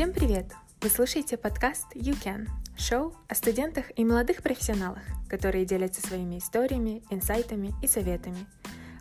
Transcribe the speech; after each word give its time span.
Всем 0.00 0.14
привет! 0.14 0.46
Вы 0.80 0.88
слушаете 0.88 1.36
подкаст 1.36 1.94
You 1.94 2.16
Can, 2.24 2.48
шоу 2.74 3.12
о 3.28 3.34
студентах 3.34 3.84
и 3.98 4.02
молодых 4.02 4.42
профессионалах, 4.42 5.02
которые 5.28 5.66
делятся 5.66 6.00
своими 6.00 6.38
историями, 6.38 7.02
инсайтами 7.10 7.74
и 7.82 7.86
советами. 7.86 8.46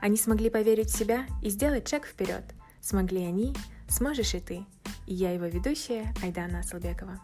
Они 0.02 0.18
смогли 0.18 0.50
поверить 0.50 0.90
в 0.90 0.98
себя 0.98 1.26
и 1.42 1.50
сделать 1.52 1.88
шаг 1.88 2.06
вперед. 2.06 2.44
Смогли 2.82 3.24
они, 3.24 3.56
сможешь 3.88 4.34
и 4.34 4.42
ты. 4.42 4.66
И 5.08 5.14
я 5.14 5.32
его 5.32 5.46
ведущая 5.46 6.14
Айдана 6.22 6.60
Асалбекова. 6.60 7.18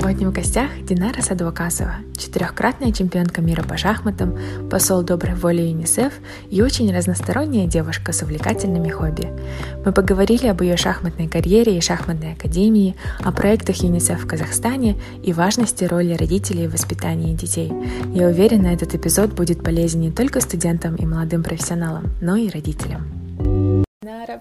Сегодня 0.00 0.30
в 0.30 0.32
гостях 0.32 0.70
Динара 0.88 1.20
Садвакасова, 1.20 1.96
четырехкратная 2.16 2.90
чемпионка 2.90 3.42
мира 3.42 3.62
по 3.62 3.76
шахматам, 3.76 4.34
посол 4.70 5.02
доброй 5.02 5.34
воли 5.34 5.60
ЮНИСЕФ 5.60 6.14
и 6.48 6.62
очень 6.62 6.90
разносторонняя 6.90 7.66
девушка 7.66 8.12
с 8.12 8.22
увлекательными 8.22 8.88
хобби. 8.88 9.28
Мы 9.84 9.92
поговорили 9.92 10.46
об 10.46 10.62
ее 10.62 10.78
шахматной 10.78 11.28
карьере 11.28 11.76
и 11.76 11.82
шахматной 11.82 12.32
академии, 12.32 12.96
о 13.18 13.30
проектах 13.30 13.76
ЮНИСЕФ 13.76 14.24
в 14.24 14.26
Казахстане 14.26 14.96
и 15.22 15.34
важности 15.34 15.84
роли 15.84 16.14
родителей 16.14 16.66
в 16.66 16.72
воспитании 16.72 17.34
детей. 17.34 17.70
Я 18.14 18.28
уверена, 18.28 18.68
этот 18.68 18.94
эпизод 18.94 19.34
будет 19.34 19.62
полезен 19.62 20.00
не 20.00 20.10
только 20.10 20.40
студентам 20.40 20.96
и 20.96 21.04
молодым 21.04 21.42
профессионалам, 21.42 22.08
но 22.22 22.36
и 22.36 22.48
родителям. 22.48 23.19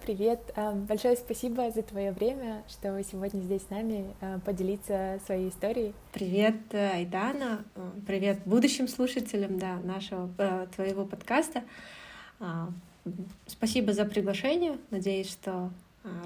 Привет! 0.02 0.40
А, 0.56 0.72
большое 0.72 1.16
спасибо 1.18 1.70
за 1.72 1.84
твое 1.84 2.12
время, 2.12 2.64
что 2.68 2.94
вы 2.94 3.04
сегодня 3.04 3.42
здесь 3.42 3.64
с 3.64 3.70
нами 3.70 4.06
а, 4.22 4.40
поделиться 4.40 5.20
своей 5.26 5.50
историей. 5.50 5.94
Привет, 6.14 6.56
Айдана! 6.74 7.64
А, 7.76 7.92
привет 8.08 8.40
будущим 8.46 8.88
слушателям 8.88 9.60
да, 9.60 9.78
нашего 9.78 10.30
твоего 10.76 11.06
подкаста. 11.06 11.64
Спасибо 13.46 13.94
за 13.94 14.06
приглашение. 14.06 14.78
Надеюсь, 14.90 15.30
что 15.30 15.70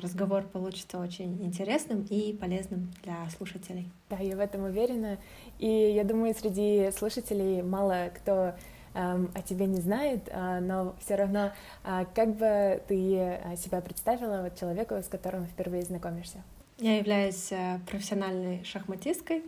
разговор 0.01 0.43
получится 0.43 0.99
очень 0.99 1.43
интересным 1.43 2.05
и 2.09 2.33
полезным 2.33 2.91
для 3.03 3.27
слушателей. 3.35 3.89
Да, 4.09 4.17
я 4.17 4.35
в 4.35 4.39
этом 4.39 4.63
уверена. 4.63 5.17
И 5.59 5.67
я 5.67 6.03
думаю, 6.03 6.35
среди 6.35 6.91
слушателей 6.91 7.61
мало 7.63 8.11
кто 8.15 8.53
о 8.93 9.41
тебе 9.43 9.65
не 9.65 9.81
знает, 9.81 10.29
а, 10.31 10.59
но 10.59 10.95
все 11.03 11.15
равно 11.15 11.51
а, 11.83 12.05
как 12.05 12.35
бы 12.35 12.81
ты 12.87 13.19
а, 13.19 13.55
себя 13.57 13.81
представила 13.81 14.43
вот 14.43 14.57
человеку, 14.57 14.95
с 14.95 15.07
которым 15.07 15.45
впервые 15.47 15.83
знакомишься? 15.83 16.43
Я 16.79 16.97
являюсь 16.97 17.51
э, 17.51 17.79
профессиональной 17.87 18.63
шахматисткой, 18.63 19.43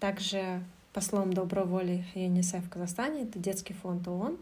также 0.00 0.60
послом 0.92 1.32
доброй 1.32 1.64
воли 1.64 2.04
ЮНИСЕФ 2.14 2.64
в 2.64 2.68
Казахстане, 2.68 3.22
это 3.22 3.38
детский 3.38 3.72
фонд 3.72 4.08
ООН. 4.08 4.36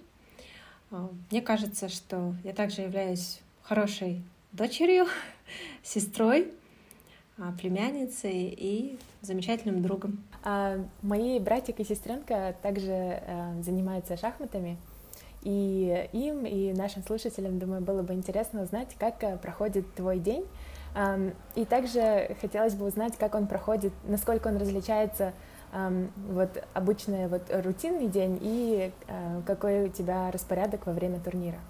Мне 1.30 1.42
кажется, 1.42 1.90
что 1.90 2.34
я 2.42 2.54
также 2.54 2.80
являюсь 2.80 3.42
хорошей 3.60 4.22
дочерью, 4.52 5.06
сестрой, 5.82 6.50
племянницей 7.58 8.54
и 8.56 8.98
замечательным 9.20 9.82
другом. 9.82 10.18
А 10.42 10.78
мои 11.02 11.38
братик 11.38 11.80
и 11.80 11.84
сестренка 11.84 12.54
также 12.62 12.92
э, 12.92 13.62
занимаются 13.62 14.16
шахматами, 14.16 14.78
и 15.42 16.08
им, 16.12 16.44
и 16.44 16.72
нашим 16.72 17.02
слушателям, 17.02 17.58
думаю, 17.58 17.80
было 17.80 18.02
бы 18.02 18.14
интересно 18.14 18.62
узнать, 18.62 18.94
как 18.98 19.22
э, 19.22 19.36
проходит 19.38 19.94
твой 19.94 20.18
день. 20.18 20.46
И 21.54 21.64
также 21.66 22.36
хотелось 22.40 22.74
бы 22.74 22.84
узнать, 22.84 23.16
как 23.16 23.36
он 23.36 23.46
проходит, 23.46 23.92
насколько 24.08 24.48
он 24.48 24.56
различается 24.56 25.32
вот 25.72 26.64
обычный 26.74 27.28
вот 27.28 27.42
рутинный 27.48 28.08
день 28.08 28.38
и 28.42 28.90
э, 29.06 29.42
какой 29.46 29.84
у 29.84 29.88
тебя 29.88 30.30
распорядок 30.32 30.86
во 30.86 30.92
время 30.92 31.20
турнира. 31.20 31.60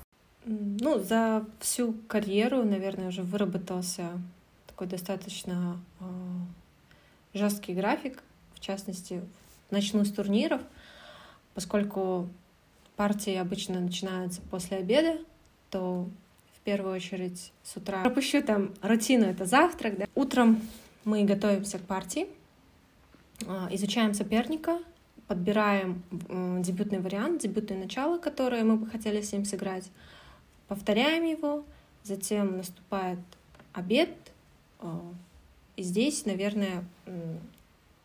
Ну, 0.46 0.98
за 0.98 1.44
всю 1.58 1.92
карьеру, 2.08 2.64
наверное, 2.64 3.08
уже 3.08 3.22
выработался 3.22 4.08
такой 4.66 4.86
достаточно 4.86 5.78
э, 6.00 6.04
жесткий 7.34 7.74
график 7.74 8.22
в 8.60 8.64
частности, 8.64 9.22
начну 9.70 10.04
с 10.04 10.12
турниров, 10.12 10.60
поскольку 11.54 12.28
партии 12.96 13.34
обычно 13.34 13.80
начинаются 13.80 14.42
после 14.42 14.76
обеда, 14.76 15.18
то 15.70 16.06
в 16.54 16.60
первую 16.60 16.94
очередь 16.94 17.52
с 17.62 17.76
утра 17.76 18.02
пропущу 18.02 18.42
там 18.42 18.74
рутину, 18.82 19.24
это 19.24 19.46
завтрак. 19.46 19.98
Да? 19.98 20.06
Утром 20.14 20.60
мы 21.04 21.24
готовимся 21.24 21.78
к 21.78 21.82
партии, 21.82 22.26
а, 23.46 23.68
изучаем 23.70 24.12
соперника, 24.12 24.78
подбираем 25.26 26.02
дебютный 26.62 26.98
вариант, 26.98 27.40
дебютное 27.40 27.78
начало, 27.78 28.18
которое 28.18 28.62
мы 28.64 28.76
бы 28.76 28.86
хотели 28.86 29.22
с 29.22 29.32
ним 29.32 29.46
сыграть, 29.46 29.90
повторяем 30.68 31.24
его, 31.24 31.64
затем 32.02 32.58
наступает 32.58 33.20
обед, 33.72 34.10
а, 34.80 35.00
и 35.76 35.82
здесь, 35.82 36.26
наверное, 36.26 36.84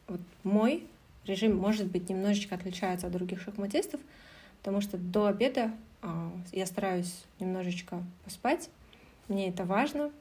вот 0.07 0.21
мой 0.43 0.87
режим, 1.25 1.57
может 1.57 1.87
быть, 1.87 2.09
немножечко 2.09 2.55
отличается 2.55 3.07
от 3.07 3.13
других 3.13 3.41
шахматистов, 3.41 3.99
потому 4.59 4.81
что 4.81 4.97
до 4.97 5.27
обеда 5.27 5.71
э, 6.01 6.07
я 6.51 6.65
стараюсь 6.65 7.23
немножечко 7.39 8.03
поспать. 8.23 8.69
Мне 9.27 9.49
это 9.49 9.65
важно, 9.65 10.11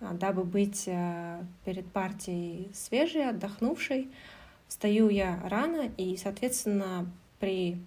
э, 0.00 0.10
дабы 0.12 0.44
быть 0.44 0.84
э, 0.86 1.42
перед 1.64 1.86
партией 1.86 2.70
свежей, 2.74 3.28
отдохнувшей. 3.28 4.08
Встаю 4.68 5.08
я 5.08 5.40
рано, 5.44 5.90
и, 5.96 6.16
соответственно, 6.16 7.10
при 7.38 7.78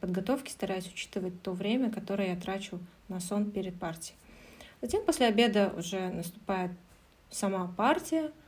подготовке 0.00 0.50
стараюсь 0.50 0.88
учитывать 0.88 1.40
то 1.42 1.52
время, 1.52 1.90
которое 1.90 2.30
я 2.30 2.36
трачу 2.36 2.80
на 3.08 3.20
сон 3.20 3.50
перед 3.50 3.78
партией. 3.78 4.16
Затем 4.82 5.04
после 5.04 5.26
обеда 5.26 5.72
уже 5.76 6.08
наступает 6.08 6.72
сама 7.30 7.72
партия— 7.76 8.30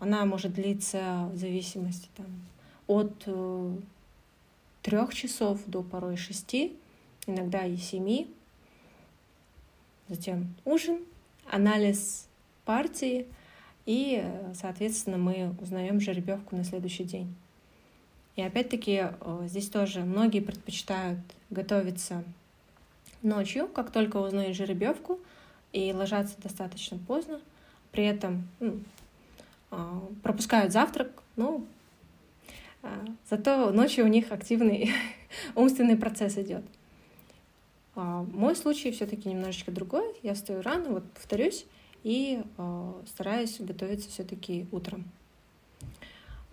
она 0.00 0.24
может 0.24 0.54
длиться 0.54 1.30
в 1.32 1.36
зависимости 1.36 2.08
там, 2.16 2.26
от 2.86 3.22
э, 3.26 3.76
трех 4.82 5.14
часов 5.14 5.60
до 5.66 5.82
порой 5.82 6.16
шести, 6.16 6.76
иногда 7.26 7.64
и 7.64 7.76
семи. 7.76 8.28
Затем 10.08 10.54
ужин, 10.64 10.98
анализ 11.50 12.28
партии, 12.64 13.26
и, 13.86 14.20
э, 14.22 14.52
соответственно, 14.54 15.18
мы 15.18 15.54
узнаем 15.60 16.00
жеребьевку 16.00 16.56
на 16.56 16.64
следующий 16.64 17.04
день. 17.04 17.34
И 18.36 18.42
опять-таки 18.42 19.08
э, 19.08 19.46
здесь 19.46 19.68
тоже 19.68 20.00
многие 20.00 20.40
предпочитают 20.40 21.20
готовиться 21.50 22.24
ночью, 23.22 23.68
как 23.68 23.90
только 23.90 24.16
узнают 24.18 24.56
жеребьевку, 24.56 25.18
и 25.72 25.92
ложатся 25.92 26.40
достаточно 26.40 26.98
поздно. 26.98 27.40
При 27.90 28.04
этом 28.04 28.48
ну, 28.60 28.80
пропускают 30.22 30.72
завтрак, 30.72 31.22
ну, 31.36 31.66
а, 32.82 33.04
зато 33.30 33.70
ночью 33.70 34.04
у 34.04 34.08
них 34.08 34.32
активный 34.32 34.92
умственный 35.54 35.96
процесс 35.96 36.36
идет. 36.36 36.64
А, 37.94 38.22
мой 38.22 38.56
случай 38.56 38.90
все-таки 38.90 39.28
немножечко 39.28 39.70
другой. 39.70 40.04
Я 40.22 40.34
стою 40.34 40.62
рано, 40.62 40.90
вот 40.90 41.10
повторюсь, 41.12 41.66
и 42.02 42.42
стараюсь 43.06 43.60
готовиться 43.60 44.10
все-таки 44.10 44.66
утром. 44.72 45.04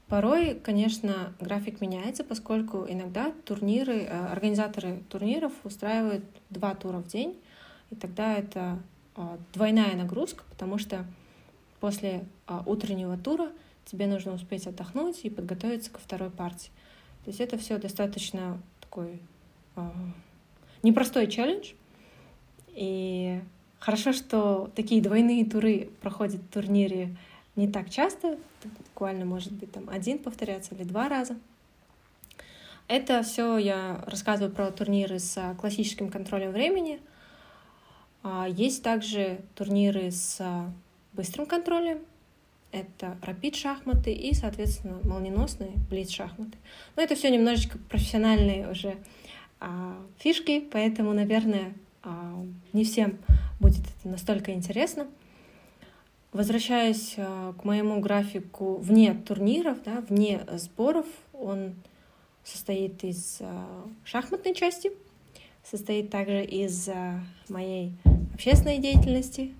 Порой, 0.07 0.55
конечно, 0.55 1.33
график 1.39 1.81
меняется, 1.81 2.23
поскольку 2.23 2.85
иногда 2.87 3.31
турниры, 3.45 4.05
организаторы 4.05 5.03
турниров 5.09 5.53
устраивают 5.63 6.23
два 6.49 6.73
тура 6.75 6.97
в 6.97 7.07
день, 7.07 7.39
и 7.89 7.95
тогда 7.95 8.35
это 8.35 8.79
двойная 9.53 9.95
нагрузка, 9.95 10.43
потому 10.49 10.77
что 10.77 11.05
после 11.79 12.25
а, 12.47 12.63
утреннего 12.65 13.17
тура 13.17 13.51
тебе 13.85 14.07
нужно 14.07 14.33
успеть 14.33 14.67
отдохнуть 14.67 15.21
и 15.23 15.29
подготовиться 15.29 15.91
ко 15.91 15.99
второй 15.99 16.29
партии. 16.29 16.71
То 17.23 17.29
есть 17.29 17.39
это 17.39 17.57
все 17.57 17.77
достаточно 17.77 18.61
такой 18.81 19.21
а, 19.75 19.91
непростой 20.83 21.27
челлендж. 21.27 21.73
И 22.69 23.41
хорошо, 23.79 24.13
что 24.13 24.71
такие 24.75 25.01
двойные 25.01 25.45
туры 25.45 25.89
проходят 26.01 26.41
в 26.41 26.49
турнире 26.49 27.15
не 27.55 27.67
так 27.67 27.89
часто, 27.89 28.37
буквально 28.63 29.25
может 29.25 29.51
быть 29.51 29.71
там 29.71 29.89
один 29.89 30.19
повторяться 30.19 30.75
или 30.75 30.83
два 30.83 31.09
раза. 31.09 31.37
Это 32.87 33.21
все 33.21 33.57
я 33.57 34.03
рассказываю 34.07 34.51
про 34.51 34.71
турниры 34.71 35.19
с 35.19 35.55
классическим 35.59 36.09
контролем 36.09 36.51
времени. 36.51 36.99
А, 38.23 38.47
есть 38.49 38.81
также 38.81 39.41
турниры 39.55 40.11
с 40.11 40.41
быстрым 41.13 41.45
контролем, 41.45 41.99
это 42.71 43.17
рапид 43.23 43.55
шахматы 43.55 44.11
и, 44.11 44.33
соответственно, 44.33 44.99
молниеносные 45.03 45.71
блиц 45.89 46.11
шахматы. 46.11 46.57
Но 46.95 47.01
это 47.01 47.15
все 47.15 47.29
немножечко 47.29 47.77
профессиональные 47.89 48.69
уже 48.69 48.97
а, 49.59 49.97
фишки, 50.19 50.59
поэтому, 50.71 51.13
наверное, 51.13 51.73
а, 52.03 52.45
не 52.73 52.83
всем 52.83 53.17
будет 53.59 53.81
это 53.81 54.09
настолько 54.09 54.53
интересно. 54.53 55.07
Возвращаясь 56.31 57.15
а, 57.17 57.53
к 57.53 57.63
моему 57.63 57.99
графику 57.99 58.75
вне 58.75 59.13
турниров, 59.13 59.81
да, 59.83 60.03
вне 60.07 60.41
сборов, 60.53 61.07
он 61.33 61.73
состоит 62.43 63.03
из 63.03 63.39
а, 63.41 63.87
шахматной 64.03 64.53
части, 64.53 64.91
состоит 65.63 66.09
также 66.09 66.43
из 66.43 66.89
моей 67.49 67.93
общественной 68.33 68.77
деятельности, 68.77 69.53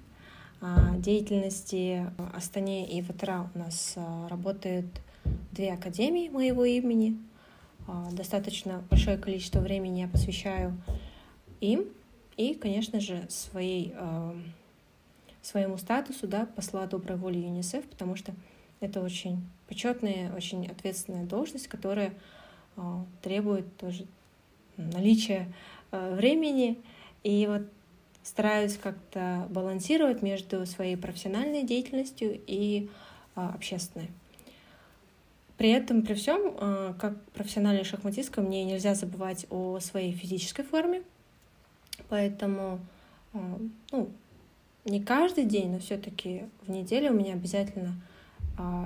деятельности 0.97 2.05
Астане 2.33 2.87
и 2.89 3.01
Ватра. 3.01 3.49
У 3.55 3.59
нас 3.59 3.97
работают 4.29 4.85
две 5.51 5.73
академии 5.73 6.29
моего 6.29 6.65
имени. 6.65 7.17
Достаточно 8.11 8.83
большое 8.89 9.17
количество 9.17 9.59
времени 9.59 10.01
я 10.01 10.07
посвящаю 10.07 10.77
им 11.61 11.85
и, 12.37 12.53
конечно 12.53 12.99
же, 12.99 13.25
своей, 13.29 13.93
своему 15.41 15.77
статусу 15.77 16.27
да, 16.27 16.45
посла 16.45 16.85
доброй 16.87 17.17
воли 17.17 17.37
ЮНИСЕФ, 17.37 17.85
потому 17.85 18.15
что 18.15 18.33
это 18.79 19.01
очень 19.01 19.43
почетная, 19.67 20.33
очень 20.35 20.67
ответственная 20.67 21.25
должность, 21.25 21.67
которая 21.67 22.13
требует 23.21 23.75
тоже 23.77 24.05
наличия 24.77 25.51
времени. 25.91 26.77
И 27.23 27.47
вот 27.47 27.63
стараюсь 28.23 28.77
как-то 28.77 29.47
балансировать 29.49 30.21
между 30.21 30.65
своей 30.65 30.95
профессиональной 30.95 31.63
деятельностью 31.63 32.39
и 32.47 32.89
общественной. 33.35 34.09
При 35.57 35.69
этом, 35.71 36.03
при 36.03 36.13
всем, 36.13 36.53
как 36.99 37.21
профессиональная 37.31 37.83
шахматистка, 37.83 38.41
мне 38.41 38.63
нельзя 38.63 38.95
забывать 38.95 39.45
о 39.49 39.79
своей 39.79 40.13
физической 40.13 40.63
форме, 40.63 41.03
Поэтому, 42.07 42.79
ну, 43.91 44.09
не 44.85 45.03
каждый 45.03 45.45
день, 45.45 45.71
но 45.71 45.79
все-таки 45.79 46.45
в 46.65 46.71
неделю 46.71 47.11
у 47.11 47.15
меня 47.15 47.33
обязательно 47.33 47.93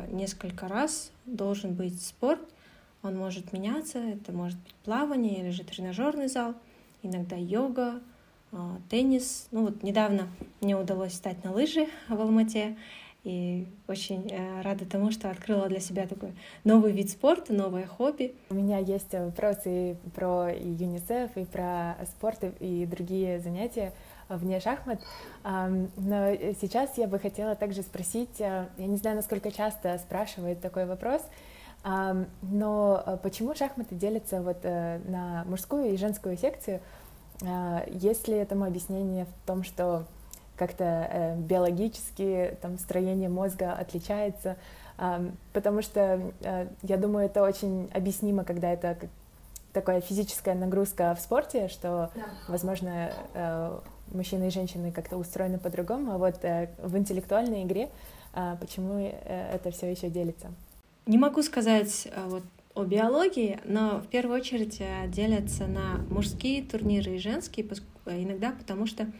несколько 0.09 0.67
раз 0.67 1.11
должен 1.25 1.73
быть 1.73 2.01
спорт. 2.01 2.41
Он 3.01 3.17
может 3.17 3.53
меняться, 3.53 3.99
это 3.99 4.31
может 4.31 4.57
быть 4.59 4.73
плавание 4.85 5.41
или 5.41 5.49
же 5.49 5.63
тренажерный 5.63 6.27
зал, 6.27 6.55
иногда 7.01 7.35
йога, 7.35 8.01
теннис. 8.89 9.47
Ну 9.51 9.63
вот 9.63 9.83
недавно 9.83 10.27
мне 10.61 10.75
удалось 10.75 11.13
встать 11.13 11.43
на 11.43 11.51
лыжи 11.51 11.87
в 12.09 12.19
Алмате, 12.19 12.75
и 13.23 13.67
очень 13.87 14.29
э, 14.29 14.61
рада 14.61 14.85
тому, 14.85 15.09
что 15.11 15.29
открыла 15.29 15.69
для 15.69 15.79
себя 15.79 16.07
такой 16.07 16.33
новый 16.65 16.91
вид 16.91 17.09
спорта, 17.09 17.53
новое 17.53 17.85
хобби. 17.85 18.35
У 18.49 18.55
меня 18.55 18.79
есть 18.79 19.13
вопросы 19.13 19.95
про 20.13 20.49
ЮНИСЕФ, 20.51 21.37
и 21.37 21.45
про 21.45 21.95
спорт, 22.05 22.43
и 22.59 22.85
другие 22.85 23.39
занятия 23.39 23.93
вне 24.27 24.59
шахмат. 24.59 24.99
Но 25.43 26.35
сейчас 26.59 26.97
я 26.97 27.07
бы 27.07 27.19
хотела 27.19 27.55
также 27.55 27.81
спросить, 27.81 28.41
э, 28.41 28.67
я 28.77 28.87
не 28.87 28.97
знаю, 28.97 29.15
насколько 29.15 29.51
часто 29.51 29.97
спрашивают 29.99 30.59
такой 30.59 30.85
вопрос, 30.85 31.21
но 31.85 33.03
э, 33.05 33.17
почему 33.23 33.55
шахматы 33.55 33.95
делятся 33.95 34.41
вот 34.41 34.63
на 34.63 35.45
мужскую 35.47 35.93
и 35.93 35.97
женскую 35.97 36.37
секцию? 36.37 36.81
Есть 37.89 38.27
ли 38.27 38.35
этому 38.35 38.65
объяснение 38.65 39.25
в 39.25 39.47
том, 39.47 39.63
что 39.63 40.05
как-то 40.55 40.83
э, 40.83 41.35
биологически 41.37 42.57
там 42.61 42.77
строение 42.77 43.29
мозга 43.29 43.73
отличается, 43.73 44.55
э, 44.97 45.29
потому 45.51 45.81
что 45.81 46.21
э, 46.41 46.67
я 46.83 46.97
думаю, 46.97 47.25
это 47.25 47.43
очень 47.43 47.89
объяснимо, 47.93 48.43
когда 48.43 48.71
это 48.71 48.97
такая 49.73 50.01
физическая 50.01 50.55
нагрузка 50.55 51.15
в 51.15 51.21
спорте, 51.21 51.67
что, 51.67 52.11
да. 52.15 52.21
возможно, 52.47 53.11
э, 53.33 53.79
мужчины 54.11 54.47
и 54.47 54.51
женщины 54.51 54.91
как-то 54.91 55.17
устроены 55.17 55.57
по-другому, 55.57 56.13
а 56.13 56.17
вот 56.17 56.43
э, 56.43 56.69
в 56.77 56.95
интеллектуальной 56.97 57.63
игре 57.63 57.89
э, 58.33 58.55
почему 58.59 58.99
это 59.25 59.71
все 59.71 59.91
еще 59.91 60.09
делится? 60.09 60.51
Не 61.07 61.17
могу 61.17 61.41
сказать 61.41 62.07
вот 62.27 62.43
о 62.75 62.83
биологии, 62.83 63.59
но 63.65 63.99
в 63.99 64.07
первую 64.07 64.39
очередь 64.39 64.77
э, 64.79 65.07
делятся 65.07 65.67
на 65.67 65.97
мужские 66.09 66.63
турниры 66.63 67.15
и 67.15 67.19
женские, 67.19 67.67
иногда 68.05 68.51
потому 68.51 68.87
что 68.87 69.11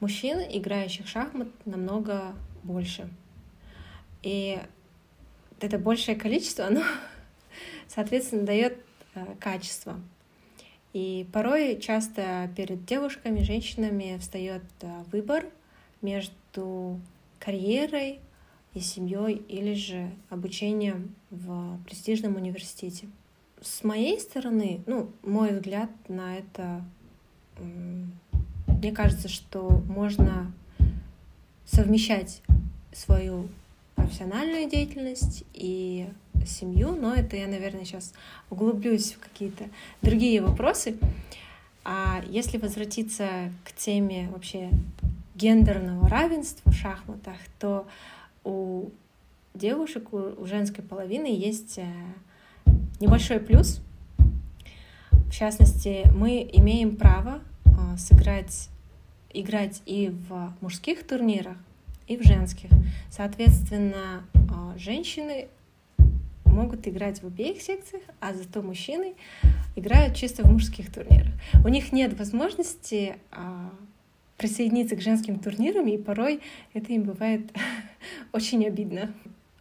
мужчин, 0.00 0.38
играющих 0.38 1.06
в 1.06 1.08
шахмат, 1.08 1.48
намного 1.64 2.34
больше. 2.62 3.08
И 4.22 4.58
это 5.60 5.78
большее 5.78 6.16
количество, 6.16 6.66
оно, 6.66 6.82
соответственно, 7.88 8.44
дает 8.44 8.78
э, 9.14 9.24
качество. 9.40 9.98
И 10.92 11.26
порой 11.32 11.80
часто 11.80 12.50
перед 12.56 12.84
девушками, 12.84 13.42
женщинами 13.42 14.18
встает 14.18 14.62
э, 14.82 15.04
выбор 15.10 15.46
между 16.02 17.00
карьерой 17.38 18.20
и 18.78 18.80
семьей 18.80 19.42
или 19.48 19.74
же 19.74 20.10
обучением 20.30 21.14
в 21.30 21.78
престижном 21.84 22.36
университете. 22.36 23.08
С 23.60 23.82
моей 23.82 24.20
стороны, 24.20 24.80
ну, 24.86 25.10
мой 25.22 25.52
взгляд 25.52 25.90
на 26.08 26.36
это 26.36 26.84
мне 27.58 28.92
кажется, 28.92 29.28
что 29.28 29.82
можно 29.88 30.52
совмещать 31.66 32.42
свою 32.92 33.48
профессиональную 33.96 34.70
деятельность 34.70 35.42
и 35.54 36.08
семью, 36.46 36.94
но 36.94 37.12
это 37.12 37.36
я, 37.36 37.48
наверное, 37.48 37.84
сейчас 37.84 38.14
углублюсь 38.48 39.12
в 39.12 39.18
какие-то 39.18 39.64
другие 40.02 40.40
вопросы. 40.40 40.96
А 41.84 42.22
если 42.28 42.58
возвратиться 42.58 43.52
к 43.64 43.72
теме 43.72 44.28
вообще 44.30 44.70
гендерного 45.34 46.08
равенства 46.08 46.70
в 46.70 46.74
шахматах, 46.74 47.36
то 47.58 47.86
у 48.48 48.90
девушек, 49.54 50.12
у 50.12 50.46
женской 50.46 50.82
половины 50.82 51.26
есть 51.26 51.78
э, 51.78 51.86
небольшой 52.98 53.40
плюс. 53.40 53.82
В 55.10 55.30
частности, 55.30 56.04
мы 56.14 56.48
имеем 56.52 56.96
право 56.96 57.42
а, 57.66 57.98
сыграть, 57.98 58.70
играть 59.30 59.82
и 59.84 60.08
в 60.08 60.54
мужских 60.62 61.06
турнирах, 61.06 61.58
и 62.06 62.16
в 62.16 62.22
женских. 62.22 62.70
Соответственно, 63.10 64.24
а, 64.50 64.76
женщины 64.78 65.48
могут 66.46 66.88
играть 66.88 67.22
в 67.22 67.26
обеих 67.26 67.60
секциях, 67.60 68.02
а 68.20 68.32
зато 68.32 68.62
мужчины 68.62 69.14
играют 69.76 70.16
чисто 70.16 70.42
в 70.44 70.50
мужских 70.50 70.92
турнирах. 70.92 71.34
У 71.62 71.68
них 71.68 71.92
нет 71.92 72.18
возможности 72.18 73.16
а, 73.30 73.70
присоединиться 74.38 74.96
к 74.96 75.02
женским 75.02 75.38
турнирам, 75.38 75.86
и 75.88 75.98
порой 75.98 76.40
это 76.72 76.92
им 76.92 77.02
бывает 77.02 77.42
очень 78.32 78.66
обидно. 78.66 79.12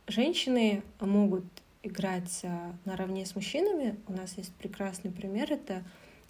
Женщины 0.07 0.83
могут 1.01 1.43
играть 1.83 2.45
наравне 2.85 3.25
с 3.25 3.35
мужчинами. 3.35 3.97
У 4.07 4.13
нас 4.13 4.37
есть 4.37 4.53
прекрасный 4.53 5.11
пример. 5.11 5.51
Это 5.51 5.83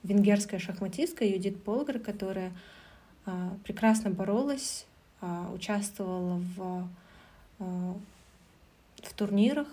венгерская 0.04 0.60
шахматистка 0.60 1.26
Юдит 1.26 1.62
Полгар, 1.64 2.00
которая 2.00 2.52
а, 3.26 3.56
прекрасно 3.64 4.10
боролась, 4.10 4.86
а, 5.22 5.52
участвовала 5.54 6.42
в, 6.56 6.90
а, 7.60 7.96
в 9.04 9.14
турнирах, 9.14 9.68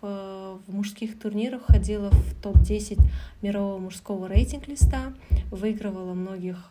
в, 0.00 0.60
в 0.66 0.74
мужских 0.74 1.18
турнирах, 1.18 1.66
ходила 1.66 2.10
в 2.10 2.42
топ-10 2.42 2.98
мирового 3.42 3.78
мужского 3.78 4.26
рейтинг-листа, 4.26 5.14
выигрывала 5.50 6.14
многих 6.14 6.70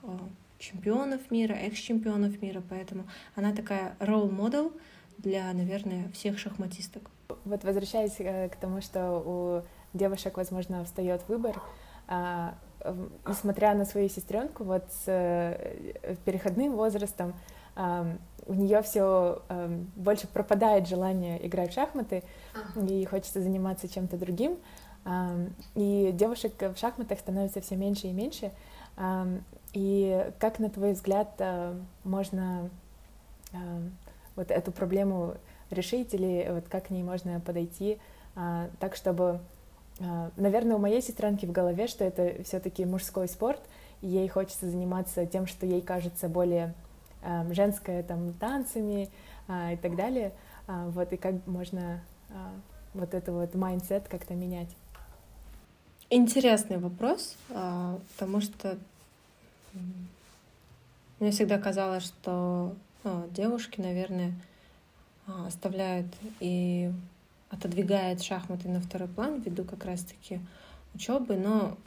чемпионов 0.59 1.31
мира, 1.31 1.53
экс-чемпионов 1.53 2.41
мира, 2.41 2.63
поэтому 2.69 3.05
она 3.35 3.53
такая 3.53 3.95
ролл-модел 3.99 4.71
для, 5.17 5.51
наверное, 5.53 6.09
всех 6.13 6.39
шахматисток. 6.39 7.09
Вот 7.43 7.63
возвращаясь 7.63 8.15
э, 8.19 8.49
к 8.49 8.55
тому, 8.55 8.81
что 8.81 9.19
у 9.25 9.97
девушек, 9.97 10.37
возможно, 10.37 10.83
встает 10.85 11.21
выбор, 11.27 11.61
несмотря 13.27 13.73
на 13.73 13.85
свою 13.85 14.09
сестренку, 14.09 14.63
вот 14.63 14.83
с 14.91 15.03
э, 15.07 16.15
переходным 16.25 16.73
возрастом, 16.73 17.33
у 18.47 18.53
нее 18.53 18.81
все 18.83 19.41
больше 19.97 20.27
пропадает 20.27 20.87
желание 20.87 21.45
играть 21.45 21.71
в 21.71 21.73
шахматы, 21.73 22.23
и 22.87 23.03
хочется 23.05 23.41
заниматься 23.41 23.89
чем-то 23.89 24.17
другим. 24.17 24.57
И 25.73 26.11
девушек 26.13 26.53
в 26.61 26.77
шахматах 26.77 27.19
становится 27.19 27.59
все 27.59 27.75
меньше 27.75 28.07
и 28.07 28.13
меньше. 28.13 28.51
И 29.73 30.31
как, 30.39 30.59
на 30.59 30.69
твой 30.69 30.93
взгляд, 30.93 31.33
э, 31.39 31.77
можно 32.03 32.69
вот 34.35 34.51
эту 34.51 34.71
проблему 34.71 35.35
решить, 35.69 36.13
или 36.13 36.47
вот 36.49 36.67
как 36.69 36.87
к 36.87 36.89
ней 36.89 37.03
можно 37.03 37.39
подойти 37.39 37.99
а, 38.35 38.69
так, 38.79 38.95
чтобы 38.95 39.39
а, 40.01 40.31
наверное, 40.35 40.75
у 40.75 40.79
моей 40.79 41.01
сестренки 41.01 41.45
в 41.45 41.51
голове, 41.51 41.87
что 41.87 42.03
это 42.03 42.43
все-таки 42.43 42.85
мужской 42.85 43.27
спорт, 43.27 43.61
и 44.01 44.07
ей 44.07 44.27
хочется 44.27 44.69
заниматься 44.69 45.25
тем, 45.25 45.47
что 45.47 45.65
ей 45.65 45.81
кажется 45.81 46.27
более 46.27 46.73
э, 47.23 47.53
женское, 47.53 48.03
там, 48.03 48.33
танцами 48.33 49.09
э, 49.47 49.73
и 49.73 49.77
так 49.77 49.95
далее. 49.95 50.33
Э, 50.67 50.89
вот, 50.89 51.13
и 51.13 51.17
как 51.17 51.35
можно 51.47 52.03
э, 52.29 52.33
вот 52.93 53.13
это 53.13 53.31
вот 53.31 53.55
mindset 53.55 54.07
как-то 54.09 54.33
менять? 54.33 54.75
Интересный 56.11 56.77
вопрос, 56.77 57.35
э, 57.49 57.97
потому 58.13 58.39
что 58.39 58.77
мне 61.19 61.31
всегда 61.31 61.57
казалось, 61.57 62.03
что 62.05 62.75
ну, 63.03 63.27
девушки, 63.31 63.81
наверное, 63.81 64.33
оставляют 65.25 66.07
и 66.39 66.91
отодвигает 67.49 68.21
шахматы 68.21 68.69
на 68.69 68.81
второй 68.81 69.07
план 69.07 69.41
ввиду 69.41 69.63
как 69.63 69.85
раз-таки 69.85 70.39
учебы, 70.93 71.35
но 71.35 71.77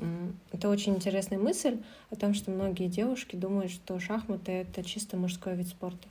это 0.52 0.68
очень 0.68 0.96
интересная 0.96 1.38
мысль 1.38 1.78
о 2.10 2.16
том, 2.16 2.34
что 2.34 2.50
многие 2.50 2.88
девушки 2.88 3.36
думают, 3.36 3.70
что 3.70 4.00
шахматы— 4.00 4.52
это 4.52 4.82
чисто 4.82 5.16
мужской 5.16 5.54
вид 5.54 5.68
спорта. 5.68 6.08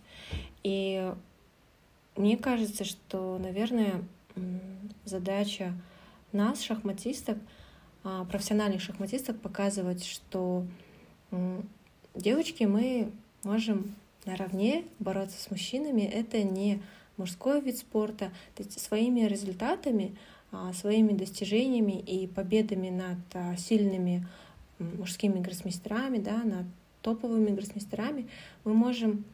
И 0.63 1.13
мне 2.15 2.37
кажется, 2.37 2.85
что, 2.85 3.37
наверное, 3.37 4.01
задача 5.05 5.73
нас, 6.31 6.61
шахматисток, 6.61 7.37
а, 7.37 7.66
профессиональных 8.29 8.81
шахматисток, 8.81 9.39
показывать, 9.39 10.05
что 10.05 10.65
девочки, 12.15 12.63
мы 12.63 13.11
можем 13.43 13.95
наравне 14.25 14.83
бороться 14.99 15.41
с 15.41 15.49
мужчинами. 15.49 16.01
Это 16.01 16.43
не 16.43 16.81
мужской 17.17 17.61
вид 17.61 17.77
спорта. 17.77 18.31
То 18.55 18.63
есть 18.63 18.79
своими 18.79 19.21
результатами 19.21 20.15
а, 20.49 20.71
своими 20.71 21.11
достижениями 21.11 21.99
и 21.99 22.25
победами 22.25 22.89
над 22.89 23.17
а, 23.33 23.57
сильными 23.57 24.25
мужскими 24.79 25.39
гроссмейстерами, 25.39 26.19
да, 26.19 26.41
над 26.43 26.65
топовыми 27.01 27.49
гроссмейстерами, 27.49 28.27
мы 28.63 28.73
можем 28.73 29.25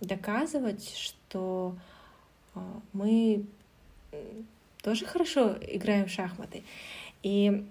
доказывать, 0.00 0.94
что 0.94 1.74
а, 2.54 2.60
мы 2.92 3.44
тоже 4.82 5.04
хорошо 5.04 5.56
играем 5.62 6.06
в 6.06 6.10
шахматы. 6.10 6.62
И, 7.22 7.66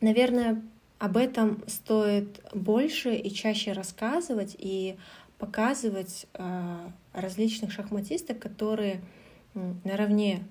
наверное, 0.00 0.62
об 0.98 1.16
этом 1.16 1.62
стоит 1.66 2.40
больше 2.54 3.14
и 3.14 3.30
чаще 3.30 3.72
рассказывать 3.72 4.56
и 4.58 4.96
показывать 5.38 6.26
различных 7.12 7.70
шахматисток, 7.70 8.38
которые 8.40 9.00
наравне 9.84 10.44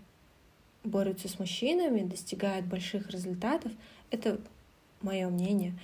борются 0.83 1.27
с 1.27 1.39
мужчинами, 1.39 2.01
достигают 2.01 2.65
больших 2.65 3.09
результатов. 3.09 3.71
Это 4.09 4.39
мое 5.01 5.27
мнение. 5.29 5.77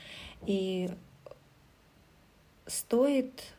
И 0.45 0.89
стоит 2.65 3.53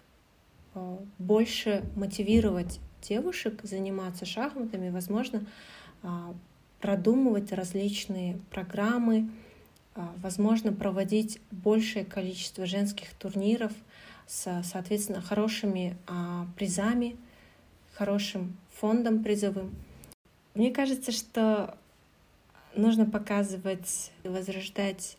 э, 0.75 0.99
больше 1.19 1.85
мотивировать 1.95 2.81
девушек 3.03 3.61
заниматься 3.63 4.25
шахматами, 4.25 4.89
возможно, 4.89 5.45
а, 6.03 6.35
продумывать 6.85 7.51
различные 7.51 8.39
программы, 8.51 9.31
а, 9.95 10.13
возможно, 10.19 10.71
проводить 10.71 11.41
большее 11.51 12.05
количество 12.05 12.67
женских 12.67 13.15
турниров 13.15 13.73
с, 14.27 14.63
соответственно, 14.63 15.23
хорошими 15.23 15.97
а, 16.07 16.47
призами, 16.59 17.17
хорошим 17.95 18.55
фондом 18.75 19.25
призовым. 19.25 19.75
Мне 20.53 20.71
кажется, 20.73 21.11
что 21.11 21.79
нужно 22.77 23.07
показывать 23.07 24.13
и 24.23 24.29
возрождать 24.29 25.17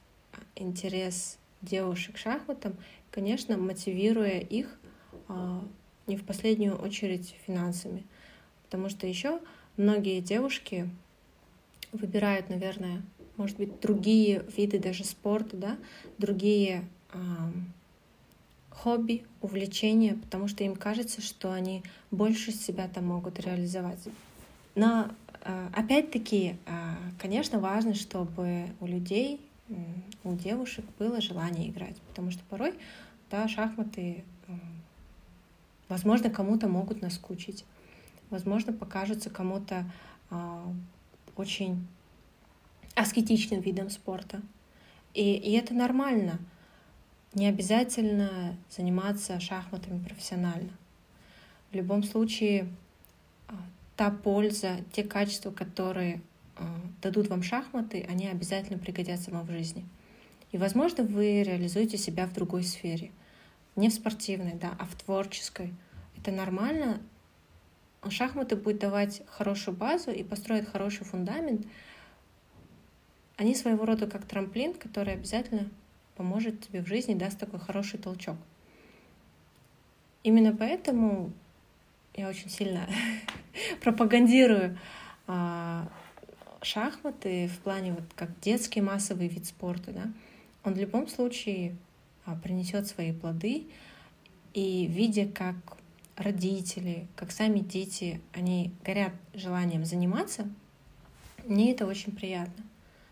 интерес 0.56 1.40
девушек 1.64 2.14
к 2.14 2.20
шахматам, 2.20 2.76
конечно, 3.10 3.58
мотивируя 3.58 4.38
их 4.38 4.68
а, 5.28 5.64
не 6.06 6.16
в 6.16 6.26
последнюю 6.26 6.78
очередь 6.78 7.36
финансами. 7.48 8.04
Потому 8.66 8.88
что 8.88 9.08
еще 9.08 9.40
многие 9.78 10.22
девушки 10.22 10.92
выбирают, 11.96 12.50
наверное, 12.50 13.02
может 13.38 13.58
быть, 13.58 13.80
другие 13.80 14.46
виды 14.56 14.80
даже 14.80 15.04
спорта, 15.04 15.58
да, 15.58 15.78
другие 16.18 16.86
э, 17.12 17.18
хобби, 18.70 19.26
увлечения, 19.42 20.16
потому 20.16 20.48
что 20.48 20.64
им 20.64 20.76
кажется, 20.76 21.22
что 21.22 21.52
они 21.52 21.84
больше 22.12 22.52
себя 22.52 22.88
там 22.88 23.08
могут 23.08 23.40
реализовать. 23.40 24.00
Но 24.76 25.10
а, 25.44 25.70
опять-таки, 25.74 26.58
а, 26.66 26.98
конечно, 27.20 27.60
важно, 27.60 27.94
чтобы 27.94 28.70
у 28.80 28.86
людей, 28.86 29.40
у 30.24 30.34
девушек 30.36 30.86
было 31.00 31.22
желание 31.22 31.70
играть, 31.70 32.00
потому 32.10 32.30
что 32.32 32.44
порой 32.50 32.74
да, 33.32 33.48
шахматы, 33.48 34.24
возможно, 35.90 36.30
кому-то 36.30 36.68
могут 36.68 37.02
наскучить, 37.02 37.66
возможно, 38.30 38.74
покажутся 38.74 39.30
кому-то 39.32 39.86
а, 40.30 40.72
очень 41.36 41.88
аскетичным 42.96 43.62
видом 43.62 43.90
спорта. 43.90 44.42
И, 45.14 45.34
и 45.34 45.52
это 45.54 45.74
нормально. 45.74 46.40
Не 47.34 47.48
обязательно 47.48 48.58
заниматься 48.70 49.40
шахматами 49.40 50.04
профессионально. 50.04 50.72
В 51.72 51.76
любом 51.76 52.04
случае, 52.04 52.70
та 53.96 54.12
польза, 54.12 54.78
те 54.94 55.04
качества, 55.04 55.52
которые 55.52 56.22
э, 56.58 56.64
дадут 57.02 57.28
вам 57.28 57.44
шахматы, 57.44 58.06
они 58.10 58.28
обязательно 58.28 58.80
пригодятся 58.80 59.32
вам 59.32 59.46
в 59.46 59.52
жизни. 59.52 59.86
И, 60.52 60.58
возможно, 60.58 61.04
вы 61.04 61.44
реализуете 61.44 61.98
себя 61.98 62.28
в 62.28 62.34
другой 62.34 62.64
сфере. 62.64 63.12
Не 63.76 63.90
в 63.90 63.94
спортивной, 63.94 64.54
да, 64.54 64.74
а 64.80 64.86
в 64.86 64.96
творческой. 64.96 65.74
Это 66.18 66.32
нормально. 66.32 67.02
Шахматы 68.10 68.56
будут 68.56 68.80
давать 68.80 69.22
хорошую 69.28 69.76
базу 69.76 70.12
и 70.12 70.24
построить 70.24 70.68
хороший 70.68 71.06
фундамент. 71.06 71.66
Они 73.38 73.56
своего 73.56 73.86
рода 73.86 74.08
как 74.08 74.26
трамплин, 74.26 74.74
который 74.74 75.14
обязательно 75.14 75.70
поможет 76.16 76.62
тебе 76.62 76.82
в 76.82 76.88
жизни, 76.88 77.14
даст 77.14 77.40
такой 77.40 77.60
хороший 77.60 78.00
толчок. 78.00 78.38
Именно 80.24 80.56
поэтому 80.56 81.32
я 82.16 82.30
очень 82.30 82.50
сильно 82.50 82.88
пропагандирую 83.82 84.78
а, 85.28 85.88
шахматы 86.62 87.48
в 87.48 87.60
плане 87.60 87.94
вот 87.94 88.06
как 88.16 88.40
детский 88.40 88.82
массовый 88.82 89.28
вид 89.28 89.46
спорта, 89.46 89.92
да, 89.92 90.04
он 90.64 90.74
в 90.74 90.78
любом 90.78 91.08
случае 91.08 91.76
а, 92.26 92.36
принесет 92.36 92.88
свои 92.88 93.14
плоды, 93.14 93.68
и 94.54 94.88
видя, 94.88 95.28
как 95.28 95.56
родители, 96.16 97.08
как 97.16 97.32
сами 97.32 97.60
дети, 97.60 98.22
они 98.34 98.72
горят 98.84 99.14
желанием 99.34 99.86
заниматься, 99.86 100.50
мне 101.46 101.72
это 101.72 101.86
очень 101.86 102.16
приятно, 102.16 102.64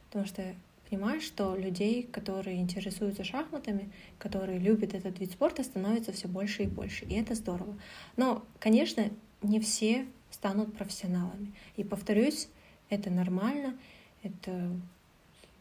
потому 0.07 0.25
что 0.25 0.55
понимаю, 0.89 1.21
что 1.21 1.55
людей, 1.55 2.03
которые 2.03 2.57
интересуются 2.57 3.23
шахматами, 3.23 3.89
которые 4.19 4.59
любят 4.59 4.93
этот 4.93 5.19
вид 5.19 5.31
спорта, 5.31 5.63
становится 5.63 6.11
все 6.11 6.27
больше 6.27 6.63
и 6.63 6.67
больше. 6.67 7.05
И 7.05 7.15
это 7.15 7.35
здорово. 7.35 7.77
Но, 8.15 8.43
конечно, 8.59 9.09
не 9.41 9.59
все 9.59 10.05
станут 10.29 10.75
профессионалами. 10.75 11.51
И 11.77 11.83
повторюсь, 11.83 12.47
это 12.89 13.09
нормально, 13.09 13.75
это 14.21 14.69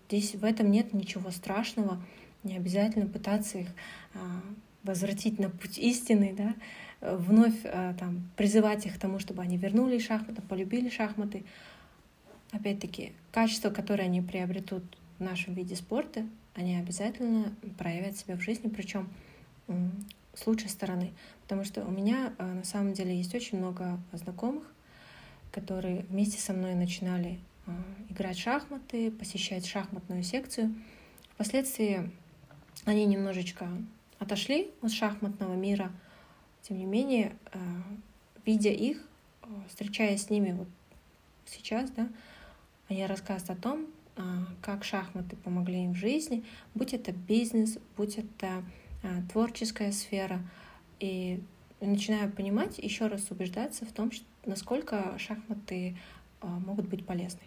здесь 0.09 0.35
в 0.35 0.45
этом 0.45 0.71
нет 0.71 0.93
ничего 0.93 1.31
страшного. 1.31 2.03
Не 2.43 2.57
обязательно 2.57 3.07
пытаться 3.07 3.59
их 3.59 3.69
а, 4.15 4.43
возвратить 4.83 5.39
на 5.39 5.49
путь 5.49 5.79
истины, 5.79 6.35
да, 6.37 6.55
вновь 7.03 7.59
а, 7.65 7.95
там, 7.95 8.31
призывать 8.37 8.87
их 8.87 8.95
к 8.95 8.99
тому, 8.99 9.19
чтобы 9.19 9.43
они 9.43 9.57
вернулись 9.57 10.07
шахматы, 10.07 10.41
полюбили 10.43 10.89
шахматы. 10.89 11.45
Опять-таки, 12.53 13.13
качество, 13.33 13.71
которое 13.71 14.05
они 14.05 14.23
приобретут 14.23 14.85
в 15.19 15.23
нашем 15.23 15.55
виде 15.55 15.75
спорта, 15.75 16.25
они 16.55 16.77
обязательно 16.77 17.53
проявят 17.79 18.17
себя 18.17 18.37
в 18.37 18.41
жизни, 18.41 18.69
причем 18.69 19.09
с 20.35 20.47
лучшей 20.47 20.69
стороны. 20.69 21.13
Потому 21.43 21.65
что 21.65 21.85
у 21.85 21.91
меня 21.91 22.33
а, 22.39 22.47
на 22.47 22.65
самом 22.65 22.93
деле 22.93 23.17
есть 23.17 23.35
очень 23.35 23.59
много 23.59 23.99
знакомых, 24.13 24.65
которые 25.51 26.03
вместе 26.09 26.41
со 26.41 26.53
мной 26.53 26.75
начинали 26.75 27.39
а, 27.67 27.73
играть 28.11 28.37
в 28.37 28.41
шахматы, 28.41 29.11
посещать 29.11 29.67
шахматную 29.67 30.23
секцию. 30.23 30.75
Впоследствии 31.35 32.11
они 32.85 33.05
немножечко 33.07 33.69
отошли 34.19 34.71
от 34.83 34.93
шахматного 34.93 35.55
мира. 35.55 35.91
Тем 36.62 36.78
не 36.78 36.87
менее, 36.87 37.37
а, 37.52 37.59
видя 38.47 38.71
их, 38.71 39.04
встречаясь 39.69 40.23
с 40.25 40.31
ними 40.31 40.52
вот 40.52 40.69
сейчас, 41.45 41.90
да, 41.90 42.09
они 42.88 43.04
рассказывают 43.07 43.59
о 43.59 43.62
том, 43.62 43.87
а, 44.16 44.23
как 44.61 44.85
шахматы 44.85 45.37
помогли 45.37 45.85
им 45.85 45.92
в 45.92 45.97
жизни, 45.97 46.45
будь 46.75 46.95
это 46.95 47.12
бизнес, 47.12 47.78
будь 47.97 48.19
это 48.19 48.62
творческая 49.33 49.90
сфера. 49.90 50.40
И 51.00 51.42
начинаю 51.81 52.31
понимать, 52.31 52.78
еще 52.78 53.09
раз 53.09 53.28
убеждаться 53.33 53.85
в 53.85 53.90
том, 53.90 54.12
насколько 54.47 55.19
шахматы 55.19 55.97
могут 56.40 56.87
быть 56.88 57.04
полезны. 57.04 57.40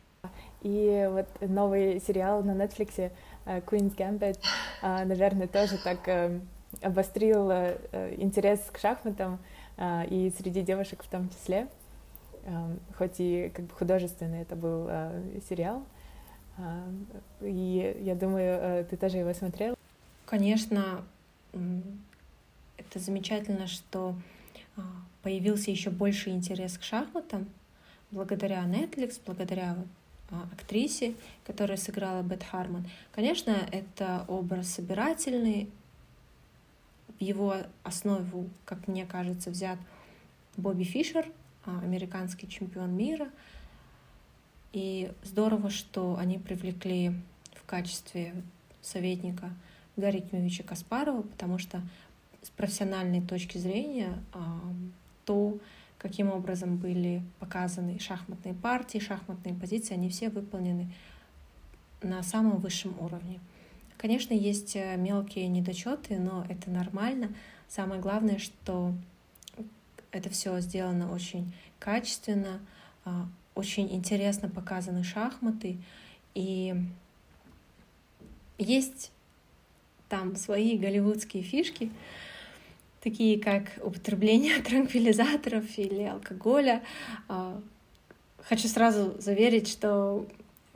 И 0.64 1.08
вот 1.10 1.28
новый 1.40 2.02
сериал 2.02 2.44
на 2.44 2.52
Netflix 2.52 3.10
Queen's 3.46 3.96
Gambit, 3.96 4.38
наверное, 4.82 5.48
тоже 5.48 5.78
так 5.78 6.06
э, 6.10 6.42
обострил 6.82 7.50
э, 7.52 7.78
интерес 8.18 8.60
к 8.72 8.78
шахматам 8.80 9.40
и 9.78 10.32
среди 10.38 10.62
девушек 10.62 11.04
в 11.04 11.08
том 11.10 11.30
числе. 11.30 11.68
Хоть 12.98 13.20
и 13.20 13.52
как 13.54 13.66
бы 13.66 13.74
художественный 13.74 14.44
это 14.44 14.56
был 14.56 14.90
сериал, 15.50 15.84
и 17.42 17.98
я 18.02 18.16
думаю, 18.16 18.58
э, 18.62 18.84
ты 18.90 18.96
тоже 18.96 19.18
его 19.18 19.34
смотрел? 19.34 19.76
Конечно, 20.26 21.04
это 21.52 23.00
замечательно, 23.00 23.68
что 23.68 24.16
а, 24.78 24.82
появился 25.22 25.72
еще 25.72 25.90
больше 25.90 26.30
интерес 26.30 26.78
к 26.78 26.84
шахматам 26.84 27.50
благодаря 28.12 28.64
Netflix, 28.64 29.20
благодаря 29.26 29.76
а, 30.32 30.48
актрисе, 30.54 31.16
которая 31.46 31.78
сыграла 31.78 32.24
Бет 32.24 32.44
Хармон. 32.44 32.86
Конечно, 33.12 33.56
это 33.72 34.26
образ 34.28 34.70
собирательный, 34.70 35.70
в 37.20 37.22
его 37.22 37.56
основу, 37.84 38.50
как 38.66 38.88
мне 38.88 39.06
кажется, 39.06 39.50
взят 39.50 39.80
Бобби 40.58 40.84
Фишер, 40.84 41.26
а, 41.66 41.80
американский 41.82 42.48
чемпион 42.48 42.96
мира. 42.96 43.30
И 44.74 45.12
здорово, 45.24 45.70
что 45.70 46.18
они 46.18 46.38
привлекли 46.38 47.14
в 47.54 47.66
качестве 47.66 48.34
советника 48.82 49.50
Гарри 49.96 50.20
Тимовича 50.20 50.64
Каспарова, 50.64 51.22
потому 51.22 51.58
что 51.58 51.82
с 52.42 52.50
профессиональной 52.50 53.22
точки 53.22 53.58
зрения 53.58 54.22
а, 54.34 54.62
то, 55.26 55.58
каким 55.98 56.32
образом 56.32 56.78
были 56.78 57.24
показаны 57.40 58.00
шахматные 58.00 58.54
партии, 58.54 59.00
шахматные 59.00 59.56
позиции, 59.56 59.94
они 59.94 60.10
все 60.10 60.30
выполнены 60.30 60.92
на 62.02 62.22
самом 62.22 62.58
высшем 62.58 62.96
уровне. 63.00 63.40
Конечно, 64.06 64.36
есть 64.36 64.76
э, 64.76 64.98
мелкие 64.98 65.48
недочеты, 65.48 66.20
но 66.20 66.46
это 66.48 66.70
нормально. 66.70 67.34
Самое 67.68 68.00
главное, 68.00 68.38
что 68.38 68.94
это 70.12 70.30
все 70.30 70.60
сделано 70.60 71.12
очень 71.12 71.52
качественно, 71.80 72.60
а, 73.04 73.26
очень 73.56 73.92
интересно 73.92 74.48
показаны 74.48 75.04
шахматы, 75.04 75.80
и 76.36 76.76
есть 78.60 79.12
там 80.08 80.36
свои 80.36 80.78
голливудские 80.78 81.42
фишки, 81.42 81.92
такие 83.02 83.40
как 83.40 83.72
употребление 83.84 84.62
транквилизаторов 84.62 85.66
или 85.80 86.04
алкоголя. 86.04 86.84
А, 87.28 87.60
хочу 88.44 88.68
сразу 88.68 89.20
заверить, 89.20 89.68
что 89.68 90.28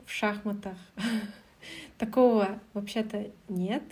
в 0.04 0.10
шахматах 0.10 0.76
такого 1.98 2.60
вообще-то 2.74 3.30
нет. 3.48 3.82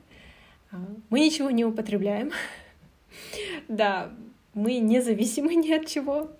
А, 0.70 0.76
мы 1.10 1.20
ничего 1.20 1.50
не 1.50 1.64
употребляем. 1.64 2.32
Да, 3.68 4.12
мы 4.54 4.78
независимы 4.78 5.54
ни 5.54 5.72
от 5.72 5.86
чего. 5.86 6.30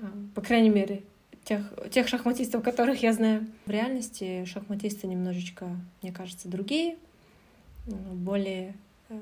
А, 0.00 0.12
по 0.34 0.40
крайней 0.40 0.70
мере, 0.70 1.02
тех, 1.44 1.62
тех 1.90 2.08
шахматистов, 2.08 2.62
которых 2.62 3.02
я 3.02 3.12
знаю. 3.12 3.46
В 3.66 3.70
реальности 3.70 4.44
шахматисты 4.44 5.06
немножечко, 5.06 5.68
мне 6.02 6.12
кажется, 6.12 6.48
другие, 6.48 6.96
более 7.86 8.74
э, 9.08 9.18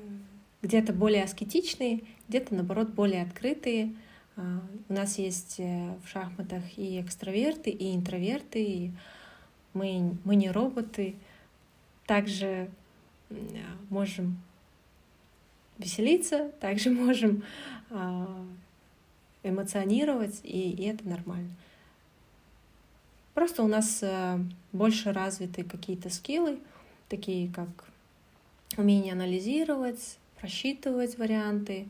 где-то 0.61 0.93
более 0.93 1.23
аскетичные, 1.23 2.01
где-то, 2.27 2.55
наоборот, 2.55 2.89
более 2.89 3.23
открытые. 3.23 3.95
А, 4.35 4.61
у 4.89 4.93
нас 4.93 5.17
есть 5.17 5.55
э, 5.59 5.93
в 6.03 6.09
шахматах 6.09 6.63
и 6.77 6.99
экстраверты, 7.01 7.69
и 7.69 7.95
интроверты, 7.95 8.63
и 8.63 8.91
мы, 9.77 10.17
мы 10.23 10.35
не 10.35 10.51
роботы. 10.51 11.15
Также 12.05 12.69
можем 13.89 14.37
веселиться, 15.77 16.51
также 16.59 16.89
можем 16.91 17.43
а, 17.89 18.45
эмоционировать, 19.43 20.39
и, 20.43 20.71
и 20.71 20.83
это 20.85 21.07
нормально. 21.07 21.49
Просто 23.33 23.61
у 23.61 23.67
нас 23.67 23.99
э, 24.01 24.39
больше 24.71 25.13
развиты 25.13 25.63
какие-то 25.63 26.09
скиллы, 26.09 26.57
такие 27.07 27.51
как 27.53 27.69
умение 28.77 29.13
анализировать, 29.13 30.17
просчитывать 30.39 31.19
варианты, 31.19 31.87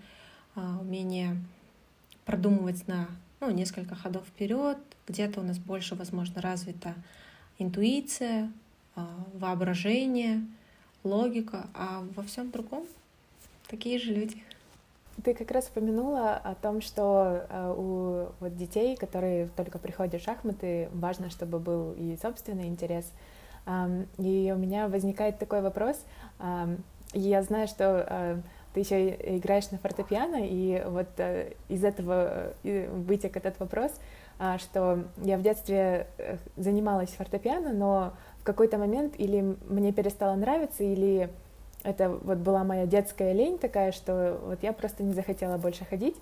а, 0.56 0.79
умение 0.82 1.38
продумывать 2.25 2.86
на 2.88 3.08
ну, 3.39 3.50
несколько 3.51 3.96
ходов 3.96 4.25
вперед. 4.27 4.77
Где-то 5.08 5.39
у 5.39 5.44
нас 5.44 5.58
больше, 5.58 5.96
возможно, 5.96 6.41
развита 6.41 6.96
интуиция, 7.59 8.51
а, 8.95 9.07
воображение, 9.33 10.45
логика, 11.03 11.67
а 11.73 12.03
во 12.15 12.23
всем 12.23 12.51
другом 12.51 12.86
такие 13.67 13.99
же 13.99 14.13
люди. 14.13 14.43
Ты 15.23 15.34
как 15.34 15.49
раз 15.51 15.67
упомянула 15.69 16.36
о 16.36 16.53
том, 16.53 16.79
что 16.82 17.45
э, 17.49 17.73
у 17.75 18.27
вот 18.39 18.55
детей, 18.55 18.95
которые 18.95 19.47
только 19.47 19.79
приходят 19.79 20.21
в 20.21 20.23
шахматы, 20.23 20.89
важно, 20.93 21.32
чтобы 21.32 21.58
был 21.58 21.93
и 21.93 22.17
собственный 22.21 22.67
интерес. 22.67 23.12
И 24.19 24.53
у 24.55 24.58
меня 24.58 24.88
возникает 24.88 25.39
такой 25.39 25.62
вопрос. 25.62 25.99
Я 27.13 27.41
знаю, 27.41 27.67
что 27.67 28.05
э, 28.08 28.41
ты 28.73 28.82
еще 28.82 29.38
играешь 29.38 29.71
на 29.71 29.77
фортепиано, 29.79 30.45
и 30.45 30.84
вот 30.86 31.08
э, 31.17 31.53
из 31.67 31.84
этого 31.84 32.53
вытек 32.63 33.38
этот 33.38 33.60
вопрос, 33.60 33.91
что 34.60 35.04
я 35.23 35.38
в 35.38 35.41
детстве 35.41 36.08
занималась 36.56 37.10
фортепиано, 37.10 37.73
но 37.73 38.13
в 38.39 38.43
какой-то 38.43 38.78
момент 38.78 39.15
или 39.17 39.58
мне 39.67 39.91
перестало 39.91 40.36
нравиться, 40.36 40.84
или 40.84 41.30
это 41.84 42.10
вот 42.10 42.39
была 42.39 42.63
моя 42.63 42.86
детская 42.86 43.34
лень 43.34 43.58
такая, 43.58 43.91
что 43.91 44.39
вот 44.43 44.62
я 44.62 44.73
просто 44.73 45.04
не 45.04 45.13
захотела 45.13 45.58
больше 45.58 45.86
ходить. 45.86 46.15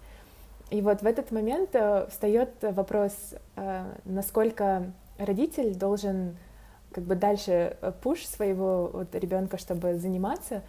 И 0.70 0.82
вот 0.82 1.02
в 1.02 1.06
этот 1.06 1.32
момент 1.32 1.70
э, 1.74 2.08
встает 2.10 2.50
вопрос, 2.62 3.14
э, 3.56 3.86
насколько 4.04 4.92
родитель 5.18 5.76
должен 5.76 6.38
как 6.92 7.04
бы 7.04 7.16
дальше 7.16 7.78
э, 7.82 7.92
пуш 8.02 8.26
своего 8.26 8.90
вот 8.92 9.14
ребенка, 9.16 9.58
чтобы 9.58 9.96
заниматься, 9.96 10.64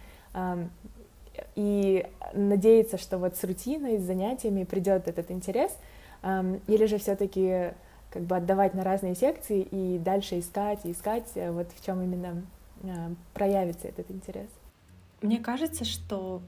и 1.55 2.05
надеяться, 2.33 2.97
что 2.97 3.17
вот 3.17 3.35
с 3.37 3.43
рутиной, 3.43 3.97
с 3.97 4.03
занятиями 4.03 4.65
придет 4.65 5.07
этот 5.07 5.31
интерес, 5.31 5.75
или 6.23 6.85
же 6.85 6.97
все-таки 6.97 7.73
как 8.09 8.23
бы 8.23 8.37
отдавать 8.37 8.73
на 8.73 8.83
разные 8.83 9.15
секции 9.15 9.61
и 9.61 9.97
дальше 9.99 10.39
искать 10.39 10.85
и 10.85 10.91
искать, 10.91 11.31
вот 11.35 11.71
в 11.71 11.85
чем 11.85 12.01
именно 12.01 12.43
проявится 13.33 13.87
этот 13.87 14.09
интерес. 14.11 14.49
Мне 15.21 15.39
кажется, 15.39 15.83
что 15.83 16.41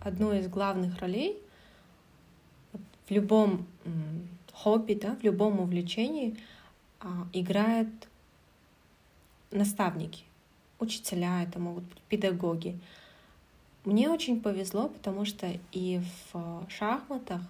одной 0.00 0.40
из 0.40 0.48
главных 0.48 1.00
ролей 1.00 1.42
в 3.06 3.10
любом 3.10 3.66
хобби, 4.52 4.94
да, 4.94 5.14
в 5.16 5.22
любом 5.22 5.60
увлечении 5.60 6.36
а, 7.00 7.26
играют 7.32 7.88
наставники, 9.50 10.24
учителя, 10.78 11.42
это 11.42 11.58
могут 11.58 11.84
быть 11.84 12.00
педагоги. 12.08 12.78
Мне 13.84 14.08
очень 14.08 14.40
повезло, 14.40 14.88
потому 14.88 15.24
что 15.24 15.46
и 15.72 16.00
в 16.32 16.66
шахматах, 16.68 17.42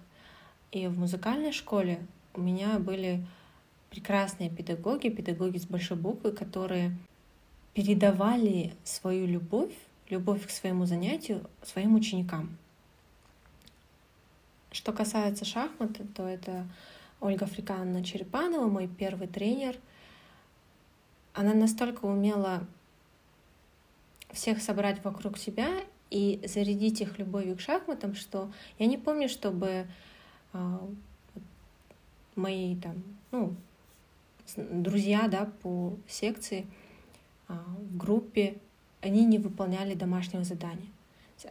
и 0.83 0.87
в 0.87 0.97
музыкальной 0.97 1.51
школе 1.51 2.05
у 2.33 2.41
меня 2.41 2.79
были 2.79 3.25
прекрасные 3.89 4.49
педагоги, 4.49 5.09
педагоги 5.09 5.57
с 5.57 5.65
большой 5.65 5.97
буквы, 5.97 6.31
которые 6.31 6.97
передавали 7.73 8.73
свою 8.83 9.27
любовь 9.27 9.73
любовь 10.09 10.45
к 10.45 10.49
своему 10.49 10.85
занятию 10.85 11.43
своим 11.63 11.95
ученикам. 11.95 12.57
Что 14.71 14.93
касается 14.93 15.45
шахмат, 15.45 15.97
то 16.15 16.27
это 16.27 16.67
Ольга 17.19 17.45
Фрикановна 17.45 18.03
Черепанова, 18.03 18.67
мой 18.67 18.87
первый 18.87 19.27
тренер. 19.27 19.77
Она 21.33 21.53
настолько 21.53 22.05
умела 22.05 22.65
всех 24.31 24.61
собрать 24.61 25.03
вокруг 25.03 25.37
себя 25.37 25.69
и 26.09 26.41
зарядить 26.45 27.01
их 27.01 27.17
любовью 27.17 27.57
к 27.57 27.61
шахматам, 27.61 28.15
что 28.15 28.51
я 28.77 28.85
не 28.85 28.97
помню, 28.97 29.29
чтобы 29.29 29.87
мои 32.35 32.75
там, 32.75 33.03
ну, 33.31 33.55
друзья, 34.55 35.27
да, 35.27 35.51
по 35.61 35.97
секции 36.07 36.65
э, 37.49 37.53
в 37.53 37.97
группе 37.97 38.57
они 39.01 39.25
не 39.25 39.39
выполняли 39.39 39.93
домашнего 39.93 40.43
задания. 40.43 40.87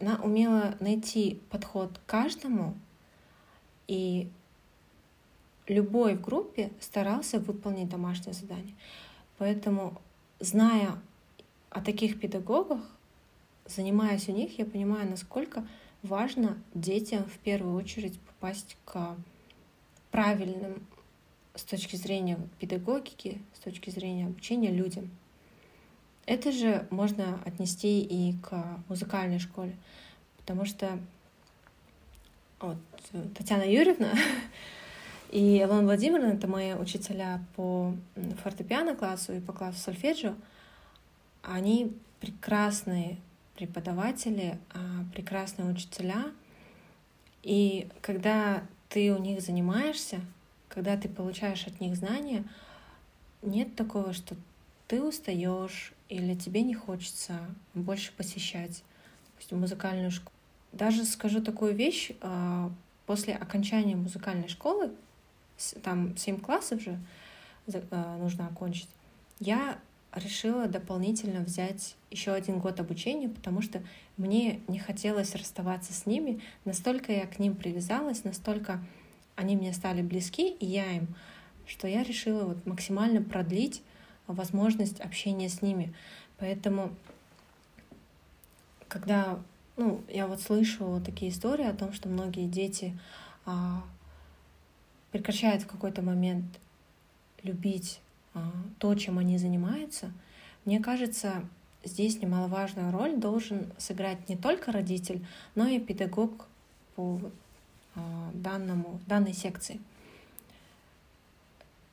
Она 0.01 0.21
умела 0.23 0.77
найти 0.81 1.41
подход 1.51 1.99
к 1.99 2.11
каждому, 2.11 2.75
и 3.87 4.29
любой 5.69 6.17
в 6.17 6.23
группе 6.23 6.73
старался 6.81 7.39
выполнить 7.39 7.89
домашнее 7.89 8.33
задание. 8.33 8.75
Поэтому, 9.39 10.01
зная 10.41 11.01
о 11.71 11.81
таких 11.81 12.19
педагогах, 12.19 12.81
занимаясь 13.67 14.29
у 14.29 14.33
них, 14.33 14.59
я 14.59 14.65
понимаю, 14.65 15.09
насколько 15.09 15.67
важно 16.03 16.59
детям 16.75 17.25
в 17.25 17.39
первую 17.39 17.77
очередь 17.77 18.19
попасть 18.47 18.77
к 18.85 19.17
правильным 20.13 20.87
с 21.57 21.65
точки 21.65 21.97
зрения 21.97 22.39
педагогики, 22.61 23.43
с 23.55 23.59
точки 23.59 23.91
зрения 23.91 24.27
обучения 24.27 24.71
людям. 24.71 25.11
Это 26.27 26.53
же 26.53 26.87
можно 26.91 27.41
отнести 27.45 28.03
и 28.03 28.37
к 28.39 28.79
музыкальной 28.89 29.41
школе, 29.41 29.75
потому 30.37 30.65
что 30.65 30.97
вот, 32.61 32.77
Татьяна 33.37 33.65
Юрьевна 33.65 34.13
и 35.33 35.61
Илона 35.61 35.83
Владимировна, 35.83 36.35
это 36.35 36.47
мои 36.47 36.75
учителя 36.75 37.45
по 37.57 37.97
фортепиано 38.45 38.95
классу 38.95 39.33
и 39.33 39.41
по 39.41 39.53
классу 39.53 39.81
сольфеджио, 39.81 40.35
они 41.43 41.93
прекрасные 42.21 43.19
преподаватели, 43.57 44.59
а, 44.73 44.79
прекрасные 45.13 45.69
учителя. 45.69 46.27
И 47.47 47.87
когда 48.01 48.65
ты 48.89 49.15
у 49.15 49.19
них 49.19 49.41
занимаешься, 49.41 50.21
когда 50.69 50.97
ты 50.97 51.09
получаешь 51.09 51.65
от 51.69 51.81
них 51.81 51.95
знания, 51.95 52.43
нет 53.41 53.77
такого, 53.77 54.13
что 54.13 54.35
ты 54.89 55.01
устаешь 55.01 55.93
или 56.09 56.35
тебе 56.35 56.63
не 56.63 56.75
хочется 56.75 57.39
больше 57.73 58.11
посещать 58.17 58.83
допустим, 59.31 59.61
музыкальную 59.61 60.11
школу. 60.11 60.35
Даже 60.73 61.05
скажу 61.05 61.41
такую 61.41 61.73
вещь, 61.73 62.11
а, 62.21 62.73
после 63.07 63.37
окончания 63.37 63.95
музыкальной 63.95 64.49
школы, 64.49 64.91
там 65.85 66.17
7 66.17 66.41
классов 66.41 66.83
же 66.83 66.99
а, 67.93 68.19
нужно 68.19 68.49
окончить, 68.49 68.89
я 69.39 69.79
решила 70.19 70.67
дополнительно 70.67 71.41
взять 71.41 71.97
еще 72.11 72.33
один 72.33 72.59
год 72.59 72.81
обучения, 72.81 73.29
потому 73.29 73.63
что 73.63 73.83
мне 74.17 74.61
не 74.69 74.79
хотелось 74.79 75.35
расставаться 75.35 75.93
с 75.93 76.07
ними. 76.07 76.41
Настолько 76.65 77.13
я 77.13 77.27
к 77.27 77.39
ним 77.39 77.55
привязалась, 77.55 78.25
настолько 78.25 78.85
они 79.35 79.57
мне 79.57 79.73
стали 79.73 80.03
близки, 80.03 80.51
и 80.51 80.67
я 80.67 80.91
им, 80.93 81.09
что 81.67 81.87
я 81.87 82.03
решила 82.03 82.45
вот 82.45 82.67
максимально 82.67 83.23
продлить 83.23 83.83
возможность 84.27 85.01
общения 85.01 85.49
с 85.49 85.63
ними. 85.63 85.95
Поэтому, 86.39 86.91
когда 88.89 89.39
ну, 89.77 90.03
я 90.09 90.27
вот 90.27 90.41
слышу 90.41 91.03
такие 91.05 91.31
истории 91.31 91.67
о 91.67 91.75
том, 91.75 91.93
что 91.93 92.09
многие 92.09 92.47
дети 92.47 92.99
а, 93.45 93.85
прекращают 95.13 95.63
в 95.63 95.67
какой-то 95.67 96.03
момент 96.03 96.47
любить 97.43 98.01
то, 98.79 98.95
чем 98.95 99.19
они 99.19 99.39
занимаются, 99.39 100.13
мне 100.65 100.81
кажется, 100.81 101.45
здесь 101.85 102.21
немаловажную 102.21 102.91
роль 102.93 103.17
должен 103.17 103.73
сыграть 103.79 104.29
не 104.29 104.37
только 104.37 104.73
родитель, 104.73 105.25
но 105.55 105.67
и 105.67 105.79
педагог 105.79 106.47
по 106.97 107.21
а, 107.95 108.31
данному, 108.35 109.01
данной 109.07 109.33
секции. 109.33 109.81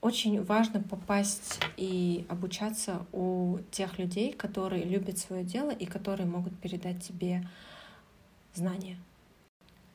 Очень 0.02 0.44
важно 0.44 0.82
попасть 0.82 1.60
и 1.78 2.26
обучаться 2.28 3.06
у 3.14 3.60
тех 3.72 4.00
людей, 4.00 4.34
которые 4.34 4.84
любят 4.84 5.18
свое 5.18 5.44
дело 5.46 5.72
и 5.72 5.86
которые 5.86 6.28
могут 6.28 6.58
передать 6.60 7.02
тебе 7.02 7.48
знания. 8.54 8.98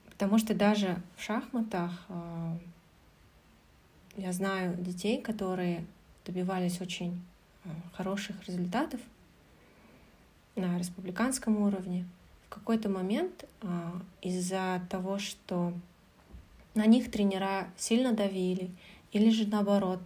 Потому 0.06 0.38
что 0.38 0.54
даже 0.54 1.02
в 1.16 1.22
шахматах 1.22 2.06
а, 2.08 2.56
я 4.16 4.32
знаю 4.32 4.76
детей, 4.76 5.20
которые 5.20 5.84
добивались 6.28 6.80
очень 6.82 7.20
а, 7.64 7.70
хороших 7.94 8.46
результатов 8.46 9.00
на 10.56 10.78
республиканском 10.78 11.56
уровне. 11.62 12.06
В 12.46 12.54
какой-то 12.54 12.90
момент 12.90 13.46
а, 13.62 13.98
из-за 14.20 14.82
того, 14.90 15.18
что 15.18 15.72
на 16.74 16.84
них 16.84 17.10
тренера 17.10 17.68
сильно 17.78 18.12
давили, 18.12 18.70
или 19.10 19.30
же 19.30 19.48
наоборот, 19.48 20.00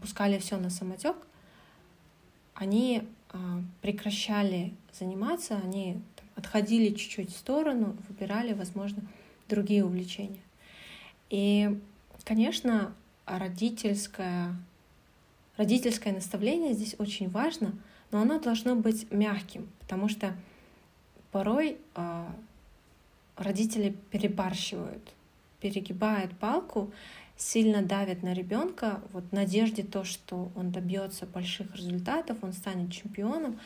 пускали 0.00 0.38
все 0.38 0.56
на 0.56 0.70
самотек, 0.70 1.16
они 2.54 3.06
прекращали 3.82 4.72
заниматься, 4.92 5.60
они 5.62 6.00
отходили 6.36 6.94
чуть-чуть 6.94 7.30
в 7.30 7.36
сторону, 7.36 7.96
выбирали, 8.08 8.54
возможно, 8.54 9.02
другие 9.48 9.84
увлечения. 9.84 10.40
И, 11.28 11.78
конечно, 12.24 12.94
родительское, 13.26 14.56
родительское 15.56 16.12
наставление 16.12 16.74
здесь 16.74 16.94
очень 16.98 17.30
важно, 17.30 17.72
но 18.10 18.20
оно 18.22 18.38
должно 18.38 18.74
быть 18.74 19.10
мягким, 19.10 19.68
потому 19.80 20.08
что 20.08 20.34
порой 21.30 21.78
э, 21.94 22.26
родители 23.36 23.96
перебарщивают, 24.10 25.12
перегибают 25.60 26.36
палку, 26.38 26.92
сильно 27.36 27.82
давят 27.82 28.22
на 28.22 28.32
ребенка 28.32 29.00
вот 29.12 29.24
в 29.24 29.32
надежде 29.32 29.82
то, 29.82 30.04
что 30.04 30.50
он 30.54 30.70
добьется 30.70 31.26
больших 31.26 31.74
результатов, 31.74 32.38
он 32.42 32.52
станет 32.52 32.92
чемпионом, 32.92 33.58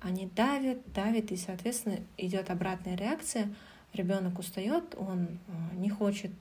они 0.00 0.28
давят, 0.34 0.78
давят, 0.92 1.30
и, 1.30 1.36
соответственно, 1.36 1.98
идет 2.16 2.50
обратная 2.50 2.96
реакция. 2.96 3.54
Ребенок 3.92 4.38
устает, 4.38 4.94
он 4.98 5.26
э, 5.26 5.76
не 5.76 5.90
хочет... 5.90 6.32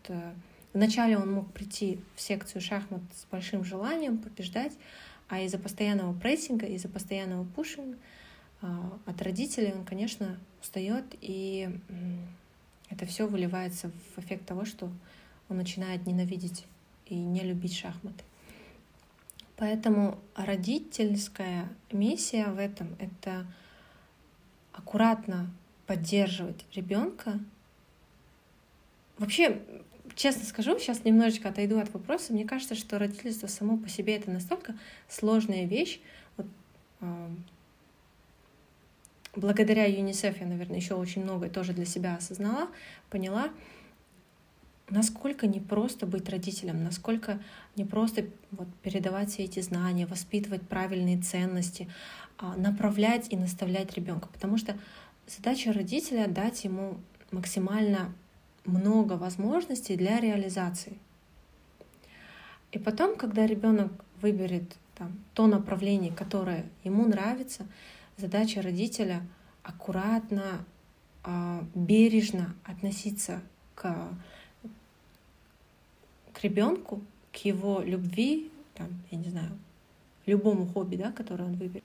Вначале 0.74 1.18
он 1.18 1.32
мог 1.32 1.52
прийти 1.52 2.00
в 2.16 2.22
секцию 2.22 2.62
шахмат 2.62 3.02
с 3.14 3.26
большим 3.32 3.64
желанием 3.64 4.18
побеждать, 4.18 4.74
а 5.30 5.40
из-за 5.42 5.60
постоянного 5.60 6.18
прессинга, 6.18 6.66
из-за 6.66 6.90
постоянного 6.90 7.46
пушинга 7.46 7.98
э, 8.62 8.68
от 9.06 9.22
родителей 9.22 9.74
он, 9.74 9.86
конечно, 9.86 10.38
устает, 10.62 11.06
и 11.22 11.70
это 12.90 13.06
все 13.06 13.28
выливается 13.28 13.92
в 14.16 14.20
эффект 14.20 14.46
того, 14.46 14.66
что 14.66 14.92
он 15.50 15.58
начинает 15.58 16.06
ненавидеть 16.08 16.66
и 17.06 17.16
не 17.16 17.42
любить 17.42 17.76
шахматы. 17.76 18.24
Поэтому 19.58 20.20
родительская 20.36 21.70
миссия 21.92 22.48
в 22.48 22.58
этом— 22.58 22.96
это 23.00 23.46
аккуратно 24.72 25.52
поддерживать 25.86 26.66
ребенка. 26.74 27.40
Вообще, 29.18 29.62
честно 30.16 30.46
скажу, 30.46 30.78
сейчас 30.80 31.04
немножечко 31.04 31.50
отойду 31.50 31.80
от 31.80 31.94
вопроса. 31.94 32.34
Мне 32.34 32.46
кажется, 32.46 32.76
что 32.76 33.00
родительство 33.00 33.48
само 33.48 33.78
по 33.78 33.90
себе 33.90 34.16
это 34.16 34.32
настолько 34.32 34.76
сложная 35.08 35.66
вещь. 35.66 36.00
Вот, 36.38 36.48
э, 37.02 37.30
благодаря 39.36 39.86
ЮНИСЕФ 39.86 40.42
я, 40.42 40.48
наверное, 40.48 40.78
еще 40.78 40.96
очень 40.96 41.24
многое 41.24 41.50
тоже 41.50 41.74
для 41.74 41.86
себя 41.86 42.16
осознала, 42.16 42.70
поняла, 43.10 43.50
насколько 44.90 45.48
непросто 45.48 46.06
быть 46.06 46.30
родителем, 46.30 46.84
насколько 46.84 47.40
непросто 47.76 48.26
вот, 48.52 48.68
передавать 48.82 49.32
все 49.32 49.44
эти 49.44 49.60
знания, 49.62 50.06
воспитывать 50.06 50.62
правильные 50.62 51.22
ценности, 51.22 51.90
а, 52.38 52.56
направлять 52.56 53.32
и 53.32 53.38
наставлять 53.38 53.94
ребенка. 53.96 54.28
Потому 54.32 54.58
что 54.58 54.78
задача 55.28 55.74
родителя 55.74 56.28
дать 56.28 56.64
ему 56.64 57.00
максимально 57.32 58.14
много 58.66 59.14
возможностей 59.14 59.96
для 59.96 60.20
реализации. 60.20 60.98
И 62.72 62.80
потом, 62.80 63.16
когда 63.16 63.46
ребенок 63.46 63.92
выберет 64.22 64.76
там, 64.96 65.20
то 65.34 65.48
направление, 65.48 66.12
которое 66.12 66.66
ему 66.84 67.06
нравится, 67.06 67.66
задача 68.18 68.62
родителя 68.62 69.22
аккуратно, 69.64 70.66
а, 71.24 71.64
бережно 71.74 72.56
относиться 72.66 73.42
к 73.76 74.10
к 76.34 76.44
ребенку, 76.44 77.02
к 77.32 77.38
его 77.38 77.82
любви, 77.82 78.52
там, 78.74 78.90
я 79.12 79.18
не 79.18 79.30
знаю, 79.30 79.52
любому 80.26 80.68
хобби, 80.68 80.96
да, 80.96 81.12
которое 81.12 81.46
он 81.46 81.56
выберет. 81.56 81.84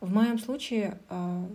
В 0.00 0.12
моем 0.12 0.38
случае 0.38 0.98
э, 1.08 1.46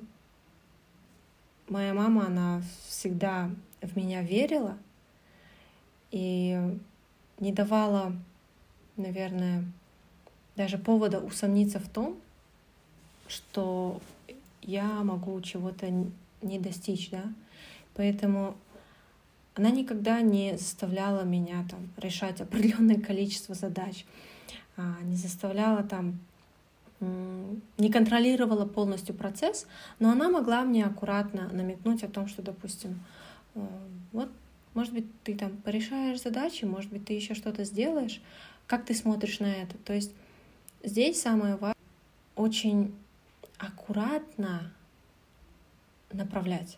моя 1.69 1.93
мама, 1.93 2.27
она 2.27 2.61
всегда 2.87 3.49
в 3.81 3.95
меня 3.97 4.21
верила 4.21 4.77
и 6.11 6.59
не 7.39 7.51
давала, 7.51 8.13
наверное, 8.97 9.65
даже 10.55 10.77
повода 10.77 11.19
усомниться 11.19 11.79
в 11.79 11.89
том, 11.89 12.17
что 13.27 13.99
я 14.61 14.85
могу 15.03 15.39
чего-то 15.41 15.87
не 16.41 16.59
достичь, 16.59 17.09
да. 17.09 17.23
Поэтому 17.95 18.55
она 19.55 19.69
никогда 19.69 20.21
не 20.21 20.57
заставляла 20.57 21.23
меня 21.23 21.65
там 21.69 21.89
решать 21.97 22.41
определенное 22.41 22.99
количество 23.01 23.55
задач, 23.55 24.05
а, 24.77 24.97
не 25.03 25.15
заставляла 25.15 25.83
там 25.83 26.19
не 27.77 27.91
контролировала 27.91 28.65
полностью 28.65 29.15
процесс, 29.15 29.65
но 29.97 30.11
она 30.11 30.29
могла 30.29 30.61
мне 30.63 30.85
аккуратно 30.85 31.49
намекнуть 31.51 32.03
о 32.03 32.07
том, 32.07 32.27
что, 32.27 32.43
допустим, 32.43 32.99
вот, 33.53 34.29
может 34.73 34.93
быть, 34.93 35.05
ты 35.23 35.35
там 35.35 35.57
порешаешь 35.57 36.21
задачи, 36.21 36.65
может 36.65 36.91
быть, 36.91 37.05
ты 37.05 37.13
еще 37.13 37.33
что-то 37.33 37.63
сделаешь, 37.63 38.21
как 38.67 38.85
ты 38.85 38.93
смотришь 38.93 39.39
на 39.39 39.51
это. 39.51 39.77
То 39.79 39.93
есть 39.93 40.11
здесь 40.83 41.21
самое 41.21 41.55
важное 41.55 41.75
очень 42.35 42.93
аккуратно 43.57 44.71
направлять, 46.11 46.77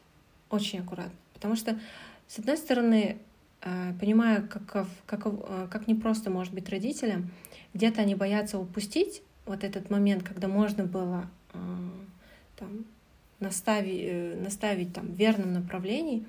очень 0.49 0.79
аккуратно, 0.79 1.13
потому 1.33 1.55
что 1.55 1.79
с 2.27 2.39
одной 2.39 2.57
стороны, 2.57 3.19
э, 3.61 3.93
понимаю, 3.99 4.47
как, 4.47 4.87
как, 5.05 5.25
э, 5.25 5.67
как 5.69 5.87
непросто 5.87 6.29
может 6.29 6.53
быть 6.53 6.69
родителям, 6.69 7.29
где-то 7.73 8.01
они 8.01 8.15
боятся 8.15 8.57
упустить 8.57 9.21
вот 9.45 9.63
этот 9.63 9.89
момент, 9.89 10.23
когда 10.23 10.47
можно 10.47 10.85
было 10.85 11.29
э, 11.53 11.57
там, 12.57 12.85
наставить, 13.39 14.41
наставить 14.41 14.93
там, 14.93 15.07
в 15.07 15.15
верном 15.15 15.53
направлении, 15.53 16.25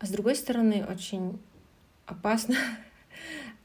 с 0.00 0.08
другой 0.10 0.36
стороны, 0.36 0.84
очень 0.88 1.38
опасно, 2.06 2.56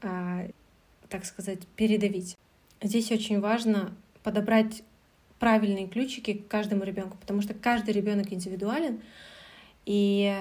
так 0.00 1.24
сказать, 1.24 1.66
передавить. 1.76 2.36
Здесь 2.82 3.10
очень 3.10 3.40
важно 3.40 3.94
подобрать 4.22 4.82
правильные 5.38 5.88
ключики 5.88 6.34
к 6.34 6.48
каждому 6.48 6.84
ребенку, 6.84 7.16
потому 7.18 7.42
что 7.42 7.54
каждый 7.54 7.92
ребенок 7.92 8.32
индивидуален, 8.32 9.00
и 9.86 10.36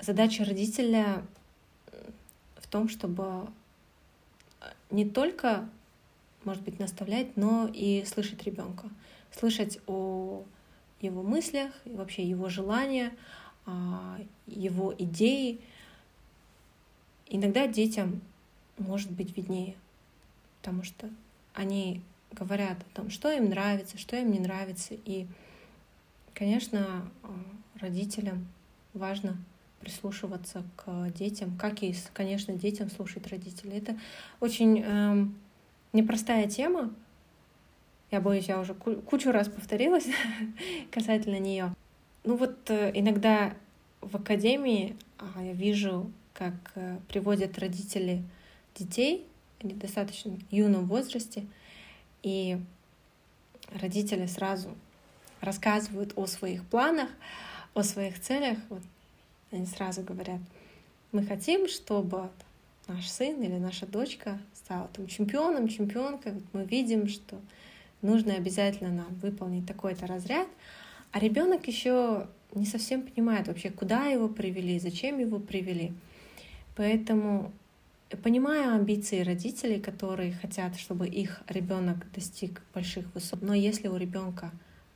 задача 0.00 0.44
родителя 0.44 1.22
в 2.56 2.66
том, 2.68 2.88
чтобы 2.88 3.48
не 4.90 5.08
только 5.08 5.68
может 6.44 6.62
быть, 6.62 6.78
наставлять, 6.78 7.36
но 7.36 7.70
и 7.72 8.04
слышать 8.04 8.42
ребенка, 8.44 8.88
слышать 9.30 9.78
о 9.86 10.44
его 11.00 11.22
мыслях, 11.22 11.72
и 11.84 11.90
вообще 11.90 12.22
его 12.22 12.48
желания, 12.48 13.08
а, 13.08 13.14
его 14.46 14.94
идеи. 14.98 15.60
Иногда 17.28 17.66
детям 17.66 18.20
может 18.78 19.10
быть 19.10 19.36
виднее, 19.36 19.74
потому 20.60 20.82
что 20.82 21.08
они 21.54 22.02
говорят 22.32 22.78
о 22.80 22.96
том, 22.96 23.10
что 23.10 23.30
им 23.30 23.48
нравится, 23.48 23.98
что 23.98 24.16
им 24.16 24.30
не 24.30 24.40
нравится. 24.40 24.94
И, 25.04 25.26
конечно, 26.34 27.08
а, 27.22 27.28
родителям 27.78 28.46
важно 28.94 29.36
прислушиваться 29.80 30.64
к 30.76 31.10
детям, 31.10 31.56
как 31.58 31.82
и, 31.82 31.94
конечно, 32.12 32.54
детям 32.54 32.90
слушать 32.90 33.26
родителей. 33.26 33.78
Это 33.78 33.98
очень 34.40 34.80
эм, 34.80 35.36
непростая 35.92 36.48
тема. 36.48 36.94
Я 38.10 38.20
боюсь, 38.20 38.46
я 38.46 38.60
уже 38.60 38.74
кучу 38.74 39.32
раз 39.32 39.48
повторилась 39.48 40.06
касательно 40.90 41.38
нее. 41.38 41.74
Ну 42.24 42.36
вот 42.36 42.70
э, 42.70 42.92
иногда 42.94 43.54
в 44.00 44.16
академии 44.16 44.96
я 45.36 45.52
вижу, 45.52 46.10
как 46.32 46.54
э, 46.74 46.98
приводят 47.08 47.58
родители 47.58 48.22
детей, 48.74 49.26
они 49.62 49.74
достаточно 49.74 50.36
юном 50.50 50.86
возрасте, 50.86 51.46
и 52.22 52.58
родители 53.74 54.26
сразу 54.26 54.74
рассказывают 55.40 56.12
о 56.16 56.26
своих 56.26 56.64
планах, 56.66 57.08
о 57.74 57.82
своих 57.82 58.20
целях. 58.20 58.58
Вот 58.68 58.82
они 59.50 59.66
сразу 59.66 60.02
говорят, 60.02 60.40
мы 61.10 61.24
хотим, 61.24 61.68
чтобы 61.68 62.30
наш 62.86 63.08
сын 63.08 63.40
или 63.42 63.58
наша 63.58 63.86
дочка 63.86 64.38
стала 64.54 64.88
там 64.92 65.06
чемпионом, 65.06 65.68
чемпионкой. 65.68 66.32
Вот 66.32 66.44
мы 66.52 66.64
видим, 66.64 67.08
что 67.08 67.40
нужно 68.00 68.34
обязательно 68.34 68.90
нам 68.90 69.14
выполнить 69.16 69.66
такой-то 69.66 70.06
разряд, 70.06 70.48
а 71.12 71.18
ребенок 71.18 71.66
еще 71.66 72.26
не 72.54 72.66
совсем 72.66 73.02
понимает 73.02 73.48
вообще, 73.48 73.70
куда 73.70 74.06
его 74.06 74.28
привели, 74.28 74.78
зачем 74.78 75.18
его 75.18 75.38
привели. 75.38 75.92
Поэтому 76.76 77.52
понимаю 78.22 78.74
амбиции 78.74 79.20
родителей, 79.20 79.80
которые 79.80 80.32
хотят, 80.32 80.76
чтобы 80.76 81.06
их 81.06 81.42
ребенок 81.48 82.10
достиг 82.12 82.62
больших 82.74 83.06
высот. 83.14 83.42
Но 83.42 83.54
если 83.54 83.88
у 83.88 83.96
ребенка 83.96 84.50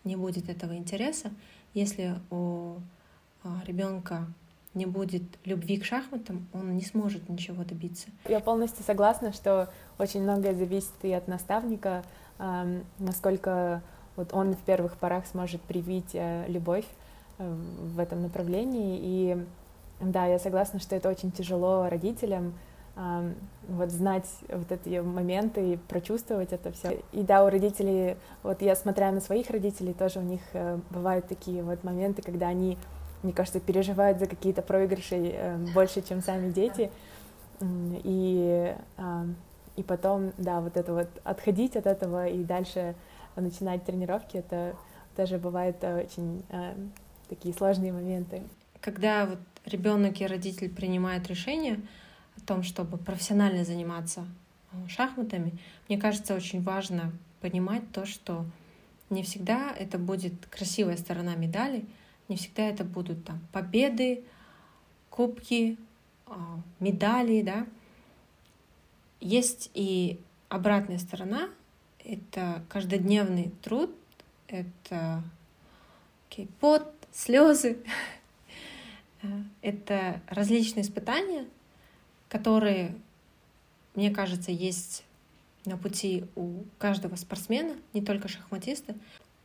не 0.04 0.16
будет 0.16 0.48
этого 0.48 0.76
интереса, 0.76 1.30
если 1.74 2.16
у 2.30 2.76
а, 3.42 3.62
ребенка 3.66 4.26
не 4.74 4.86
будет 4.86 5.22
любви 5.44 5.78
к 5.78 5.84
шахматам, 5.84 6.46
он 6.52 6.76
не 6.76 6.82
сможет 6.82 7.28
ничего 7.28 7.64
добиться. 7.64 8.08
Я 8.28 8.40
полностью 8.40 8.84
согласна, 8.84 9.32
что 9.32 9.72
очень 9.98 10.22
многое 10.22 10.54
зависит 10.54 10.92
и 11.02 11.12
от 11.12 11.28
наставника, 11.28 12.04
насколько 12.98 13.82
вот 14.16 14.32
он 14.32 14.54
в 14.54 14.58
первых 14.58 14.96
порах 14.96 15.26
сможет 15.26 15.60
привить 15.62 16.10
э, 16.14 16.44
любовь 16.48 16.86
э, 17.38 17.54
в 17.94 17.98
этом 17.98 18.22
направлении. 18.22 18.98
И 19.00 19.46
да, 20.00 20.26
я 20.26 20.38
согласна, 20.38 20.80
что 20.80 20.96
это 20.96 21.08
очень 21.08 21.32
тяжело 21.32 21.88
родителям, 21.88 22.54
вот 23.68 23.90
знать 23.90 24.24
вот 24.48 24.72
эти 24.72 25.00
моменты 25.00 25.74
и 25.74 25.76
прочувствовать 25.76 26.54
это 26.54 26.72
все. 26.72 26.98
И 27.12 27.22
да, 27.22 27.44
у 27.44 27.50
родителей, 27.50 28.16
вот 28.42 28.62
я 28.62 28.74
смотря 28.74 29.12
на 29.12 29.20
своих 29.20 29.50
родителей, 29.50 29.92
тоже 29.92 30.20
у 30.20 30.22
них 30.22 30.40
э, 30.54 30.78
бывают 30.88 31.28
такие 31.28 31.62
вот 31.62 31.84
моменты, 31.84 32.22
когда 32.22 32.48
они 32.48 32.78
мне 33.22 33.32
кажется, 33.32 33.60
переживают 33.60 34.18
за 34.18 34.26
какие-то 34.26 34.62
проигрыши 34.62 35.16
э, 35.16 35.56
больше, 35.74 36.00
чем 36.00 36.22
сами 36.22 36.50
дети. 36.50 36.90
И, 37.60 38.74
э, 38.96 39.24
и 39.76 39.82
потом, 39.82 40.32
да, 40.38 40.60
вот 40.60 40.76
это 40.76 40.92
вот 40.92 41.08
отходить 41.24 41.76
от 41.76 41.86
этого 41.86 42.28
и 42.28 42.44
дальше 42.44 42.94
начинать 43.40 43.84
тренировки, 43.84 44.36
это 44.36 44.76
тоже 45.16 45.38
бывает 45.38 45.82
очень 45.82 46.42
э, 46.50 46.74
такие 47.28 47.54
сложные 47.54 47.92
моменты. 47.92 48.42
Когда 48.80 49.26
вот 49.26 49.38
ребенок 49.64 50.20
и 50.20 50.26
родитель 50.26 50.68
принимают 50.68 51.26
решение 51.28 51.80
о 52.36 52.40
том, 52.40 52.62
чтобы 52.62 52.98
профессионально 52.98 53.64
заниматься 53.64 54.26
э, 54.72 54.88
шахматами, 54.88 55.52
мне 55.88 55.98
кажется, 55.98 56.34
очень 56.34 56.62
важно 56.62 57.12
понимать 57.40 57.90
то, 57.92 58.06
что 58.06 58.44
не 59.10 59.22
всегда 59.22 59.72
это 59.72 59.98
будет 59.98 60.46
красивая 60.46 60.96
сторона 60.96 61.34
медали, 61.36 61.84
не 62.28 62.36
всегда 62.36 62.64
это 62.64 62.84
будут 62.84 63.24
там 63.24 63.40
победы, 63.52 64.24
кубки, 65.10 65.78
а, 66.26 66.60
медали, 66.80 67.42
да. 67.42 67.66
Есть 69.20 69.70
и 69.74 70.20
обратная 70.48 70.98
сторона, 70.98 71.48
это 72.06 72.62
каждодневный 72.68 73.50
труд, 73.62 73.90
это 74.46 75.22
okay, 76.30 76.48
пот, 76.60 76.92
слезы, 77.12 77.78
это 79.60 80.20
различные 80.28 80.82
испытания, 80.82 81.46
которые, 82.28 82.94
мне 83.94 84.10
кажется, 84.10 84.52
есть 84.52 85.04
на 85.64 85.76
пути 85.76 86.24
у 86.36 86.62
каждого 86.78 87.16
спортсмена, 87.16 87.74
не 87.92 88.02
только 88.02 88.28
шахматиста. 88.28 88.94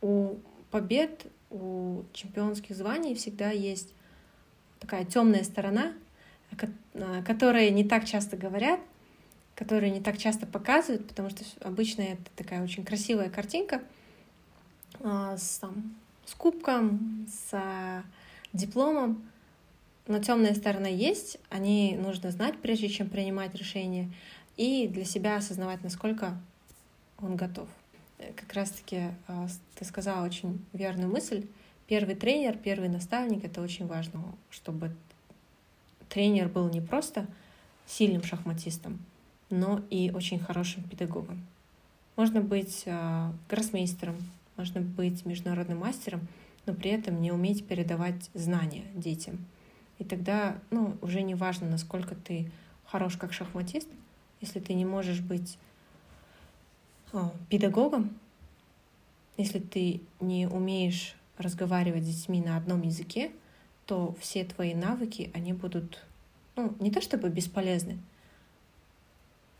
У 0.00 0.36
побед 0.70 1.26
у 1.50 2.04
чемпионских 2.12 2.76
званий 2.76 3.14
всегда 3.14 3.50
есть 3.50 3.92
такая 4.78 5.04
темная 5.04 5.42
сторона, 5.42 5.92
о 6.94 7.22
которой 7.22 7.70
не 7.70 7.84
так 7.84 8.04
часто 8.04 8.36
говорят, 8.36 8.80
которую 9.62 9.92
не 9.92 10.00
так 10.00 10.18
часто 10.18 10.44
показывают, 10.44 11.06
потому 11.06 11.30
что 11.30 11.44
обычно 11.60 12.02
это 12.02 12.22
такая 12.34 12.64
очень 12.64 12.84
красивая 12.84 13.30
картинка 13.30 13.80
а, 15.00 15.36
с, 15.36 15.58
там, 15.58 15.94
с 16.26 16.34
кубком, 16.34 17.28
с 17.28 18.02
дипломом, 18.52 19.22
но 20.08 20.18
темная 20.18 20.54
сторона 20.54 20.88
есть, 20.88 21.38
о 21.48 21.58
ней 21.58 21.96
нужно 21.96 22.32
знать, 22.32 22.58
прежде 22.60 22.88
чем 22.88 23.08
принимать 23.08 23.54
решение, 23.54 24.12
и 24.56 24.88
для 24.88 25.04
себя 25.04 25.36
осознавать, 25.36 25.84
насколько 25.84 26.36
он 27.20 27.36
готов 27.36 27.68
как 28.34 28.52
раз-таки 28.52 29.10
а, 29.28 29.46
ты 29.76 29.84
сказала 29.84 30.26
очень 30.26 30.64
верную 30.72 31.08
мысль. 31.08 31.46
Первый 31.86 32.16
тренер, 32.16 32.56
первый 32.56 32.88
наставник— 32.88 33.44
это 33.44 33.60
очень 33.60 33.86
важно, 33.86 34.22
чтобы 34.50 34.92
тренер 36.08 36.48
был 36.48 36.68
не 36.68 36.80
просто 36.80 37.28
сильным 37.86 38.24
шахматистом, 38.24 38.98
но 39.52 39.82
и 39.90 40.10
очень 40.10 40.38
хорошим 40.38 40.82
педагогом. 40.82 41.46
Можно 42.16 42.40
быть 42.40 42.84
э, 42.86 43.30
гроссмейстером, 43.50 44.16
можно 44.56 44.80
быть 44.80 45.26
международным 45.26 45.78
мастером, 45.78 46.26
но 46.64 46.72
при 46.72 46.90
этом 46.90 47.20
не 47.20 47.32
уметь 47.32 47.66
передавать 47.66 48.30
знания 48.32 48.84
детям. 48.94 49.44
И 49.98 50.04
тогда 50.04 50.56
ну, 50.70 50.96
уже 51.02 51.20
не 51.20 51.34
важно, 51.34 51.68
насколько 51.68 52.14
ты 52.14 52.50
хорош 52.86 53.18
как 53.18 53.34
шахматист, 53.34 53.88
если 54.40 54.58
ты 54.58 54.72
не 54.72 54.86
можешь 54.86 55.20
быть 55.20 55.58
педагогом, 57.50 58.16
если 59.36 59.58
ты 59.58 60.00
не 60.18 60.46
умеешь 60.46 61.14
разговаривать 61.36 62.04
с 62.04 62.06
детьми 62.06 62.40
на 62.40 62.56
одном 62.56 62.80
языке, 62.80 63.32
то 63.84 64.16
все 64.18 64.44
твои 64.44 64.72
навыки, 64.72 65.30
они 65.34 65.52
будут, 65.52 66.02
ну, 66.56 66.74
не 66.80 66.90
то 66.90 67.02
чтобы 67.02 67.28
бесполезны, 67.28 67.98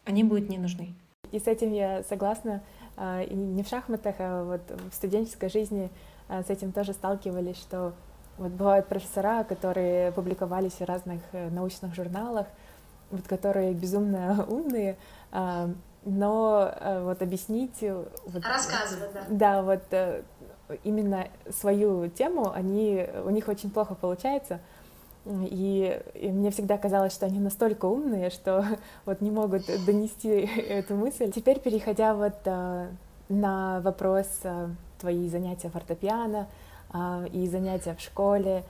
они 0.05 0.25
будут 0.25 0.49
не 0.49 0.59
нужны. 0.59 0.95
И 1.31 1.39
с 1.39 1.47
этим 1.47 1.73
я 1.73 2.03
согласна. 2.03 2.63
А, 2.97 3.23
и 3.23 3.35
не 3.35 3.63
в 3.63 3.69
шахматах, 3.69 4.17
а 4.19 4.45
вот 4.45 4.61
в 4.91 4.95
студенческой 4.95 5.49
жизни 5.49 5.91
а, 6.29 6.43
с 6.43 6.51
этим 6.51 6.73
тоже 6.73 6.93
сталкивались, 6.93 7.57
что 7.57 7.95
вот 8.39 8.53
бывают 8.53 8.87
профессора, 8.87 9.45
которые 9.45 10.13
публиковались 10.13 10.73
в 10.73 10.85
разных 10.85 11.21
э, 11.33 11.51
научных 11.51 11.95
журналах, 11.95 12.47
вот 13.11 13.27
которые 13.29 13.75
безумно 13.75 14.45
умные, 14.49 14.97
но 16.05 16.73
э, 16.81 17.03
вот 17.05 17.23
объяснить... 17.23 17.81
Вот, 17.81 18.45
Рассказывать, 18.45 19.13
да. 19.13 19.25
Да, 19.29 19.63
вот 19.63 19.83
э, 19.91 20.23
именно 20.83 21.29
свою 21.51 22.09
тему, 22.09 22.51
они, 22.51 23.07
у 23.25 23.31
них 23.31 23.49
очень 23.49 23.71
плохо 23.71 23.95
получается, 23.95 24.61
и, 25.27 26.03
и 26.15 26.29
мне 26.31 26.51
всегда 26.51 26.79
казалось, 26.79 27.13
что 27.13 27.27
они 27.27 27.39
настолько 27.39 27.87
умные, 27.87 28.31
что 28.31 28.65
вот 29.07 29.21
не 29.21 29.31
могут 29.31 29.67
донести 29.87 30.29
эту 30.29 30.97
мысль. 30.97 31.31
Теперь, 31.31 31.61
переходя 31.61 32.15
вот 32.15 32.45
на 33.29 33.81
вопрос 33.81 34.27
твои 34.99 35.29
занятия 35.29 35.69
фортепиано 35.69 36.49
и 37.33 37.49
занятия 37.49 37.95
в 37.95 38.01
школе, 38.01 38.65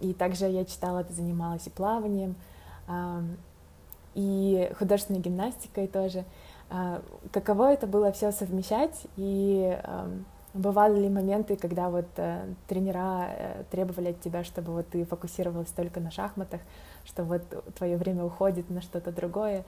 и 0.00 0.12
также 0.12 0.46
я 0.46 0.64
читала, 0.64 1.04
ты 1.04 1.14
занималась 1.14 1.66
и 1.66 1.70
плаванием, 1.70 2.34
и 4.14 4.72
художественной 4.78 5.20
гимнастикой 5.20 5.86
тоже. 5.86 6.24
А, 6.68 7.00
каково 7.32 7.72
это 7.72 7.86
было 7.86 8.10
все 8.10 8.32
совмещать 8.32 9.06
и 9.16 9.78
бывали 10.56 11.00
ли 11.00 11.08
моменты, 11.08 11.56
когда 11.56 11.90
вот 11.90 12.08
э, 12.16 12.46
тренера 12.68 13.28
э, 13.28 13.64
требовали 13.70 14.08
от 14.08 14.20
тебя, 14.20 14.44
чтобы 14.44 14.72
вот 14.72 14.88
ты 14.88 15.04
фокусировалась 15.04 15.70
только 15.70 16.00
на 16.00 16.10
шахматах, 16.10 16.60
что 17.04 17.24
вот 17.24 17.42
твое 17.74 17.96
время 17.96 18.24
уходит 18.24 18.70
на 18.70 18.80
что-то 18.82 19.12
другое? 19.12 19.64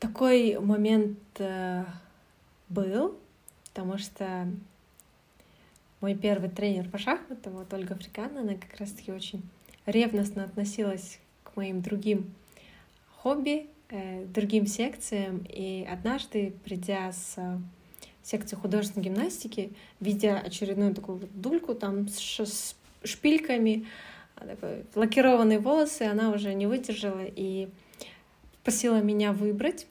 Такой 0.00 0.58
момент 0.58 1.18
э, 1.38 1.84
был, 2.68 3.16
потому 3.68 3.98
что 3.98 4.48
мой 6.00 6.14
первый 6.14 6.50
тренер 6.50 6.88
по 6.88 6.98
шахматам, 6.98 7.54
вот 7.54 7.72
Ольга 7.72 7.94
Африкана, 7.94 8.40
она 8.40 8.54
как 8.54 8.78
раз-таки 8.78 9.12
очень 9.12 9.42
ревностно 9.86 10.44
относилась 10.44 11.18
к 11.42 11.56
моим 11.56 11.80
другим 11.82 12.34
хобби, 13.16 13.68
э, 13.90 14.24
другим 14.26 14.66
секциям. 14.66 15.44
И 15.48 15.86
однажды, 15.90 16.54
придя 16.64 17.12
с 17.12 17.36
секции 18.26 18.56
художественной 18.56 19.04
гимнастики, 19.04 19.72
видя 20.00 20.38
очередную 20.38 20.94
такую 20.94 21.18
вот 21.18 21.40
дульку 21.40 21.74
там 21.74 22.08
с, 22.08 22.74
шпильками, 23.04 23.86
а, 24.34 24.46
такой, 24.46 24.84
лакированные 24.96 25.60
волосы, 25.60 26.02
она 26.02 26.30
уже 26.30 26.52
не 26.52 26.66
выдержала 26.66 27.24
и 27.24 27.68
просила 28.64 29.00
меня 29.00 29.32
выбрать 29.32 29.86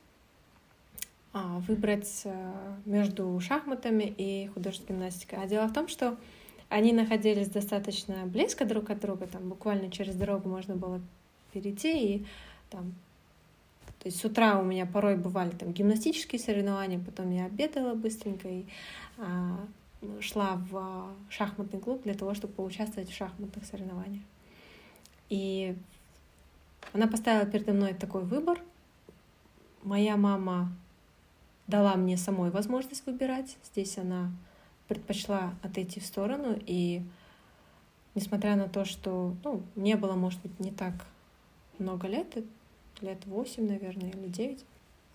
а, 1.32 1.60
выбрать 1.68 2.22
э, 2.24 2.54
между 2.86 3.38
шахматами 3.42 4.04
и 4.04 4.48
художественной 4.54 5.00
гимнастикой. 5.00 5.40
А 5.42 5.48
дело 5.48 5.68
в 5.68 5.74
том, 5.74 5.90
что 5.90 6.18
они 6.70 6.94
находились 6.94 7.50
достаточно 7.50 8.26
близко 8.26 8.66
друг 8.66 8.90
от 8.90 9.00
друга, 9.00 9.28
там 9.28 9.50
буквально 9.50 9.92
через 9.92 10.16
дорогу 10.16 10.48
можно 10.50 10.76
было 10.76 11.02
перейти, 11.52 12.16
и 12.16 12.26
там 12.70 12.94
то 14.06 14.10
есть 14.10 14.22
с 14.22 14.24
утра 14.26 14.60
у 14.60 14.64
меня 14.64 14.86
порой 14.86 15.18
бывали 15.18 15.50
там 15.50 15.74
гимнастические 15.74 16.40
соревнования, 16.40 17.00
потом 17.00 17.32
я 17.32 17.46
обедала 17.46 17.96
быстренько 17.96 18.48
и 18.48 18.66
а, 19.18 19.66
шла 20.20 20.62
в 20.70 21.12
шахматный 21.32 21.80
клуб 21.80 22.04
для 22.04 22.14
того, 22.14 22.36
чтобы 22.36 22.54
поучаствовать 22.54 23.10
в 23.10 23.16
шахматных 23.16 23.66
соревнованиях. 23.66 24.22
И 25.30 25.76
она 26.94 27.08
поставила 27.08 27.48
передо 27.48 27.74
мной 27.74 27.96
такой 27.96 28.26
выбор. 28.26 28.62
Моя 29.82 30.18
мама 30.18 30.72
дала 31.66 31.96
мне 31.96 32.16
самой 32.16 32.52
возможность 32.52 33.08
выбирать. 33.08 33.58
Здесь 33.64 33.98
она 33.98 34.32
предпочла 34.88 35.56
отойти 35.64 36.00
в 36.00 36.06
сторону, 36.06 36.56
и 36.68 37.02
несмотря 38.14 38.56
на 38.56 38.70
то, 38.70 38.86
что 38.86 39.36
ну, 39.44 39.64
мне 39.74 39.96
было, 39.96 40.14
может 40.14 40.40
быть, 40.44 40.60
не 40.60 40.70
так 40.70 40.94
много 41.80 42.08
лет, 42.08 42.38
лет 43.06 43.26
восемь, 43.26 43.68
наверное, 43.68 44.10
или 44.10 44.28
девять, 44.28 44.66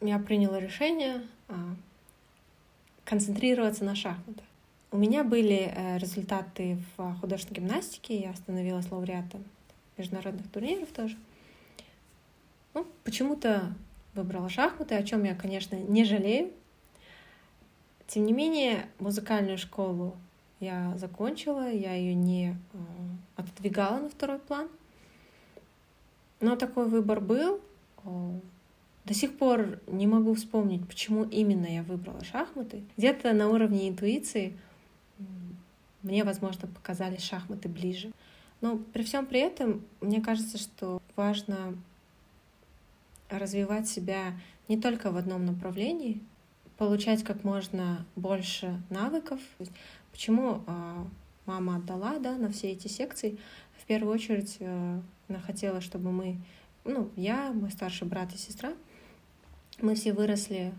я 0.01 0.19
приняла 0.19 0.59
решение 0.59 1.23
а, 1.49 1.55
концентрироваться 3.05 3.85
на 3.85 3.95
шахматах. 3.95 4.45
У 4.93 4.97
меня 4.97 5.23
были 5.23 5.73
э, 5.73 5.99
результаты 5.99 6.77
в 6.97 7.15
художественной 7.21 7.61
гимнастике, 7.61 8.19
я 8.19 8.35
становилась 8.35 8.91
лауреатом 8.91 9.45
международных 9.97 10.51
турниров 10.51 10.89
тоже. 10.89 11.17
Ну, 12.75 12.87
почему-то 13.05 13.73
выбрала 14.15 14.49
шахматы, 14.49 14.97
о 14.97 15.03
чем 15.05 15.23
я, 15.25 15.35
конечно, 15.35 15.77
не 15.77 16.05
жалею. 16.05 16.51
Тем 18.09 18.27
не 18.27 18.33
менее, 18.33 18.89
музыкальную 18.99 19.59
школу 19.59 20.17
я 20.59 20.95
закончила, 20.97 21.71
я 21.71 21.95
ее 21.95 22.15
не 22.15 22.51
э, 22.51 22.79
отодвигала 23.37 23.99
на 24.01 24.09
второй 24.09 24.41
план. 24.41 24.69
Но 26.41 26.57
такой 26.57 26.87
выбор 26.87 27.21
был. 27.21 27.61
До 28.05 29.15
сих 29.15 29.37
пор 29.37 29.81
не 29.87 30.07
могу 30.07 30.35
вспомнить, 30.35 30.87
почему 30.87 31.25
именно 31.25 31.67
я 31.67 31.83
выбрала 31.83 32.23
шахматы. 32.25 32.83
Где-то 32.97 33.33
на 33.33 33.49
уровне 33.49 33.89
интуиции 33.89 34.57
мне, 36.03 36.25
возможно, 36.25 36.69
показались 36.69 37.23
шахматы 37.23 37.69
ближе. 37.69 38.13
Но 38.61 38.77
при 38.77 39.03
всем 39.03 39.27
при 39.27 39.41
этом, 39.41 39.83
мне 40.01 40.21
кажется, 40.21 40.59
что 40.59 41.01
важно 41.17 41.75
развивать 43.29 43.89
себя 43.89 44.35
не 44.69 44.79
только 44.79 45.11
в 45.11 45.17
одном 45.17 45.47
направлении, 45.47 46.21
получать 46.77 47.23
как 47.23 47.45
можно 47.45 48.07
больше 48.17 48.81
навыков. 48.91 49.41
Почему 50.13 50.63
а, 50.67 51.07
мама 51.47 51.77
отдала 51.77 52.19
да, 52.19 52.37
на 52.37 52.51
все 52.51 52.73
эти 52.73 52.89
секции? 52.89 53.39
В 53.79 53.85
первую 53.87 54.15
очередь 54.15 54.57
э, 54.61 55.01
она 55.29 55.41
хотела, 55.41 55.81
чтобы 55.81 56.13
мы, 56.13 56.37
ну, 56.85 57.11
я, 57.17 57.53
мой 57.53 57.71
старший 57.71 58.09
брат 58.09 58.33
и 58.35 58.39
сестра, 58.39 58.73
мы 59.81 59.95
все 59.95 60.13
выросли 60.13 60.73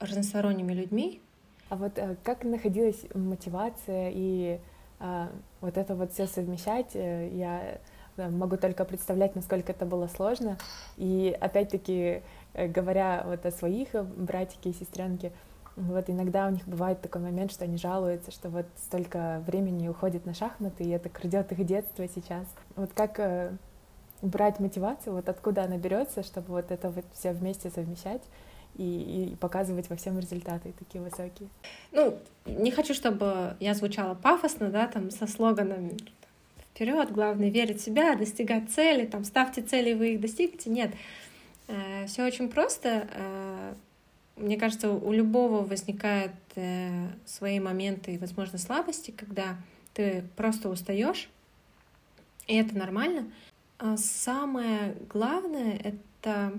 разносторонними 0.00 0.72
людьми. 0.72 1.20
А 1.68 1.76
вот 1.76 1.98
э, 1.98 2.16
как 2.22 2.44
находилась 2.44 3.04
мотивация 3.14 4.10
и 4.14 4.58
а, 5.00 5.30
вот 5.60 5.76
это 5.76 5.94
вот 5.94 6.12
все 6.12 6.26
совмещать? 6.26 6.94
Э, 6.94 7.28
я 7.32 7.78
могу 8.16 8.56
только 8.56 8.84
представлять, 8.84 9.36
насколько 9.36 9.72
это 9.72 9.86
было 9.86 10.08
сложно. 10.08 10.58
И 10.96 11.36
опять-таки, 11.40 12.22
говоря 12.54 13.22
вот 13.26 13.46
о 13.46 13.52
своих 13.52 13.90
братике 13.92 14.70
и 14.70 14.74
сестренке, 14.74 15.30
вот 15.76 16.10
иногда 16.10 16.48
у 16.48 16.50
них 16.50 16.66
бывает 16.66 17.00
такой 17.00 17.20
момент, 17.22 17.52
что 17.52 17.64
они 17.64 17.76
жалуются, 17.76 18.32
что 18.32 18.48
вот 18.48 18.66
столько 18.76 19.40
времени 19.46 19.86
уходит 19.86 20.26
на 20.26 20.34
шахматы, 20.34 20.82
и 20.82 20.88
это 20.88 21.08
крадет 21.08 21.52
их 21.52 21.64
детство 21.64 22.08
сейчас. 22.08 22.46
Вот 22.74 22.90
как 22.92 23.20
брать 24.22 24.60
мотивацию, 24.60 25.14
вот 25.14 25.28
откуда 25.28 25.64
она 25.64 25.76
берется, 25.76 26.22
чтобы 26.22 26.48
вот 26.48 26.70
это 26.70 26.90
вот 26.90 27.04
все 27.12 27.32
вместе 27.32 27.70
совмещать 27.70 28.22
и, 28.76 29.30
и 29.32 29.36
показывать 29.36 29.88
во 29.90 29.96
всем 29.96 30.18
результаты 30.18 30.72
такие 30.78 31.02
высокие. 31.02 31.48
Ну, 31.92 32.18
не 32.46 32.70
хочу, 32.70 32.94
чтобы 32.94 33.56
я 33.60 33.74
звучала 33.74 34.14
пафосно, 34.14 34.70
да, 34.70 34.86
там 34.86 35.10
со 35.10 35.26
слоганом 35.26 35.90
вперед, 36.78 37.10
главное 37.10 37.50
верить 37.50 37.80
в 37.80 37.84
себя, 37.84 38.14
достигать 38.14 38.70
цели, 38.70 39.04
там, 39.04 39.24
ставьте 39.24 39.62
цели, 39.62 39.94
вы 39.94 40.14
их 40.14 40.20
достигнете. 40.20 40.70
Нет, 40.70 40.92
э, 41.66 42.06
все 42.06 42.24
очень 42.24 42.48
просто. 42.48 43.08
Э, 43.12 43.74
мне 44.36 44.56
кажется, 44.56 44.90
у 44.90 45.12
любого 45.12 45.64
возникают 45.64 46.32
э, 46.54 47.08
свои 47.26 47.58
моменты 47.58 48.14
и, 48.14 48.18
возможно, 48.18 48.58
слабости, 48.58 49.10
когда 49.10 49.56
ты 49.92 50.24
просто 50.36 50.68
устаешь, 50.68 51.28
и 52.46 52.54
это 52.54 52.76
нормально. 52.78 53.24
А 53.78 53.96
самое 53.96 54.96
главное— 55.08 55.76
это, 55.84 56.52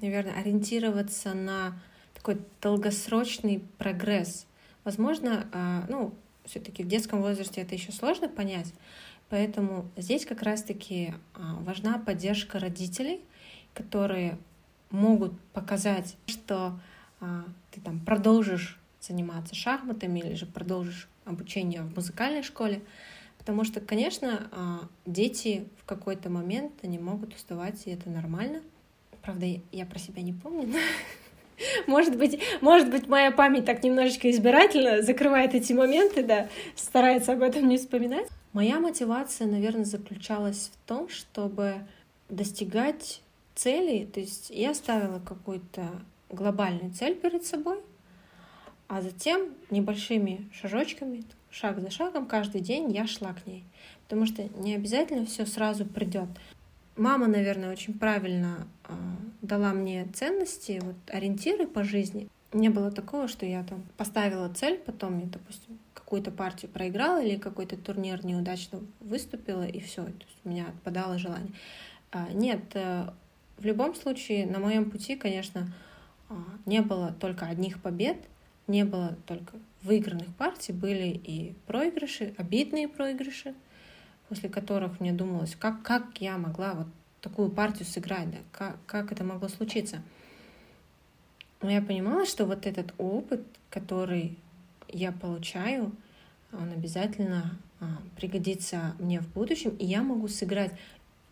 наверное, 0.00 0.34
ориентироваться 0.34 1.34
на 1.34 1.78
такой 2.14 2.38
долгосрочный 2.62 3.62
прогресс. 3.76 4.46
Возможно, 4.84 5.84
ну, 5.90 6.14
все-таки 6.44 6.82
в 6.82 6.88
детском 6.88 7.20
возрасте 7.20 7.60
это 7.60 7.74
еще 7.74 7.92
сложно 7.92 8.28
понять, 8.28 8.72
поэтому 9.28 9.88
здесь 9.96 10.26
как 10.26 10.42
раз-таки 10.42 11.14
а, 11.34 11.54
важна 11.60 11.98
поддержка 11.98 12.58
родителей, 12.58 13.20
которые 13.74 14.38
могут 14.90 15.38
показать, 15.52 16.16
что 16.26 16.78
а, 17.20 17.44
ты 17.70 17.80
там 17.80 18.00
продолжишь 18.00 18.78
заниматься 19.00 19.54
шахматами 19.54 20.20
или 20.20 20.34
же 20.34 20.46
продолжишь 20.46 21.08
обучение 21.24 21.82
в 21.82 21.94
музыкальной 21.94 22.42
школе, 22.42 22.82
потому 23.42 23.64
что, 23.64 23.80
конечно, 23.80 24.48
а, 24.52 24.88
дети 25.04 25.66
в 25.78 25.84
какой-то 25.84 26.30
момент 26.30 26.72
они 26.82 26.98
могут 26.98 27.34
уставать, 27.34 27.82
и 27.86 27.90
это 27.90 28.08
нормально. 28.08 28.62
Правда, 29.20 29.46
я 29.72 29.84
про 29.84 29.98
себя 29.98 30.22
не 30.22 30.32
помню, 30.32 30.72
Может 31.86 32.16
быть, 32.16 32.40
может 32.60 32.90
быть, 32.90 33.08
моя 33.08 33.30
память 33.30 33.64
так 33.64 33.82
немножечко 33.82 34.30
избирательно 34.30 35.02
закрывает 35.02 35.54
эти 35.54 35.72
моменты, 35.72 36.22
да, 36.22 36.48
старается 36.76 37.32
об 37.32 37.42
этом 37.42 37.68
не 37.68 37.78
вспоминать. 37.78 38.26
Моя 38.52 38.80
мотивация, 38.80 39.46
наверное, 39.46 39.84
заключалась 39.84 40.70
в 40.72 40.88
том, 40.88 41.08
чтобы 41.08 41.86
достигать 42.28 43.22
целей. 43.54 44.06
То 44.06 44.20
есть 44.20 44.50
я 44.50 44.74
ставила 44.74 45.20
какую-то 45.20 45.88
глобальную 46.30 46.92
цель 46.92 47.14
перед 47.14 47.44
собой, 47.44 47.78
а 48.88 49.02
затем 49.02 49.50
небольшими 49.70 50.48
шажочками, 50.52 51.24
шаг 51.52 51.80
за 51.80 51.90
шагом, 51.90 52.26
каждый 52.26 52.60
день 52.60 52.90
я 52.90 53.06
шла 53.06 53.32
к 53.32 53.46
ней. 53.46 53.64
Потому 54.04 54.26
что 54.26 54.42
не 54.58 54.74
обязательно 54.74 55.26
все 55.26 55.46
сразу 55.46 55.84
придет. 55.84 56.28
Мама, 56.96 57.26
наверное, 57.26 57.72
очень 57.72 57.98
правильно 57.98 58.66
э, 58.88 58.92
дала 59.40 59.72
мне 59.72 60.06
ценности, 60.12 60.80
вот 60.82 60.96
ориентиры 61.08 61.66
по 61.66 61.84
жизни. 61.84 62.28
Не 62.52 62.68
было 62.68 62.90
такого, 62.90 63.28
что 63.28 63.46
я 63.46 63.62
там 63.64 63.82
поставила 63.96 64.52
цель, 64.52 64.78
потом 64.78 65.18
я, 65.20 65.26
допустим, 65.26 65.78
какую-то 65.94 66.30
партию 66.30 66.70
проиграла 66.70 67.22
или 67.22 67.36
какой-то 67.36 67.78
турнир 67.78 68.24
неудачно 68.26 68.80
выступила, 69.00 69.66
и 69.66 69.80
все, 69.80 70.06
у 70.44 70.48
меня 70.48 70.66
отпадало 70.68 71.18
желание. 71.18 71.52
А, 72.10 72.28
нет, 72.32 72.60
э, 72.74 73.08
в 73.56 73.64
любом 73.64 73.94
случае 73.94 74.46
на 74.46 74.58
моем 74.58 74.90
пути, 74.90 75.16
конечно, 75.16 75.72
э, 76.28 76.34
не 76.66 76.82
было 76.82 77.14
только 77.18 77.46
одних 77.46 77.80
побед, 77.80 78.18
не 78.72 78.84
было 78.84 79.16
только 79.26 79.52
выигранных 79.82 80.34
партий, 80.34 80.72
были 80.72 81.08
и 81.08 81.54
проигрыши, 81.66 82.34
обидные 82.38 82.88
проигрыши, 82.88 83.54
после 84.28 84.48
которых 84.48 84.98
мне 84.98 85.12
думалось, 85.12 85.54
как, 85.54 85.82
как 85.82 86.20
я 86.20 86.38
могла 86.38 86.72
вот 86.72 86.86
такую 87.20 87.50
партию 87.50 87.86
сыграть, 87.86 88.30
да, 88.30 88.38
как, 88.50 88.78
как 88.86 89.12
это 89.12 89.24
могло 89.24 89.48
случиться. 89.48 90.02
Но 91.60 91.70
я 91.70 91.82
понимала, 91.82 92.24
что 92.24 92.46
вот 92.46 92.66
этот 92.66 92.94
опыт, 92.98 93.42
который 93.70 94.38
я 94.88 95.12
получаю, 95.12 95.92
он 96.52 96.72
обязательно 96.72 97.58
а, 97.78 97.98
пригодится 98.16 98.96
мне 98.98 99.20
в 99.20 99.28
будущем, 99.32 99.76
и 99.76 99.84
я 99.84 100.02
могу 100.02 100.28
сыграть 100.28 100.72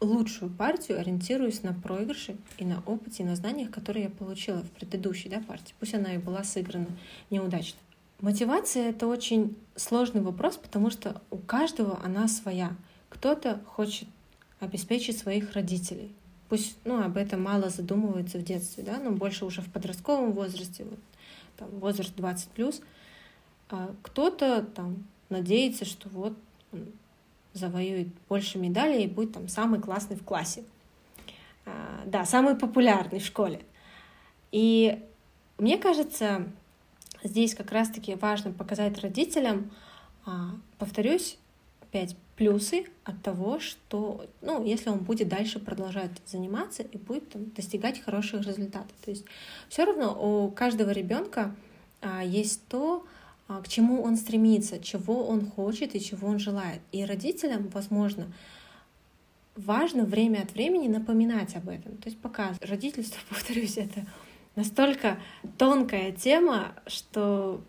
лучшую 0.00 0.50
партию, 0.50 0.98
ориентируясь 0.98 1.62
на 1.62 1.74
проигрыши 1.74 2.36
и 2.58 2.64
на 2.64 2.82
опыте, 2.86 3.22
и 3.22 3.26
на 3.26 3.36
знаниях, 3.36 3.70
которые 3.70 4.04
я 4.04 4.10
получила 4.10 4.62
в 4.62 4.70
предыдущей 4.70 5.28
да, 5.28 5.40
партии. 5.40 5.74
Пусть 5.78 5.94
она 5.94 6.14
и 6.14 6.18
была 6.18 6.42
сыграна 6.42 6.86
неудачно. 7.30 7.78
Мотивация— 8.20 8.90
это 8.90 9.06
очень 9.06 9.56
сложный 9.76 10.20
вопрос, 10.20 10.56
потому 10.56 10.90
что 10.90 11.22
у 11.30 11.38
каждого 11.38 12.02
она 12.04 12.28
своя. 12.28 12.76
Кто-то 13.08 13.60
хочет 13.66 14.08
обеспечить 14.58 15.18
своих 15.18 15.52
родителей. 15.54 16.12
Пусть 16.48 16.76
ну, 16.84 17.02
об 17.02 17.16
этом 17.16 17.42
мало 17.42 17.70
задумывается 17.70 18.38
в 18.38 18.42
детстве, 18.42 18.82
да, 18.82 18.98
но 18.98 19.12
больше 19.12 19.44
уже 19.44 19.62
в 19.62 19.70
подростковом 19.72 20.32
возрасте, 20.32 20.84
вот, 20.84 20.98
там, 21.56 21.70
возраст 21.78 22.14
20 22.14 22.48
плюс. 22.50 22.82
А 23.70 23.94
кто-то 24.02 24.62
там 24.62 25.04
надеется, 25.28 25.84
что 25.84 26.08
вот 26.08 26.36
завоюет 27.52 28.08
больше 28.28 28.58
медалей 28.58 29.04
и 29.04 29.08
будет 29.08 29.32
там 29.32 29.48
самый 29.48 29.80
классный 29.80 30.16
в 30.16 30.24
классе. 30.24 30.64
А, 31.66 32.02
да, 32.06 32.24
самый 32.24 32.56
популярный 32.56 33.20
в 33.20 33.24
школе. 33.24 33.60
И 34.52 35.02
мне 35.58 35.78
кажется, 35.78 36.48
здесь 37.22 37.54
как 37.54 37.72
раз-таки 37.72 38.14
важно 38.14 38.52
показать 38.52 39.00
родителям, 39.00 39.70
а, 40.24 40.50
повторюсь, 40.78 41.38
опять 41.82 42.16
плюсы 42.36 42.86
от 43.04 43.20
того, 43.22 43.60
что, 43.60 44.24
ну, 44.40 44.64
если 44.64 44.88
он 44.88 45.00
будет 45.00 45.28
дальше 45.28 45.58
продолжать 45.58 46.10
заниматься 46.26 46.82
и 46.82 46.96
будет 46.96 47.28
там, 47.30 47.50
достигать 47.50 48.00
хороших 48.00 48.46
результатов. 48.46 48.92
То 49.04 49.10
есть 49.10 49.26
все 49.68 49.84
равно 49.84 50.16
у 50.18 50.50
каждого 50.50 50.90
ребенка 50.90 51.54
а, 52.00 52.24
есть 52.24 52.66
то, 52.68 53.04
к 53.58 53.68
чему 53.68 54.02
он 54.02 54.16
стремится, 54.16 54.78
чего 54.78 55.26
он 55.26 55.46
хочет 55.50 55.94
и 55.94 56.00
чего 56.00 56.28
он 56.28 56.38
желает. 56.38 56.80
И 56.92 57.04
родителям, 57.04 57.68
возможно, 57.68 58.32
важно 59.56 60.04
время 60.04 60.42
от 60.42 60.52
времени 60.52 60.88
напоминать 60.88 61.56
об 61.56 61.68
этом. 61.68 61.96
То 61.96 62.08
есть 62.08 62.20
пока 62.20 62.54
родительство, 62.60 63.18
повторюсь, 63.28 63.76
это 63.76 64.06
настолько 64.54 65.18
тонкая 65.58 66.12
тема, 66.12 66.74
что 66.86 67.60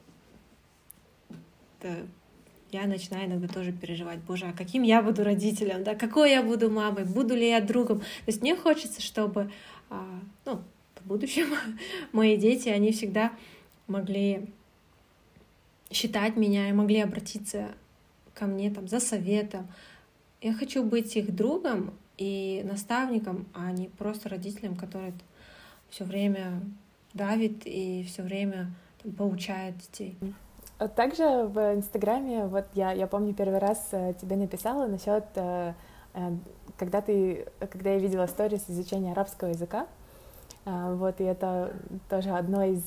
я 2.72 2.86
начинаю 2.86 3.28
иногда 3.28 3.48
тоже 3.48 3.72
переживать, 3.72 4.20
боже, 4.20 4.46
а 4.46 4.54
каким 4.54 4.84
я 4.84 5.02
буду 5.02 5.24
родителем, 5.24 5.84
да, 5.84 5.96
какой 5.96 6.32
я 6.32 6.44
буду 6.44 6.70
мамой, 6.70 7.06
буду 7.06 7.36
ли 7.36 7.50
я 7.50 7.60
другом. 7.60 8.00
То 8.00 8.28
есть 8.28 8.42
мне 8.42 8.56
хочется, 8.56 9.02
чтобы, 9.02 9.52
а, 9.90 10.06
ну, 10.46 10.62
в 11.00 11.08
будущем 11.08 11.48
мои 12.12 12.38
дети, 12.38 12.70
они 12.70 12.92
всегда 12.92 13.32
могли 13.88 14.48
считать 15.92 16.36
меня 16.38 16.70
и 16.70 16.74
могли 16.74 17.02
обратиться 17.02 17.70
ко 18.34 18.46
мне 18.46 18.72
там 18.72 18.88
за 18.88 19.00
советом. 19.00 19.68
Я 20.42 20.54
хочу 20.54 20.84
быть 20.84 21.16
их 21.16 21.36
другом 21.36 21.94
и 22.18 22.62
наставником, 22.66 23.48
а 23.54 23.72
не 23.72 23.88
просто 23.88 24.30
родителем, 24.30 24.76
который 24.76 25.14
все 25.90 26.06
время 26.06 26.62
давит 27.14 27.62
и 27.66 28.04
все 28.08 28.24
время 28.24 28.72
там, 29.04 29.12
поучает 29.12 29.78
детей. 29.78 30.18
Также 30.96 31.24
в 31.24 31.76
Инстаграме, 31.76 32.46
вот 32.48 32.66
я, 32.74 32.92
я 32.92 33.06
помню, 33.06 33.36
первый 33.36 33.60
раз 33.60 33.90
э, 33.92 34.14
тебе 34.20 34.36
написала 34.36 34.88
насчет, 34.88 35.26
э, 35.36 35.74
э, 36.16 36.32
когда 36.78 37.02
ты, 37.02 37.46
когда 37.60 37.92
я 37.92 38.00
видела 38.00 38.26
сторис 38.26 38.64
изучения 38.68 39.12
арабского 39.12 39.50
языка, 39.50 39.88
вот, 40.64 41.20
и 41.20 41.24
это 41.24 41.74
тоже 42.08 42.30
одно 42.30 42.64
из 42.64 42.84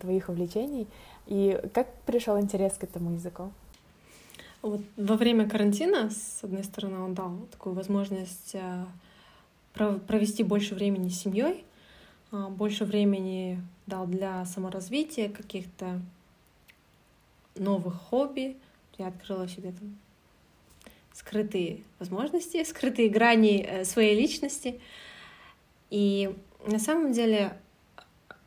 твоих 0.00 0.28
увлечений. 0.28 0.88
И 1.26 1.60
как 1.72 1.92
пришел 2.06 2.38
интерес 2.40 2.74
к 2.74 2.84
этому 2.84 3.12
языку? 3.12 3.52
Вот 4.60 4.80
во 4.96 5.16
время 5.16 5.48
карантина, 5.48 6.10
с 6.10 6.40
одной 6.42 6.64
стороны, 6.64 7.00
он 7.00 7.14
дал 7.14 7.36
такую 7.50 7.74
возможность 7.74 8.54
провести 9.74 10.42
больше 10.44 10.74
времени 10.74 11.08
с 11.08 11.20
семьей, 11.20 11.64
больше 12.30 12.84
времени 12.84 13.60
дал 13.86 14.06
для 14.06 14.44
саморазвития 14.44 15.28
каких-то 15.28 16.00
новых 17.56 17.94
хобби, 17.94 18.56
я 18.98 19.08
открыла 19.08 19.48
себе 19.48 19.72
там 19.72 19.96
скрытые 21.12 21.82
возможности, 21.98 22.62
скрытые 22.68 23.08
грани 23.08 23.62
э, 23.62 23.84
своей 23.84 24.18
личности. 24.18 24.80
И 25.90 26.34
на 26.66 26.78
самом 26.78 27.12
деле 27.12 27.56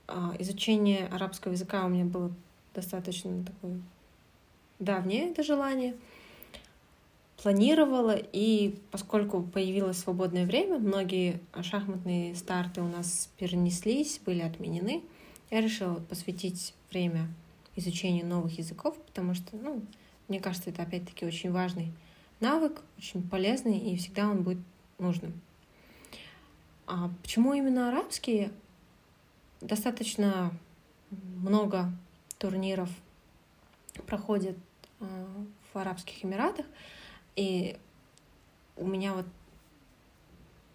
а, 0.08 0.34
изучение 0.40 1.08
арабского 1.08 1.52
языка 1.52 1.86
у 1.86 1.90
меня 1.90 2.06
было 2.06 2.32
достаточно 2.76 3.44
такое 3.44 3.80
давнее 4.80 5.32
это 5.32 5.44
желание. 5.44 5.96
Планировала, 7.42 8.16
и 8.16 8.80
поскольку 8.92 9.44
появилось 9.44 10.00
свободное 10.00 10.46
время, 10.46 10.80
многие 10.80 11.40
шахматные 11.62 12.34
старты 12.36 12.82
у 12.82 12.88
нас 12.88 13.30
перенеслись, 13.38 14.20
были 14.26 14.42
отменены, 14.42 15.04
я 15.52 15.62
решила 15.62 15.96
посвятить 15.96 16.74
время 16.90 17.28
изучению 17.76 18.26
новых 18.26 18.58
языков, 18.58 18.98
потому 19.06 19.36
что, 19.36 19.58
ну, 19.58 19.82
мне 20.28 20.40
кажется, 20.40 20.70
это 20.70 20.82
опять-таки 20.82 21.26
очень 21.26 21.52
важный 21.52 21.92
навык, 22.40 22.82
очень 22.98 23.22
полезный, 23.28 23.78
и 23.78 23.98
всегда 23.98 24.30
он 24.30 24.44
будет 24.44 24.60
нужным. 24.98 25.40
А 26.88 27.12
почему 27.22 27.54
именно 27.54 27.90
арабские? 27.90 28.52
Достаточно 29.62 30.52
много 31.12 31.92
турниров 32.38 32.90
проходит 34.08 34.58
а, 35.00 35.06
в 35.74 35.78
Арабских 35.78 36.24
Эмиратах, 36.24 36.66
и 37.36 37.78
у 38.78 38.86
меня 38.86 39.14
вот 39.14 39.26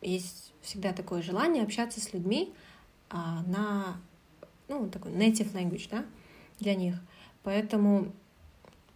есть 0.02 0.52
всегда 0.62 0.92
такое 0.92 1.22
желание 1.22 1.62
общаться 1.62 2.00
с 2.00 2.12
людьми 2.12 2.52
а, 3.10 3.42
на 3.42 4.00
ну, 4.68 4.88
такой 4.88 5.12
native 5.12 5.52
language, 5.52 5.88
да, 5.90 6.04
для 6.58 6.74
них. 6.74 6.96
Поэтому 7.42 8.12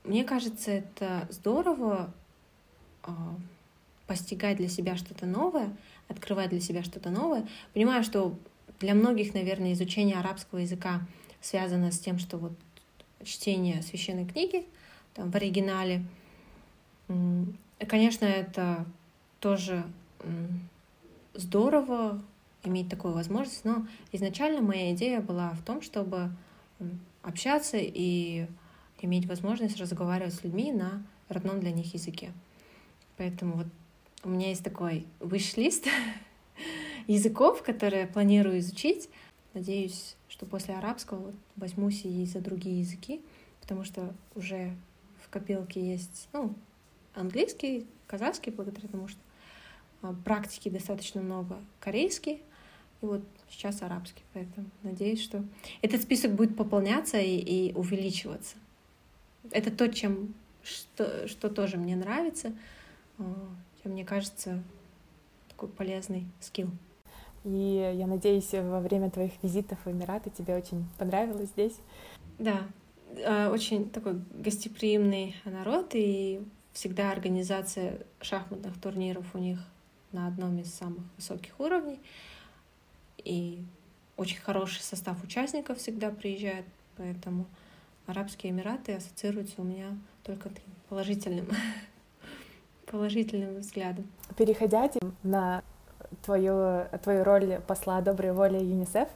мне 0.05 0.23
кажется, 0.23 0.71
это 0.71 1.27
здорово 1.31 2.13
э, 3.05 3.11
постигать 4.07 4.59
для 4.59 4.69
себя 4.69 4.97
что-то 4.97 5.25
новое, 5.25 5.75
открывать 6.09 6.51
для 6.51 6.61
себя 6.61 6.83
что-то 6.83 7.09
новое. 7.09 7.49
Понимаю, 7.73 8.05
что 8.05 8.37
для 8.81 8.95
многих, 8.95 9.33
наверное, 9.33 9.73
изучение 9.73 10.19
арабского 10.19 10.59
языка 10.59 11.01
связано 11.45 11.93
с 11.93 11.99
тем, 11.99 12.19
что 12.19 12.39
вот 12.39 12.53
чтение 13.23 13.83
священной 13.83 14.27
книги 14.27 14.67
там, 15.13 15.31
в 15.31 15.37
оригинале. 15.37 16.05
Конечно, 17.87 18.25
это 18.25 18.87
тоже 19.41 19.85
здорово 21.35 22.23
иметь 22.63 22.89
такую 22.89 23.13
возможность, 23.15 23.65
но 23.65 23.87
изначально 24.13 24.63
моя 24.63 24.95
идея 24.95 25.21
была 25.21 25.51
в 25.51 25.63
том, 25.63 25.83
чтобы 25.83 26.31
общаться 27.23 27.77
и 27.79 28.47
иметь 29.01 29.27
возможность 29.27 29.79
разговаривать 29.79 30.35
с 30.35 30.45
людьми 30.45 30.73
на 30.73 31.03
родном 31.29 31.61
для 31.61 31.73
них 31.73 31.93
языке. 31.93 32.33
Поэтому 33.19 33.57
вот 33.57 33.67
у 34.23 34.31
меня 34.31 34.49
есть 34.49 34.65
такой 34.65 35.07
выш-лист 35.21 35.87
языков, 37.07 37.63
которые 37.63 38.03
я 38.03 38.07
планирую 38.07 38.59
изучить. 38.61 39.11
Надеюсь, 39.53 40.14
что 40.35 40.47
после 40.47 40.75
арабского 40.75 41.33
возьмусь 41.55 42.05
и 42.05 42.27
за 42.27 42.41
другие 42.41 42.81
языки, 42.81 43.23
потому 43.61 43.85
что 43.85 44.13
уже 44.35 44.75
в 45.23 45.29
копилке 45.29 45.81
есть 45.81 46.29
ну, 46.33 46.57
английский, 47.15 47.87
казахский, 48.09 48.51
благодаря 48.51 48.89
тому, 48.89 49.07
что 49.07 49.21
а, 50.03 50.13
практики 50.25 50.69
достаточно 50.69 51.23
много, 51.23 51.61
корейский, 51.79 52.43
и 53.01 53.07
вот 53.07 53.23
сейчас 53.49 53.81
арабский. 53.83 54.25
Поэтому 54.33 54.67
надеюсь, 54.83 55.23
что 55.23 55.45
этот 55.83 56.03
список 56.03 56.33
будет 56.33 56.57
пополняться 56.57 57.21
и, 57.21 57.37
и 57.37 57.73
увеличиваться. 57.73 58.57
Это 59.53 59.71
то, 59.71 59.87
чем 59.87 60.35
что, 60.65 61.29
что 61.29 61.49
тоже 61.49 61.77
мне 61.77 61.95
нравится, 61.95 62.53
а, 63.19 63.23
чем 63.85 63.93
мне 63.93 64.05
кажется 64.05 64.65
такой 65.49 65.69
полезный 65.69 66.27
скилл. 66.41 66.71
И 67.45 67.95
я 67.97 68.07
надеюсь, 68.07 68.53
во 68.53 68.81
время 68.81 69.11
твоих 69.11 69.33
визитов 69.43 69.79
в 69.85 69.91
Эмираты 69.91 70.31
тебе 70.31 70.57
очень 70.57 70.87
понравилось 70.99 71.51
здесь. 71.51 71.79
Да, 72.39 72.63
а, 73.27 73.51
очень 73.51 73.91
такой 73.91 74.15
гостеприимный 74.33 75.37
народ, 75.45 75.91
и 75.95 76.43
всегда 76.73 77.13
организация 77.13 78.01
шахматных 78.21 78.81
турниров 78.81 79.27
у 79.35 79.39
них 79.39 79.59
на 80.13 80.27
одном 80.27 80.59
из 80.59 80.73
самых 80.73 81.03
высоких 81.17 81.59
уровней 81.61 82.01
и 83.19 83.63
очень 84.17 84.39
хороший 84.39 84.81
состав 84.81 85.23
участников 85.25 85.79
всегда 85.79 86.11
приезжает, 86.11 86.67
поэтому 86.97 87.47
Арабские 88.07 88.53
Эмираты 88.53 88.93
ассоциируются 88.93 89.63
у 89.63 89.65
меня 89.65 89.97
только 90.25 90.51
положительным, 90.91 91.49
положительным 92.87 93.61
взглядом. 93.61 94.07
Переходя 94.37 94.91
на 95.23 95.63
твою, 96.23 96.87
твою 97.03 97.25
роль 97.25 97.61
посла 97.67 98.01
доброй 98.01 98.33
воли 98.33 98.59
ЮНИСЕФ, 98.59 99.09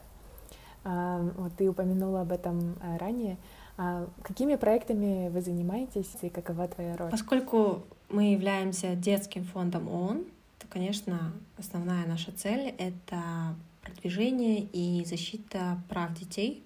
а, 0.84 1.20
вот 1.36 1.52
ты 1.56 1.68
упомянула 1.68 2.22
об 2.22 2.32
этом 2.32 2.76
а, 2.80 2.98
ранее. 2.98 3.36
А 3.76 4.08
какими 4.22 4.56
проектами 4.56 5.28
вы 5.28 5.40
занимаетесь 5.40 6.10
и 6.22 6.28
какова 6.28 6.66
твоя 6.68 6.96
роль? 6.96 7.10
Поскольку 7.10 7.84
мы 8.08 8.32
являемся 8.32 8.96
детским 8.96 9.44
фондом 9.44 9.88
ООН, 9.88 10.24
то, 10.58 10.66
конечно, 10.68 11.32
основная 11.56 12.06
наша 12.06 12.32
цель— 12.32 12.74
это 12.78 13.54
продвижение 13.82 14.60
и 14.60 15.04
защита 15.04 15.80
прав 15.88 16.12
детей. 16.14 16.64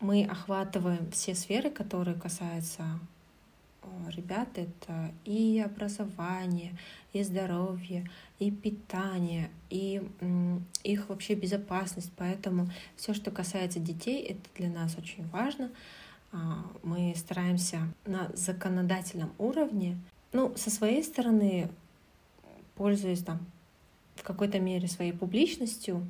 Мы 0.00 0.24
охватываем 0.24 1.10
все 1.12 1.34
сферы, 1.34 1.70
которые 1.70 2.18
касаются 2.18 2.82
ребят. 4.08 4.48
Это 4.56 5.12
и 5.24 5.60
образование, 5.64 6.76
и 7.12 7.22
здоровье, 7.22 8.08
и 8.38 8.50
питание, 8.50 9.50
и 9.70 10.02
их 10.82 11.08
вообще 11.08 11.34
безопасность. 11.34 12.12
Поэтому 12.16 12.70
все, 12.96 13.14
что 13.14 13.30
касается 13.30 13.78
детей, 13.78 14.22
это 14.22 14.40
для 14.56 14.68
нас 14.68 14.96
очень 14.98 15.26
важно. 15.28 15.70
А, 16.32 16.64
мы 16.82 17.14
стараемся 17.16 17.92
на 18.06 18.30
законодательном 18.34 19.32
уровне, 19.38 19.98
ну, 20.32 20.56
со 20.56 20.70
своей 20.70 21.04
стороны, 21.04 21.68
пользуясь 22.74 23.22
там 23.22 23.40
в 24.16 24.22
какой-то 24.22 24.58
мере 24.58 24.88
своей 24.88 25.12
публичностью, 25.12 26.06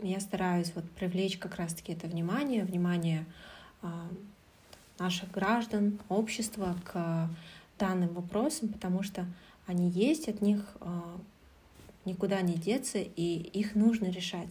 я 0.00 0.20
стараюсь 0.20 0.72
вот 0.74 0.88
привлечь 0.90 1.38
как 1.38 1.56
раз-таки 1.56 1.92
это 1.92 2.06
внимание, 2.06 2.64
внимание 2.64 3.26
а, 3.80 4.08
наших 4.98 5.30
граждан, 5.30 5.98
общества 6.08 6.76
к 6.84 7.28
данным 7.78 8.08
вопросам, 8.14 8.68
потому 8.68 9.02
что 9.02 9.26
они 9.66 9.88
есть, 9.90 10.28
от 10.28 10.40
них 10.40 10.64
а, 10.80 11.18
никуда 12.04 12.40
не 12.40 12.54
деться, 12.54 12.98
и 12.98 13.36
их 13.36 13.74
нужно 13.74 14.06
решать. 14.06 14.50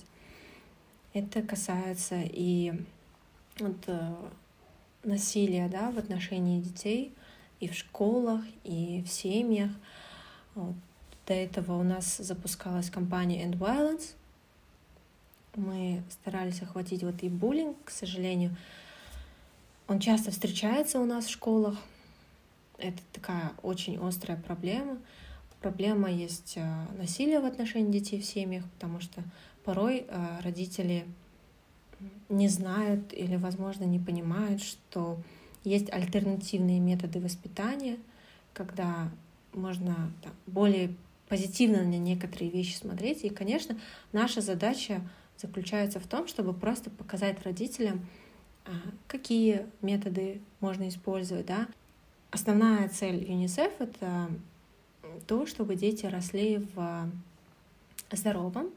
Это 1.14 1.42
касается 1.42 2.22
и 2.24 2.74
вот, 3.60 3.78
э, 3.88 4.16
насилия 5.04 5.68
да, 5.68 5.90
в 5.90 5.98
отношении 5.98 6.62
детей 6.62 7.14
и 7.60 7.68
в 7.68 7.74
школах, 7.74 8.42
и 8.64 9.04
в 9.06 9.10
семьях. 9.10 9.72
Вот. 10.54 10.76
До 11.26 11.34
этого 11.34 11.80
у 11.80 11.84
нас 11.84 12.18
запускалась 12.18 12.90
компания 12.90 13.46
End 13.46 13.58
Violence. 13.58 14.14
Мы 15.56 16.04
старались 16.10 16.62
охватить 16.62 17.04
вот 17.04 17.24
и 17.24 17.30
буллинг, 17.30 17.78
к 17.86 17.90
сожалению. 17.90 18.56
Он 19.88 20.00
часто 20.00 20.32
встречается 20.32 21.00
у 21.00 21.06
нас 21.06 21.26
в 21.26 21.32
школах. 21.32 21.78
Это 22.78 23.02
такая 23.14 23.54
очень 23.64 23.98
острая 23.98 24.38
проблема. 24.38 24.98
Проблема 25.62 26.12
есть 26.12 26.54
э, 26.58 26.86
насилие 26.98 27.40
в 27.40 27.46
отношении 27.46 27.92
детей 27.92 28.22
в 28.22 28.26
семьях, 28.26 28.64
потому 28.76 29.00
что 29.00 29.24
порой 29.64 30.06
э, 30.08 30.40
родители 30.44 31.06
не 32.30 32.48
знают 32.48 33.12
или, 33.14 33.38
возможно, 33.38 33.86
не 33.86 33.98
понимают, 33.98 34.62
что 34.62 35.18
есть 35.64 35.92
альтернативные 35.92 36.80
методы 36.80 37.20
воспитания, 37.20 37.98
когда 38.54 39.10
можно 39.54 40.12
там, 40.22 40.34
более 40.46 40.94
позитивно 41.28 41.84
на 41.84 41.98
некоторые 41.98 42.52
вещи 42.52 42.76
смотреть. 42.76 43.24
И, 43.24 43.30
конечно, 43.30 43.78
наша 44.12 44.42
задача 44.42 45.02
заключается 45.38 46.00
в 46.00 46.08
том, 46.08 46.28
чтобы 46.28 46.54
просто 46.54 46.90
показать 46.90 47.44
родителям, 47.44 48.08
какие 49.08 49.66
методы 49.82 50.42
можно 50.60 50.88
использовать. 50.88 51.46
Да? 51.46 51.68
Основная 52.32 52.90
цель 52.90 53.24
ЮНИСЕФ— 53.30 53.74
это 53.80 54.30
то, 55.28 55.46
чтобы 55.46 55.76
дети 55.76 56.06
росли 56.06 56.66
в 56.76 57.10
здоровом, 58.12 58.70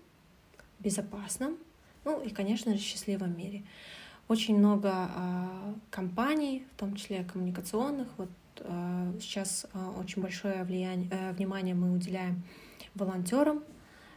безопасном, 0.78 1.56
ну 2.04 2.20
и, 2.22 2.30
конечно 2.30 2.72
же, 2.72 2.80
счастливом 2.80 3.36
мире. 3.36 3.62
Очень 4.28 4.58
много 4.58 5.10
э, 5.14 5.74
компаний, 5.90 6.64
в 6.74 6.80
том 6.80 6.94
числе 6.94 7.24
коммуникационных, 7.24 8.08
вот 8.16 8.28
Э, 8.60 9.12
сейчас 9.20 9.66
э, 9.72 9.92
очень 9.98 10.22
большое 10.22 10.64
влияние, 10.64 11.08
э, 11.10 11.32
внимание 11.32 11.74
мы 11.74 11.92
уделяем 11.92 12.42
волонтерам, 12.94 13.62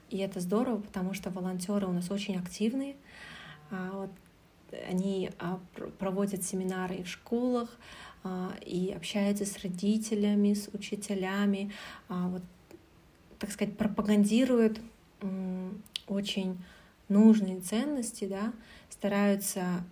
и 0.10 0.18
это 0.18 0.40
здорово, 0.40 0.82
потому 0.82 1.14
что 1.14 1.30
волонтеры 1.30 1.88
у 1.88 1.92
нас 1.92 2.12
очень 2.12 2.38
активные. 2.38 2.96
А, 3.72 3.92
вот 3.94 4.10
они 4.90 5.32
а, 5.40 5.60
проводят 6.00 6.44
семинары 6.44 7.04
в 7.04 7.08
школах, 7.08 7.70
а, 8.24 8.54
и 8.66 8.92
общаются 8.96 9.46
с 9.46 9.58
родителями, 9.64 10.54
с 10.54 10.70
учителями, 10.74 11.72
вот, 12.08 12.42
так 13.40 13.52
сказать, 13.52 13.78
пропагандируют 13.78 14.80
очень 16.08 16.58
нужные 17.10 17.60
ценности, 17.60 18.26
да, 18.26 18.54
стараются 18.90 19.84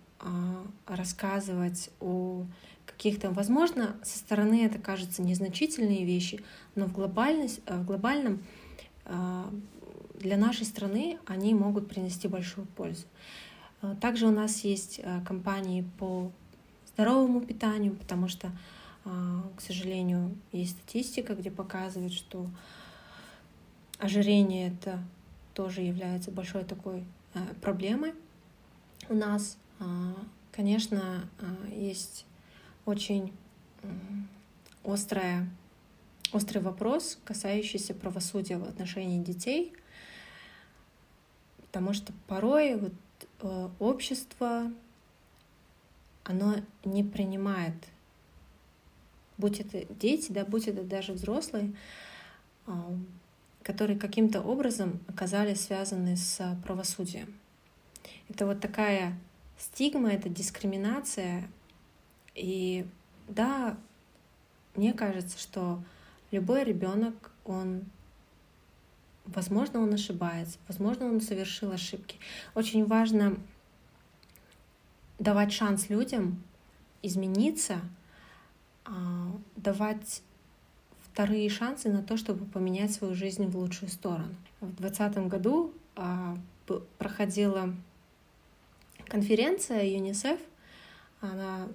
рассказывать 0.86 1.90
о 2.00 2.46
каких-то, 2.86 3.30
возможно, 3.30 3.96
со 4.02 4.18
стороны 4.18 4.64
это 4.64 4.78
кажется 4.78 5.20
незначительные 5.20 6.04
вещи, 6.04 6.42
но 6.74 6.86
в, 6.86 6.92
глобальность, 6.92 7.60
в 7.66 7.84
глобальном 7.84 8.42
для 10.22 10.36
нашей 10.36 10.64
страны 10.64 11.18
они 11.26 11.54
могут 11.54 11.88
принести 11.88 12.28
большую 12.28 12.66
пользу. 12.66 13.06
Э, 13.82 13.94
также 14.00 14.26
у 14.26 14.30
нас 14.30 14.64
есть 14.64 15.00
компании 15.26 15.84
по 15.98 16.30
здоровому 16.94 17.40
питанию, 17.40 17.94
потому 17.94 18.28
что, 18.28 18.50
к 19.04 19.60
сожалению, 19.60 20.36
есть 20.52 20.72
статистика, 20.72 21.34
где 21.34 21.50
показывает, 21.50 22.12
что 22.12 22.46
ожирение 23.98 24.68
это 24.68 25.02
тоже 25.54 25.80
является 25.80 26.30
большой 26.30 26.64
такой 26.64 27.04
проблемой 27.62 28.12
у 29.08 29.14
нас. 29.14 29.56
Конечно, 30.52 31.24
есть 31.74 32.26
очень 32.84 33.32
острая, 34.84 35.48
острый 36.32 36.58
вопрос, 36.58 37.18
касающийся 37.24 37.94
правосудия 37.94 38.58
в 38.58 38.64
отношении 38.64 39.22
детей, 39.22 39.72
потому 41.60 41.92
что 41.92 42.12
порой 42.26 42.76
вот, 42.76 42.92
э, 42.92 42.96
общество, 43.78 44.70
оно 46.24 46.56
не 46.84 47.02
принимает, 47.02 47.74
будь 49.38 49.60
это 49.60 49.84
дети, 49.94 50.30
да, 50.30 50.44
будь 50.44 50.68
это 50.68 50.82
даже 50.82 51.12
взрослые, 51.12 51.72
э, 52.66 52.72
которые 53.62 53.98
каким-то 53.98 54.40
образом 54.40 55.00
оказались 55.08 55.62
связаны 55.62 56.16
с 56.16 56.40
правосудием. 56.64 57.34
Это 58.28 58.46
вот 58.46 58.60
такая 58.60 59.18
стигма, 59.58 60.10
это 60.12 60.28
дискриминация, 60.28 61.48
и 62.34 62.86
да, 63.28 63.76
мне 64.74 64.92
кажется, 64.92 65.38
что 65.38 65.82
любой 66.30 66.64
ребенок, 66.64 67.30
он, 67.44 67.84
возможно, 69.26 69.80
он 69.80 69.92
ошибается, 69.94 70.58
возможно, 70.68 71.06
он 71.06 71.20
совершил 71.20 71.72
ошибки. 71.72 72.16
Очень 72.54 72.84
важно 72.84 73.36
давать 75.18 75.52
шанс 75.52 75.88
людям 75.88 76.42
измениться, 77.02 77.80
а, 78.84 79.32
давать 79.56 80.22
вторые 81.12 81.48
шансы 81.50 81.90
на 81.90 82.02
то, 82.02 82.16
чтобы 82.16 82.44
поменять 82.46 82.92
свою 82.92 83.14
жизнь 83.14 83.46
в 83.46 83.56
лучшую 83.56 83.90
сторону. 83.90 84.34
В 84.60 84.76
2020 84.76 85.28
году 85.28 85.72
а, 85.96 86.36
проходила 86.98 87.74
конференция 89.06 89.84
ЮНИСЕФ, 89.84 90.40
она 91.20 91.68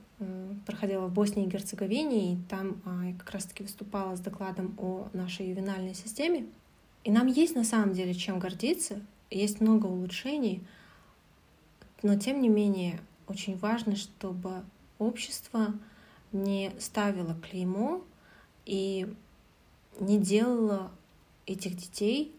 проходила 0.66 1.08
в 1.08 1.14
Боснии 1.14 1.46
и 1.46 1.50
Герцеговине, 1.50 2.34
и 2.34 2.38
там 2.50 2.82
а, 2.84 3.06
я 3.06 3.14
как 3.14 3.32
раз-таки 3.32 3.64
выступала 3.64 4.16
с 4.16 4.20
докладом 4.20 4.76
о 4.78 5.08
нашей 5.14 5.48
ювенальной 5.48 5.94
системе. 5.94 6.48
И 7.04 7.12
нам 7.12 7.28
есть 7.28 7.56
на 7.56 7.64
самом 7.64 7.94
деле 7.94 8.14
чем 8.14 8.40
гордиться, 8.40 9.02
есть 9.30 9.62
много 9.62 9.86
улучшений, 9.86 10.62
но 12.04 12.18
тем 12.18 12.42
не 12.42 12.50
менее 12.50 13.00
очень 13.28 13.58
важно, 13.58 13.96
чтобы 13.96 14.64
общество 15.00 15.74
не 16.32 16.72
ставило 16.80 17.36
клеймо 17.36 18.04
и 18.66 19.08
не 20.00 20.20
делало 20.20 20.92
этих 21.46 21.76
детей 21.76 22.34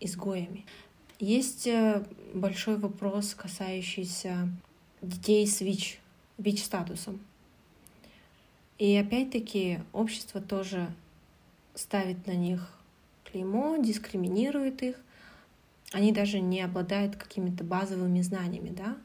изгоями. 0.00 0.64
Есть 1.18 1.66
э, 1.66 2.04
большой 2.32 2.76
вопрос, 2.76 3.34
касающийся 3.34 4.48
детей 5.02 5.46
с 5.46 5.60
ВИЧ, 5.60 6.00
ВИЧ-статусом. 6.38 7.20
И 8.78 8.96
опять-таки 8.96 9.80
общество 9.92 10.40
тоже 10.40 10.92
ставит 11.74 12.26
на 12.26 12.32
них 12.32 12.68
клеймо, 13.34 13.76
дискриминирует 13.78 14.82
их. 14.82 14.96
Они 15.92 16.12
даже 16.12 16.40
не 16.40 16.60
обладают 16.60 17.16
какими-то 17.16 17.64
базовыми 17.64 18.20
знаниями 18.20 18.70
да, 18.70 18.96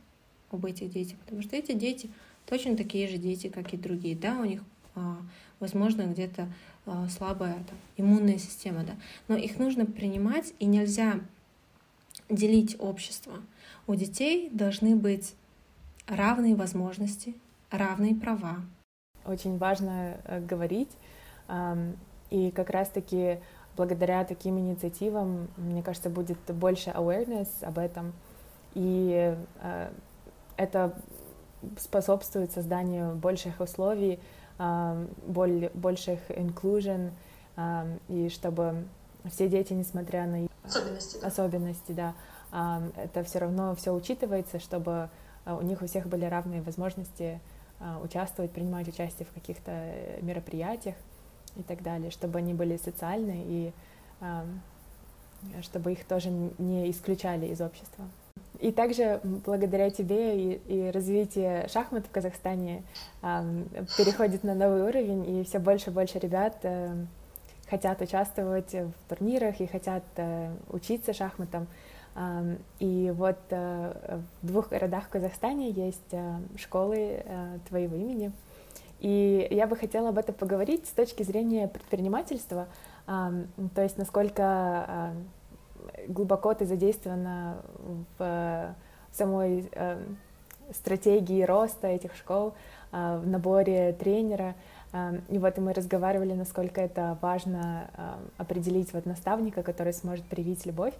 об 0.51 0.65
этих 0.65 0.91
детях, 0.91 1.17
потому 1.19 1.41
что 1.41 1.55
эти 1.55 1.73
дети 1.73 2.09
точно 2.45 2.77
такие 2.77 3.07
же 3.07 3.17
дети, 3.17 3.47
как 3.47 3.73
и 3.73 3.77
другие. 3.77 4.15
Да, 4.15 4.39
у 4.39 4.45
них, 4.45 4.63
а, 4.95 5.17
возможно, 5.59 6.03
где-то 6.03 6.47
а, 6.85 7.07
слабая 7.09 7.55
там, 7.55 7.77
иммунная 7.97 8.37
система, 8.37 8.83
да, 8.83 8.95
но 9.27 9.35
их 9.35 9.57
нужно 9.57 9.85
принимать, 9.85 10.53
и 10.59 10.65
нельзя 10.65 11.19
делить 12.29 12.75
общество. 12.79 13.33
У 13.87 13.95
детей 13.95 14.49
должны 14.51 14.95
быть 14.95 15.33
равные 16.07 16.55
возможности, 16.55 17.35
равные 17.71 18.13
права. 18.15 18.57
Очень 19.25 19.57
важно 19.57 20.17
э, 20.25 20.39
говорить, 20.39 20.89
и 22.29 22.51
как 22.51 22.69
раз-таки 22.69 23.39
благодаря 23.79 24.25
таким 24.25 24.59
инициативам, 24.59 25.47
мне 25.55 25.81
кажется, 25.81 26.09
будет 26.09 26.37
больше 26.49 26.89
awareness 26.89 27.47
об 27.61 27.77
этом, 27.79 28.11
и 28.73 29.37
э, 29.61 29.89
это 30.57 30.93
способствует 31.77 32.51
созданию 32.51 33.15
больших 33.15 33.61
условий, 33.61 34.19
э, 34.57 35.07
боль, 35.25 35.71
больших 35.73 36.19
inclusion, 36.29 37.11
э, 37.55 37.97
и 38.09 38.27
чтобы 38.27 38.83
все 39.31 39.47
дети, 39.47 39.71
несмотря 39.71 40.27
на 40.27 40.49
особенности, 40.65 41.17
да, 41.21 41.27
особенности, 41.27 41.91
да 41.93 42.13
э, 42.51 43.05
это 43.05 43.23
все 43.23 43.39
равно 43.39 43.75
все 43.75 43.93
учитывается, 43.93 44.59
чтобы 44.59 45.09
у 45.45 45.61
них 45.61 45.81
у 45.81 45.87
всех 45.87 46.07
были 46.07 46.25
равные 46.25 46.61
возможности 46.61 47.39
э, 47.79 47.97
участвовать, 48.03 48.51
принимать 48.51 48.89
участие 48.89 49.25
в 49.25 49.33
каких-то 49.33 49.71
мероприятиях 50.21 50.95
и 51.55 51.63
так 51.63 51.81
далее, 51.81 52.11
чтобы 52.11 52.39
они 52.39 52.53
были 52.53 52.77
социальны 52.77 53.43
и 53.47 53.71
э, 54.21 54.43
чтобы 55.61 55.93
их 55.93 56.05
тоже 56.05 56.29
не 56.29 56.89
исключали 56.91 57.47
из 57.47 57.61
общества. 57.61 58.05
И 58.59 58.73
также 58.73 59.21
благодаря 59.23 59.89
тебе 59.89 60.53
и, 60.53 60.61
и 60.67 60.91
развитию 60.91 61.69
шахмат 61.69 62.05
в 62.05 62.11
Казахстане 62.11 62.83
э, 63.21 63.63
переходит 63.97 64.43
на 64.43 64.53
новый 64.53 64.81
уровень, 64.83 65.39
и 65.39 65.43
все 65.45 65.59
больше 65.59 65.91
и 65.91 65.93
больше 65.93 66.19
ребят 66.19 66.57
э, 66.63 67.05
хотят 67.69 68.01
участвовать 68.01 68.73
в 68.73 68.91
турнирах 69.07 69.61
и 69.61 69.67
хотят 69.67 70.03
э, 70.17 70.51
учиться 70.69 71.13
шахматам. 71.13 71.67
Э, 72.15 72.57
и 72.79 73.13
вот 73.15 73.39
э, 73.49 74.19
в 74.41 74.47
двух 74.47 74.69
городах 74.69 75.05
в 75.05 75.09
Казахстане 75.09 75.71
есть 75.71 76.11
э, 76.11 76.39
школы 76.57 77.23
э, 77.23 77.59
твоего 77.69 77.95
имени. 77.95 78.33
И 78.99 79.47
я 79.49 79.67
бы 79.67 79.75
хотела 79.75 80.09
об 80.09 80.17
этом 80.17 80.35
поговорить 80.35 80.85
с 80.85 80.91
точки 80.91 81.23
зрения 81.23 81.67
предпринимательства, 81.67 82.67
э, 83.07 83.45
то 83.73 83.81
есть 83.81 83.97
насколько 83.97 84.85
э, 84.87 86.07
глубоко 86.07 86.53
ты 86.53 86.65
задействована 86.65 87.57
в 88.17 88.75
самой 89.11 89.69
э, 89.71 90.01
стратегии 90.73 91.43
роста 91.43 91.87
этих 91.87 92.15
школ, 92.15 92.53
э, 92.91 93.19
в 93.23 93.27
наборе 93.27 93.93
тренера. 93.93 94.55
Э, 94.93 95.19
и 95.29 95.37
вот 95.37 95.57
мы 95.57 95.73
разговаривали, 95.73 96.33
насколько 96.33 96.81
это 96.81 97.17
важно 97.21 97.89
определить 98.37 98.93
вот 98.93 99.05
наставника, 99.05 99.63
который 99.63 99.93
сможет 99.93 100.25
привить 100.25 100.65
любовь. 100.65 100.93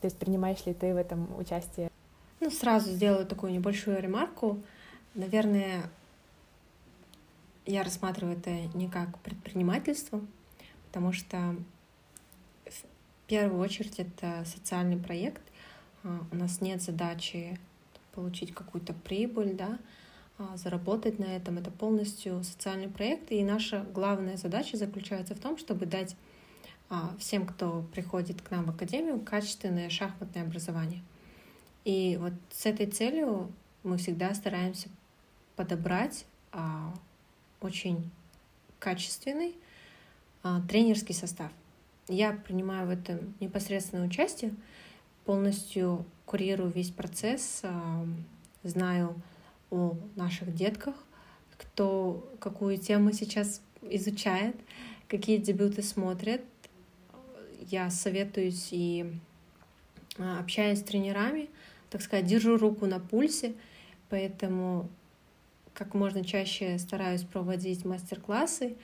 То 0.00 0.06
есть 0.06 0.18
принимаешь 0.18 0.64
ли 0.66 0.74
ты 0.74 0.94
в 0.94 0.96
этом 0.96 1.28
участие? 1.38 1.90
Ну, 2.40 2.50
сразу 2.50 2.90
сделаю 2.90 3.24
такую 3.24 3.52
небольшую 3.52 4.02
ремарку. 4.02 4.58
Наверное, 5.14 5.82
я 7.66 7.82
рассматриваю 7.82 8.38
это 8.38 8.50
не 8.76 8.88
как 8.88 9.18
предпринимательство, 9.20 10.20
потому 10.86 11.12
что 11.12 11.56
первую 13.32 13.62
очередь 13.62 13.98
это 13.98 14.44
социальный 14.44 14.98
проект. 14.98 15.40
А, 16.04 16.20
у 16.30 16.36
нас 16.36 16.60
нет 16.60 16.82
задачи 16.82 17.58
получить 18.14 18.52
какую-то 18.52 18.92
прибыль, 18.92 19.54
да, 19.54 19.78
а, 20.36 20.54
заработать 20.58 21.18
на 21.18 21.24
этом. 21.24 21.56
Это 21.56 21.70
полностью 21.70 22.44
социальный 22.44 22.88
проект. 22.88 23.32
И 23.32 23.42
наша 23.42 23.86
главная 23.94 24.36
задача 24.36 24.76
заключается 24.76 25.34
в 25.34 25.40
том, 25.40 25.56
чтобы 25.56 25.86
дать 25.86 26.14
а, 26.90 27.14
всем, 27.18 27.46
кто 27.46 27.86
приходит 27.94 28.42
к 28.42 28.50
нам 28.50 28.66
в 28.66 28.68
академию, 28.68 29.18
качественное 29.18 29.88
шахматное 29.88 30.42
образование. 30.42 31.02
И 31.86 32.18
вот 32.20 32.34
с 32.50 32.66
этой 32.66 32.84
целью 32.84 33.50
мы 33.82 33.96
всегда 33.96 34.34
стараемся 34.34 34.90
подобрать 35.56 36.26
очень 37.64 38.10
качественный 38.78 39.54
тренерский 40.68 41.14
состав. 41.14 41.50
Я 42.08 42.32
принимаю 42.32 42.88
в 42.88 42.90
этом 42.90 43.34
непосредственное 43.40 44.06
участие, 44.06 44.54
полностью 45.24 46.04
курирую 46.26 46.70
весь 46.70 46.90
процесс, 46.90 47.62
знаю 48.64 49.14
о 49.70 49.96
наших 50.16 50.54
детках, 50.54 50.94
кто 51.56 52.28
какую 52.40 52.76
тему 52.76 53.12
сейчас 53.12 53.60
изучает, 53.82 54.56
какие 55.08 55.38
дебюты 55.38 55.82
смотрят. 55.82 56.42
Я 57.60 57.90
советуюсь 57.90 58.68
и 58.72 59.06
а, 60.18 60.40
общаюсь 60.40 60.80
с 60.80 60.82
тренерами, 60.82 61.48
так 61.90 62.02
сказать, 62.02 62.26
держу 62.26 62.56
руку 62.56 62.86
на 62.86 63.00
пульсе, 63.00 63.54
поэтому 64.08 64.88
как 65.74 65.94
можно 65.94 66.24
чаще 66.24 66.78
стараюсь 66.78 67.22
проводить 67.22 67.84
мастер-классы, 67.84 68.76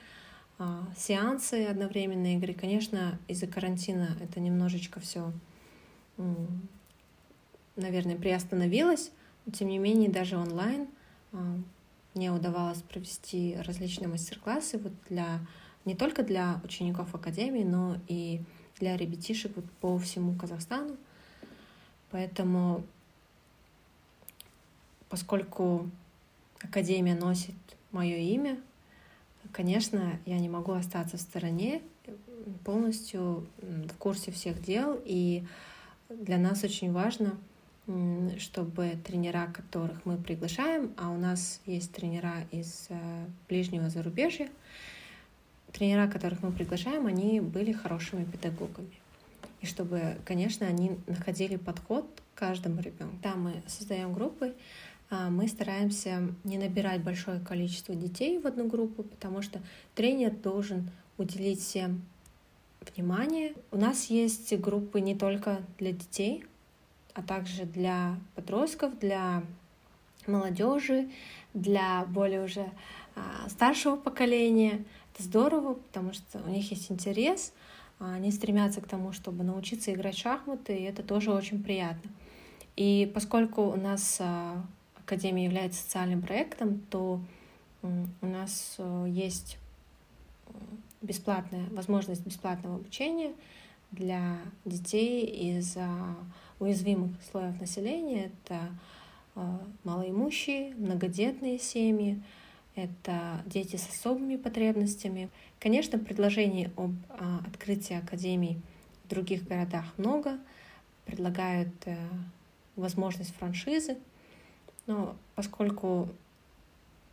а, 0.57 0.87
сеансы 0.97 1.65
одновременные 1.65 2.37
игры. 2.37 2.53
Конечно, 2.53 3.17
из-за 3.27 3.47
карантина 3.47 4.17
это 4.21 4.39
немножечко 4.39 4.99
все, 4.99 5.31
наверное, 7.75 8.15
приостановилось. 8.15 9.11
Но, 9.45 9.51
тем 9.53 9.69
не 9.69 9.77
менее, 9.77 10.09
даже 10.09 10.37
онлайн 10.37 10.87
а, 11.31 11.55
мне 12.13 12.31
удавалось 12.31 12.81
провести 12.81 13.55
различные 13.65 14.07
мастер-классы 14.07 14.77
вот 14.77 14.91
для, 15.09 15.39
не 15.85 15.95
только 15.95 16.23
для 16.23 16.59
учеников 16.63 17.15
Академии, 17.15 17.63
но 17.63 17.97
и 18.07 18.41
для 18.79 18.97
ребятишек 18.97 19.55
вот 19.55 19.65
по 19.79 19.97
всему 19.97 20.35
Казахстану. 20.35 20.97
Поэтому, 22.11 22.83
поскольку 25.09 25.89
Академия 26.61 27.15
носит 27.15 27.55
мое 27.91 28.17
имя, 28.17 28.59
Конечно, 29.51 30.19
я 30.25 30.37
не 30.39 30.49
могу 30.49 30.73
остаться 30.73 31.17
в 31.17 31.21
стороне, 31.21 31.81
полностью 32.65 33.47
в 33.61 33.93
курсе 33.97 34.31
всех 34.31 34.61
дел, 34.61 34.99
и 35.05 35.43
для 36.09 36.37
нас 36.37 36.63
очень 36.63 36.91
важно, 36.91 37.35
чтобы 38.37 38.93
тренера, 39.05 39.51
которых 39.51 40.05
мы 40.05 40.17
приглашаем, 40.17 40.93
а 40.97 41.09
у 41.09 41.17
нас 41.17 41.61
есть 41.65 41.91
тренера 41.91 42.45
из 42.51 42.85
э, 42.89 43.25
ближнего 43.47 43.89
зарубежья, 43.89 44.47
тренера, 45.71 46.07
которых 46.07 46.43
мы 46.43 46.51
приглашаем, 46.51 47.07
они 47.07 47.39
были 47.39 47.71
хорошими 47.71 48.25
педагогами. 48.25 48.93
И 49.61 49.65
чтобы, 49.65 50.17
конечно, 50.23 50.67
они 50.67 50.99
находили 51.07 51.55
подход 51.55 52.05
к 52.35 52.39
каждому 52.39 52.79
ребенку. 52.79 53.15
Да, 53.23 53.33
мы 53.33 53.63
создаем 53.65 54.13
группы, 54.13 54.53
мы 55.09 55.47
стараемся 55.47 56.33
не 56.43 56.57
набирать 56.57 57.03
большое 57.03 57.39
количество 57.39 57.95
детей 57.95 58.39
в 58.39 58.45
одну 58.45 58.67
группу, 58.67 59.03
потому 59.03 59.41
что 59.41 59.59
тренер 59.95 60.31
должен 60.31 60.91
уделить 61.17 61.61
всем 61.61 62.03
внимание. 62.95 63.53
У 63.71 63.77
нас 63.77 64.05
есть 64.05 64.55
группы 64.59 65.01
не 65.01 65.15
только 65.15 65.61
для 65.77 65.91
детей, 65.91 66.45
а 67.13 67.21
также 67.21 67.65
для 67.65 68.17
подростков, 68.35 68.97
для 68.99 69.43
молодежи, 70.27 71.09
для 71.53 72.05
более 72.05 72.43
уже 72.43 72.69
а, 73.15 73.49
старшего 73.49 73.95
поколения. 73.95 74.85
Это 75.13 75.23
здорово, 75.23 75.73
потому 75.73 76.13
что 76.13 76.39
у 76.45 76.49
них 76.49 76.71
есть 76.71 76.91
интерес, 76.91 77.53
а, 77.99 78.13
они 78.13 78.31
стремятся 78.31 78.81
к 78.81 78.87
тому, 78.87 79.11
чтобы 79.11 79.43
научиться 79.43 79.93
играть 79.93 80.15
в 80.15 80.19
шахматы, 80.19 80.75
и 80.75 80.83
это 80.83 81.03
тоже 81.03 81.31
очень 81.31 81.63
приятно. 81.63 82.09
И 82.75 83.11
поскольку 83.13 83.63
у 83.63 83.75
нас 83.75 84.21
Академия 85.09 85.45
является 85.45 85.81
социальным 85.81 86.21
проектом, 86.21 86.81
то 86.91 87.19
у 87.81 88.25
нас 88.25 88.75
э, 88.77 89.05
есть 89.09 89.57
бесплатная 91.01 91.65
возможность 91.71 92.23
бесплатного 92.23 92.75
обучения 92.75 93.33
для 93.91 94.37
детей 94.65 95.25
из 95.25 95.75
уязвимых 96.59 97.11
слоев 97.31 97.59
населения. 97.59 98.25
Это 98.25 98.69
э, 99.35 99.57
малоимущие, 99.83 100.75
многодетные 100.75 101.57
семьи, 101.57 102.21
это 102.75 103.41
дети 103.47 103.77
с 103.77 103.89
особыми 103.89 104.35
потребностями. 104.35 105.29
Конечно, 105.59 105.97
предложений 105.97 106.69
об 106.77 106.91
а, 107.09 107.41
открытии 107.47 107.97
академий 107.97 108.61
в 109.05 109.09
других 109.09 109.47
городах 109.47 109.85
много, 109.97 110.37
предлагают 111.05 111.73
э, 111.85 111.97
возможность 112.75 113.33
франшизы, 113.35 113.97
но 114.89 115.15
поскольку 115.35 116.09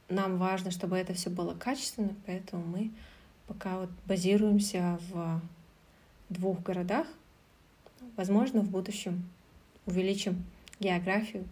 нам 0.09 0.39
важно, 0.39 0.71
чтобы 0.71 0.97
это 0.97 1.13
все 1.13 1.29
было 1.29 1.55
качественно, 1.55 2.15
поэтому 2.25 2.65
мы 2.65 2.91
пока 3.47 3.79
вот 3.81 3.91
базируемся 4.07 4.99
в 5.11 5.41
двух 6.31 6.63
городах. 6.63 7.07
Возможно, 8.17 8.63
в 8.63 8.71
будущем 8.71 9.29
увеличим 9.85 10.43
географию 10.81 11.45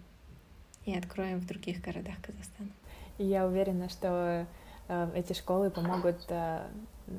и 0.86 0.96
откроем 0.96 1.40
в 1.40 1.46
других 1.46 1.82
городах 1.82 2.14
Казахстана. 2.22 2.70
я 3.18 3.46
уверена, 3.46 3.90
что 3.90 4.46
э, 4.88 5.10
эти 5.14 5.34
школы 5.34 5.70
помогут 5.70 6.24
э, 6.30 6.66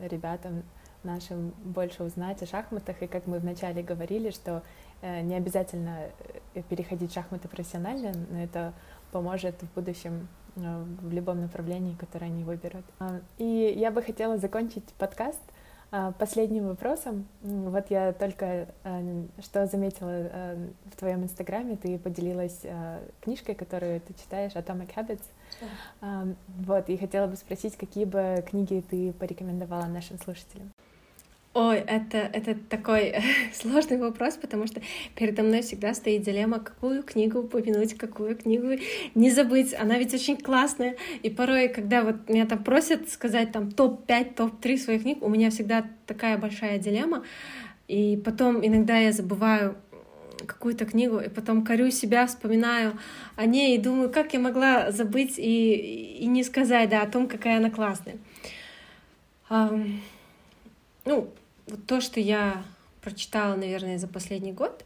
ребятам 0.10 0.64
нашим 1.04 1.54
больше 1.64 2.04
узнать 2.04 2.42
о 2.42 2.48
шахматах. 2.48 3.04
И 3.04 3.08
как 3.08 3.28
мы 3.28 3.38
вначале 3.38 3.84
говорили, 3.84 4.32
что 4.32 4.64
э, 5.02 5.22
не 5.22 5.36
обязательно 5.36 6.10
переходить 6.70 7.12
в 7.12 7.14
шахматы 7.14 7.48
профессионально, 7.48 8.14
но 8.32 8.40
это 8.40 8.74
поможет 9.16 9.56
в 9.62 9.74
будущем 9.74 10.28
э, 10.58 10.84
в 11.02 11.14
любом 11.14 11.40
направлении, 11.40 11.96
которое 11.96 12.26
они 12.26 12.44
выберут. 12.44 12.84
А, 13.00 13.22
и 13.38 13.74
я 13.78 13.90
бы 13.90 14.02
хотела 14.02 14.38
закончить 14.38 14.84
подкаст 14.98 15.40
А, 15.92 16.12
последним 16.12 16.68
вопросом, 16.68 17.26
вот 17.42 17.86
я 17.90 18.12
только 18.12 18.68
э, 18.84 19.24
что 19.40 19.68
заметила 19.68 20.10
э, 20.10 20.68
в 20.92 20.98
твоем 20.98 21.24
инстаграме, 21.24 21.78
ты 21.78 21.98
поделилась 21.98 22.60
книжкой, 23.22 23.56
которую 23.56 24.02
ты 24.02 24.14
читаешь, 24.16 24.52
Atomic 24.54 24.94
Habits. 24.96 25.28
Да. 26.02 26.28
Вот, 26.68 26.90
и 26.90 26.98
хотела 26.98 27.28
бы 27.28 27.38
спросить, 27.38 27.78
какие 27.78 28.04
бы 28.04 28.44
книги 28.50 28.84
ты 28.90 29.14
порекомендовала 29.14 29.86
нашим 29.86 30.18
слушателям? 30.18 30.75
Ой, 31.58 31.78
это, 31.78 32.18
это 32.18 32.54
такой 32.54 33.16
сложный 33.54 33.98
вопрос, 33.98 34.36
потому 34.36 34.68
что 34.68 34.82
передо 35.16 35.42
мной 35.42 35.62
всегда 35.62 35.94
стоит 35.94 36.24
дилемма, 36.24 36.60
какую 36.60 37.02
книгу 37.02 37.40
упомянуть, 37.40 37.94
какую 37.94 38.36
книгу 38.36 38.78
не 39.16 39.32
забыть. 39.32 39.74
Она 39.74 39.98
ведь 39.98 40.14
очень 40.14 40.36
классная. 40.36 40.98
И 41.24 41.30
порой, 41.30 41.70
когда 41.70 42.04
вот 42.04 42.28
меня 42.28 42.46
там 42.46 42.62
просят 42.62 43.10
сказать 43.10 43.54
там 43.54 43.72
топ-5, 43.72 44.34
топ-3 44.34 44.78
своих 44.78 45.04
книг, 45.04 45.24
у 45.24 45.30
меня 45.30 45.50
всегда 45.50 45.86
такая 46.06 46.38
большая 46.38 46.78
дилемма. 46.78 47.24
И 47.88 48.22
потом 48.26 48.60
иногда 48.66 48.98
я 48.98 49.14
забываю 49.14 49.78
какую-то 50.46 50.86
книгу, 50.86 51.20
и 51.20 51.30
потом 51.30 51.64
корю 51.64 51.90
себя, 51.90 52.28
вспоминаю 52.28 53.00
о 53.38 53.46
ней 53.46 53.78
и 53.78 53.82
думаю, 53.82 54.10
как 54.10 54.34
я 54.34 54.42
могла 54.42 54.92
забыть 54.92 55.40
и, 55.40 56.18
и 56.20 56.26
не 56.26 56.44
сказать 56.44 56.90
да, 56.90 57.02
о 57.02 57.08
том, 57.08 57.30
какая 57.30 57.60
она 57.60 57.70
классная. 57.70 58.18
Um, 59.50 60.00
ну, 61.06 61.30
вот 61.68 61.86
то, 61.86 62.02
что 62.02 62.20
я 62.20 62.64
прочитала, 63.02 63.56
наверное, 63.56 63.98
за 63.98 64.08
последний 64.08 64.52
год, 64.52 64.86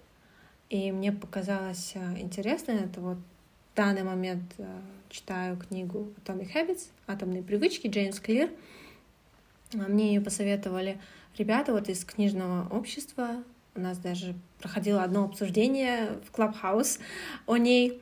и 0.70 0.92
мне 0.92 1.12
показалось 1.12 1.94
э, 1.96 2.20
интересно, 2.20 2.72
это 2.72 3.02
вот 3.02 3.18
в 3.18 3.76
данный 3.76 4.04
момент 4.04 4.54
э, 4.58 4.66
читаю 5.10 5.58
книгу 5.58 6.14
Atomic 6.24 6.54
Habits, 6.54 6.88
«Атомные 7.08 7.44
привычки» 7.44 7.88
Джеймс 7.88 8.20
Клир. 8.20 8.52
А 9.74 9.88
мне 9.88 10.14
ее 10.14 10.22
посоветовали 10.22 11.00
ребята 11.38 11.74
вот 11.74 11.90
из 11.90 12.04
книжного 12.06 12.68
общества. 12.70 13.44
У 13.76 13.82
нас 13.82 13.98
даже 13.98 14.36
проходило 14.60 15.04
одно 15.04 15.26
обсуждение 15.26 16.20
в 16.28 16.36
Clubhouse 16.36 17.00
о 17.46 17.58
ней. 17.58 18.02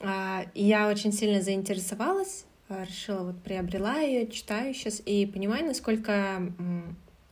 А, 0.00 0.44
и 0.54 0.64
я 0.64 0.88
очень 0.88 1.12
сильно 1.12 1.42
заинтересовалась, 1.42 2.44
э, 2.68 2.84
решила 2.84 3.24
вот 3.24 3.42
приобрела 3.42 3.98
ее, 3.98 4.26
читаю 4.26 4.74
сейчас 4.74 5.02
и 5.04 5.26
понимаю, 5.26 5.66
насколько 5.66 6.52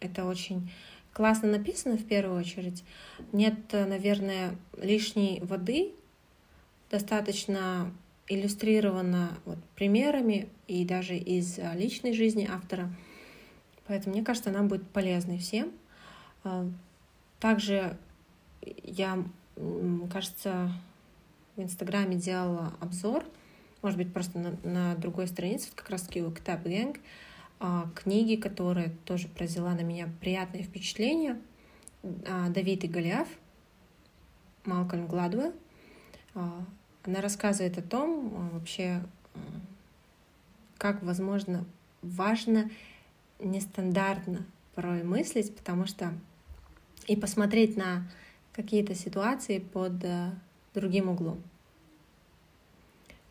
это 0.00 0.24
очень 0.24 0.70
классно 1.12 1.48
написано 1.48 1.96
в 1.96 2.04
первую 2.04 2.38
очередь. 2.38 2.84
Нет, 3.32 3.72
наверное, 3.72 4.56
лишней 4.76 5.40
воды, 5.40 5.92
достаточно 6.90 7.92
иллюстрировано 8.28 9.36
вот 9.44 9.58
примерами 9.74 10.48
и 10.68 10.84
даже 10.84 11.16
из 11.16 11.58
а, 11.58 11.74
личной 11.74 12.12
жизни 12.12 12.48
автора. 12.50 12.88
Поэтому 13.86 14.14
мне 14.14 14.24
кажется, 14.24 14.50
она 14.50 14.62
будет 14.62 14.88
полезной 14.88 15.38
всем. 15.38 15.72
А, 16.44 16.66
также 17.40 17.96
я, 18.84 19.24
кажется, 20.12 20.72
в 21.56 21.62
Инстаграме 21.62 22.16
делала 22.16 22.72
обзор, 22.80 23.24
может 23.82 23.98
быть, 23.98 24.12
просто 24.12 24.38
на, 24.38 24.56
на 24.62 24.94
другой 24.94 25.26
странице, 25.26 25.70
как 25.74 25.90
раз-таки 25.90 26.22
у 26.22 26.30
Ктаб 26.30 26.62
Гэнг, 26.62 26.98
книги, 27.94 28.36
которая 28.36 28.92
тоже 29.04 29.28
произвела 29.28 29.74
на 29.74 29.82
меня 29.82 30.08
приятное 30.20 30.62
впечатление. 30.62 31.38
А, 32.02 32.48
Давид 32.48 32.84
и 32.84 32.88
Голиаф, 32.88 33.28
Малкольм 34.64 35.06
Гладуэлл. 35.06 35.52
А, 36.34 36.64
она 37.04 37.20
рассказывает 37.20 37.76
о 37.78 37.82
том 37.82 38.50
вообще, 38.52 39.02
как, 40.78 41.02
возможно, 41.02 41.66
важно 42.02 42.70
нестандартно 43.38 44.46
порой 44.74 45.02
мыслить, 45.02 45.54
потому 45.54 45.86
что 45.86 46.14
и 47.06 47.16
посмотреть 47.16 47.76
на 47.76 48.08
какие-то 48.52 48.94
ситуации 48.94 49.58
под 49.58 49.92
другим 50.74 51.08
углом. 51.08 51.42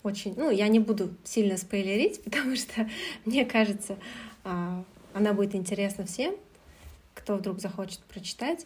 Очень, 0.09 0.33
ну, 0.37 0.49
я 0.49 0.67
не 0.69 0.79
буду 0.79 1.13
сильно 1.23 1.55
спойлерить, 1.55 2.23
потому 2.23 2.55
что, 2.55 2.89
мне 3.25 3.45
кажется, 3.45 3.95
а, 4.43 4.83
она 5.13 5.33
будет 5.33 5.53
интересна 5.53 6.03
всем, 6.07 6.33
кто 7.13 7.35
вдруг 7.35 7.59
захочет 7.59 7.99
прочитать. 7.99 8.65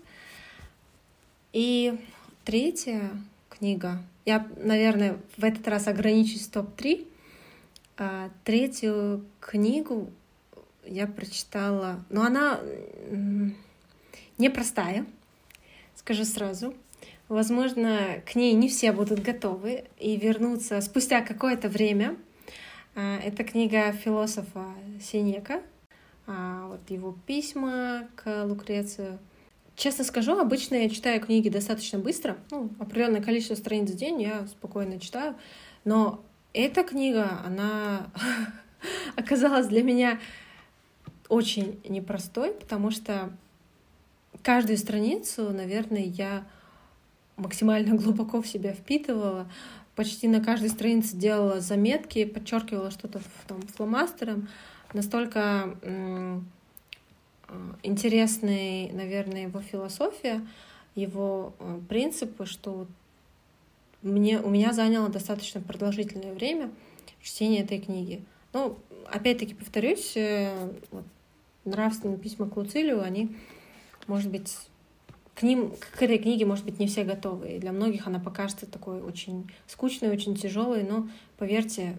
И 1.51 1.99
третья 2.45 3.11
книга, 3.49 4.01
я, 4.23 4.47
наверное, 4.55 5.17
в 5.35 5.43
этот 5.43 5.67
раз 5.67 5.87
ограничусь 5.87 6.47
топ-3. 6.47 7.05
А, 7.97 8.29
третью 8.45 9.25
книгу 9.41 10.09
я 10.85 11.07
прочитала, 11.07 12.05
но 12.09 12.23
она 12.23 12.61
непростая, 14.37 15.05
скажу 15.95 16.23
сразу. 16.23 16.73
Возможно, 17.29 18.21
к 18.25 18.35
ней 18.35 18.53
не 18.53 18.67
все 18.67 18.91
будут 18.91 19.21
готовы 19.21 19.85
и 19.97 20.17
вернуться 20.17 20.81
спустя 20.81 21.21
какое-то 21.21 21.69
время. 21.69 22.17
А, 22.95 23.17
это 23.19 23.43
книга 23.43 23.91
философа 23.91 24.65
Синека, 25.01 25.61
а, 26.27 26.67
вот 26.67 26.89
его 26.89 27.15
письма 27.25 28.07
к 28.15 28.43
Лукрецию. 28.45 29.19
Честно 29.75 30.03
скажу, 30.03 30.37
обычно 30.37 30.75
я 30.75 30.89
читаю 30.89 31.19
книги 31.19 31.49
достаточно 31.49 31.97
быстро, 31.97 32.37
ну, 32.51 32.69
определенное 32.79 33.21
количество 33.21 33.55
страниц 33.55 33.89
в 33.89 33.95
день 33.95 34.21
я 34.21 34.45
спокойно 34.45 34.99
читаю, 34.99 35.35
но 35.83 36.23
эта 36.53 36.83
книга, 36.83 37.41
она 37.43 38.11
оказалась 39.15 39.67
для 39.67 39.81
меня 39.81 40.19
очень 41.29 41.81
непростой, 41.87 42.51
потому 42.51 42.91
что 42.91 43.31
каждую 44.43 44.77
страницу, 44.77 45.49
наверное, 45.49 46.03
я 46.03 46.45
максимально 47.37 47.95
глубоко 48.01 48.41
в 48.41 48.47
себя 48.47 48.73
впитывала. 48.73 49.47
Почти 49.95 50.27
на 50.27 50.43
каждой 50.43 50.69
странице 50.69 51.15
делала 51.15 51.59
заметки, 51.59 52.25
подчеркивала 52.25 52.89
что-то 52.89 53.21
там 53.47 53.61
фломастером. 53.61 54.47
Настолько 54.93 55.77
э, 55.81 56.39
интересной, 57.83 58.91
наверное, 58.91 59.43
его 59.43 59.61
философия, 59.61 60.45
его 60.95 61.53
э, 61.59 61.79
принципы, 61.87 62.45
что 62.45 62.87
мне, 64.01 64.39
у 64.39 64.49
меня 64.49 64.73
заняло 64.73 65.09
достаточно 65.09 65.61
продолжительное 65.61 66.33
время 66.33 66.71
чтение 67.21 67.63
этой 67.63 67.79
книги. 67.79 68.23
Ну, 68.51 68.77
опять-таки 69.09 69.53
повторюсь, 69.53 70.15
э, 70.15 70.71
вот, 70.91 71.05
нравственные 71.65 72.17
письма 72.17 72.49
к 72.49 72.57
Луцилию, 72.57 73.01
они, 73.01 73.35
может 74.07 74.29
быть, 74.29 74.55
к 75.35 75.43
ним, 75.43 75.71
к 75.71 76.01
этой 76.01 76.17
книге, 76.19 76.45
может 76.45 76.65
быть, 76.65 76.79
не 76.79 76.87
все 76.87 77.03
готовы. 77.03 77.53
И 77.53 77.59
для 77.59 77.71
многих 77.71 78.07
она 78.07 78.19
покажется 78.19 78.65
такой 78.65 79.01
очень 79.01 79.51
скучной, 79.67 80.11
очень 80.11 80.35
тяжелой, 80.35 80.83
но, 80.83 81.09
поверьте, 81.37 81.97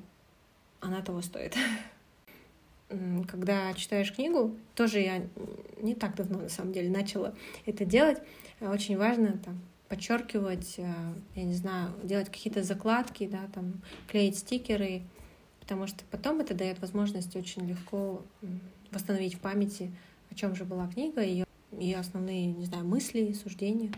она 0.80 1.03
того 1.03 1.20
стоит. 1.22 1.57
Когда 3.28 3.72
читаешь 3.74 4.12
книгу, 4.12 4.55
тоже 4.74 5.01
я 5.01 5.26
не 5.80 5.95
так 5.95 6.14
давно, 6.14 6.43
на 6.43 6.49
самом 6.49 6.72
деле, 6.72 6.91
начала 6.91 7.35
это 7.66 7.85
делать. 7.85 8.18
Очень 8.61 8.97
важно 8.97 9.39
там 9.45 9.61
подчеркивать, 9.89 10.74
э, 10.78 10.93
я 11.35 11.45
не 11.45 11.55
знаю, 11.55 11.93
делать 12.03 12.28
какие-то 12.28 12.62
закладки, 12.62 13.26
да, 13.26 13.49
там, 13.53 13.82
клеить 14.09 14.39
стикеры, 14.39 15.03
потому 15.61 15.87
что 15.87 16.05
потом 16.11 16.41
это 16.41 16.55
дает 16.55 16.80
возможность 16.80 17.35
очень 17.37 17.66
легко 17.66 18.22
восстановить 18.91 19.35
в 19.35 19.41
памяти, 19.41 19.93
о 20.30 20.35
чем 20.35 20.55
же 20.55 20.64
была 20.64 20.89
книга, 20.89 21.22
ее 21.22 21.43
и 21.78 21.92
основные, 21.94 22.52
не 22.52 22.66
знаю, 22.66 22.84
мысли, 22.84 23.32
суждения, 23.32 23.92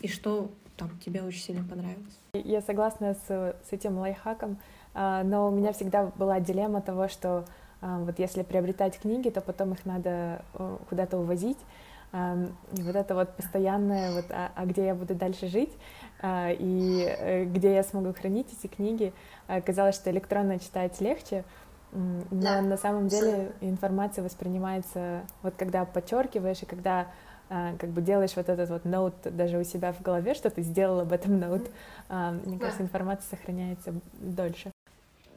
и 0.00 0.08
что 0.08 0.50
там 0.76 0.90
тебе 1.04 1.22
очень 1.22 1.40
сильно 1.40 1.64
понравилось. 1.64 2.18
Я 2.34 2.60
согласна 2.62 3.14
с, 3.14 3.56
с 3.68 3.72
этим 3.72 3.98
лайфхаком, 3.98 4.58
а, 4.94 5.22
но 5.22 5.48
у 5.48 5.50
меня 5.50 5.72
всегда 5.72 6.06
была 6.16 6.40
дилемма 6.40 6.80
того, 6.80 7.08
что 7.08 7.44
а, 7.80 7.98
вот 8.00 8.18
если 8.18 8.42
приобретать 8.42 8.98
книги, 8.98 9.28
то 9.30 9.40
потом 9.40 9.72
их 9.72 9.84
надо 9.84 10.44
куда-то 10.88 11.18
увозить, 11.18 11.58
и 12.12 12.82
вот 12.82 12.94
это 12.94 13.14
вот 13.14 13.34
постоянное, 13.36 14.12
вот, 14.12 14.26
а, 14.30 14.52
а 14.54 14.66
где 14.66 14.86
я 14.86 14.94
буду 14.94 15.14
дальше 15.14 15.46
жить, 15.46 15.72
и 16.22 17.06
э, 17.08 17.44
где 17.46 17.74
я 17.74 17.82
смогу 17.82 18.12
хранить 18.12 18.46
эти 18.52 18.70
книги, 18.70 19.14
казалось, 19.64 19.94
что 19.94 20.10
электронно 20.10 20.58
читать 20.58 21.00
легче, 21.00 21.42
но 21.92 22.24
да. 22.30 22.62
на 22.62 22.76
самом 22.76 23.08
деле 23.08 23.52
информация 23.60 24.24
воспринимается, 24.24 25.22
вот 25.42 25.54
когда 25.56 25.84
подчеркиваешь 25.84 26.62
и 26.62 26.66
когда 26.66 27.08
а, 27.50 27.76
как 27.76 27.90
бы 27.90 28.00
делаешь 28.00 28.34
вот 28.34 28.48
этот 28.48 28.70
вот 28.70 28.86
ноут 28.86 29.14
даже 29.24 29.58
у 29.58 29.64
себя 29.64 29.92
в 29.92 30.00
голове, 30.00 30.32
что 30.32 30.48
ты 30.48 30.62
сделал 30.62 31.00
об 31.00 31.12
этом 31.12 31.38
ноут, 31.38 31.70
а, 32.08 32.32
мне 32.32 32.56
да. 32.56 32.64
кажется, 32.64 32.82
информация 32.82 33.36
сохраняется 33.36 33.92
дольше. 34.20 34.72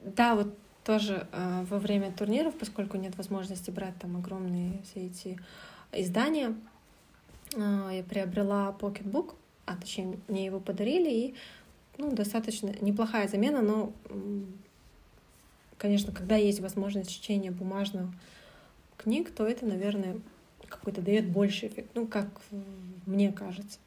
Да, 0.02 0.36
вот 0.36 0.58
тоже 0.86 1.28
а, 1.34 1.66
во 1.70 1.78
время 1.78 2.14
турниров, 2.14 2.54
поскольку 2.54 2.96
нет 2.96 3.18
возможности 3.18 3.70
брать 3.70 3.98
там 4.00 4.16
огромные 4.16 4.82
все 4.84 5.08
эти 5.08 5.38
издания, 5.92 6.56
я 7.54 8.04
приобрела 8.08 8.72
покетбук, 8.72 9.36
а 9.66 9.76
точнее 9.76 10.18
мне 10.28 10.46
его 10.46 10.60
подарили, 10.60 11.10
и 11.10 11.36
ну, 11.98 12.12
достаточно 12.12 12.74
неплохая 12.82 13.28
замена, 13.28 13.62
но 13.62 13.92
конечно, 15.86 16.12
когда 16.12 16.36
есть 16.36 16.62
возможность 16.62 17.12
чтения 17.12 17.52
бумажных 17.52 18.10
книг, 18.98 19.30
то 19.30 19.46
это, 19.46 19.68
наверное, 19.68 20.20
какой-то 20.68 21.00
дает 21.00 21.30
больше 21.30 21.68
эффект, 21.68 21.92
ну, 21.94 22.08
как 22.08 22.28
мне 23.06 23.32
кажется. 23.32 23.78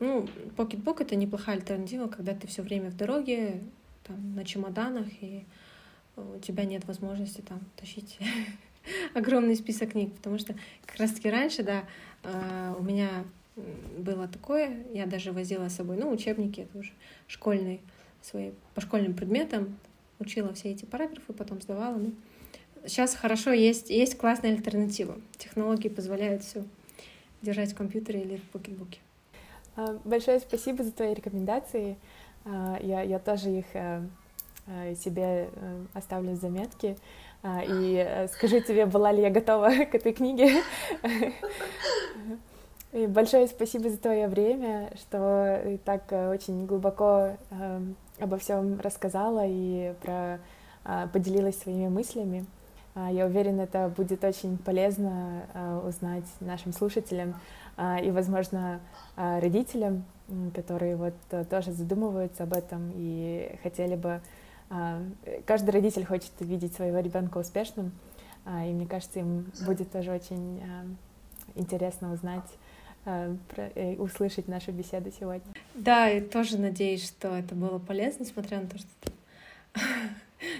Ну, 0.00 0.28
покетбук— 0.56 1.00
это 1.00 1.14
неплохая 1.14 1.58
альтернатива, 1.58 2.08
когда 2.08 2.34
ты 2.34 2.48
все 2.48 2.62
время 2.62 2.90
в 2.90 2.96
дороге, 2.96 3.60
там, 4.02 4.34
на 4.34 4.44
чемоданах, 4.44 5.06
и 5.20 5.44
у 6.16 6.40
тебя 6.40 6.64
нет 6.64 6.86
возможности 6.86 7.40
там 7.40 7.60
тащить 7.76 8.18
огромный 9.14 9.54
список 9.54 9.92
книг, 9.92 10.12
потому 10.14 10.40
что 10.40 10.56
как 10.84 10.96
раз-таки 10.96 11.30
раньше, 11.30 11.62
да, 11.62 11.84
э, 12.24 12.74
у 12.76 12.82
меня 12.82 13.24
было 13.96 14.26
такое, 14.26 14.84
я 14.92 15.06
даже 15.06 15.30
возила 15.30 15.68
с 15.68 15.76
собой, 15.76 15.96
ну, 15.98 16.10
учебники, 16.10 16.62
это 16.62 16.78
уже 16.78 16.90
школьные, 17.28 17.78
свои, 18.22 18.50
по 18.74 18.80
школьным 18.80 19.14
предметам, 19.14 19.78
учила 20.22 20.54
все 20.54 20.70
эти 20.70 20.84
параграфы, 20.84 21.32
потом 21.32 21.60
сдавала, 21.60 21.96
ну, 21.96 22.12
сейчас 22.86 23.14
хорошо, 23.14 23.52
есть, 23.52 23.90
есть 23.90 24.16
классная 24.16 24.52
альтернатива. 24.52 25.16
Технологии 25.36 25.88
позволяют 25.88 26.42
все 26.42 26.64
держать 27.42 27.72
в 27.72 27.76
компьютере 27.76 28.22
или 28.22 28.36
в 28.36 28.50
покетбуке. 28.50 29.00
А, 29.76 29.98
большое 30.04 30.40
спасибо 30.40 30.84
за 30.84 30.92
твои 30.92 31.14
рекомендации. 31.14 31.96
А, 32.44 32.78
я, 32.80 33.02
я 33.02 33.18
тоже 33.18 33.50
их 33.50 33.66
э, 33.74 34.02
э, 34.66 34.94
себе 34.94 35.50
э, 35.52 35.84
оставлю 35.94 36.32
в 36.32 36.36
заметке. 36.36 36.96
А, 37.42 37.62
и 37.64 38.28
скажу 38.32 38.60
тебе, 38.60 38.86
была 38.86 39.12
ли 39.12 39.22
я 39.22 39.30
готова 39.30 39.70
к 39.90 39.94
этой 39.94 40.12
книге. 40.12 40.62
И 42.92 43.06
большое 43.06 43.46
спасибо 43.46 43.88
за 43.88 43.96
твое 43.96 44.28
время, 44.28 44.92
что 44.96 45.62
ты 45.64 45.78
так 45.78 46.12
очень 46.12 46.66
глубоко 46.66 47.38
обо 48.22 48.38
всем 48.38 48.80
рассказала 48.80 49.44
и 49.46 49.94
про, 50.02 50.38
поделилась 51.12 51.58
своими 51.58 51.88
мыслями. 51.88 52.46
Я 52.94 53.26
уверена, 53.26 53.62
это 53.62 53.92
будет 53.96 54.22
очень 54.22 54.58
полезно 54.58 55.82
узнать 55.86 56.26
нашим 56.40 56.72
слушателям 56.72 57.34
и, 58.02 58.10
возможно, 58.10 58.80
а, 59.16 59.40
родителям, 59.40 60.04
которые 60.54 60.96
вот 60.96 61.14
э, 61.30 61.44
тоже 61.44 61.72
задумываются 61.72 62.44
об 62.44 62.52
этом 62.54 62.90
и 62.94 63.58
хотели 63.62 63.96
бы... 63.96 64.20
А, 64.70 65.02
каждый 65.46 65.70
родитель 65.70 66.06
хочет 66.06 66.32
видеть 66.40 66.74
своего 66.74 66.98
ребенка 67.00 67.38
успешным, 67.38 67.92
а, 68.46 68.64
и 68.64 68.72
мне 68.72 68.86
кажется, 68.86 69.18
им 69.18 69.50
будет 69.66 69.90
тоже 69.92 70.12
очень 70.12 70.62
интересно 71.54 72.12
узнать 72.12 72.48
услышать 73.98 74.48
нашу 74.48 74.72
беседу 74.72 75.10
сегодня. 75.18 75.52
Да, 75.74 76.10
и 76.10 76.20
тоже 76.20 76.58
надеюсь, 76.58 77.04
что 77.04 77.36
это 77.36 77.54
было 77.54 77.78
полезно, 77.78 78.22
несмотря 78.22 78.60
на 78.60 78.68
то, 78.68 78.78
что 78.78 79.12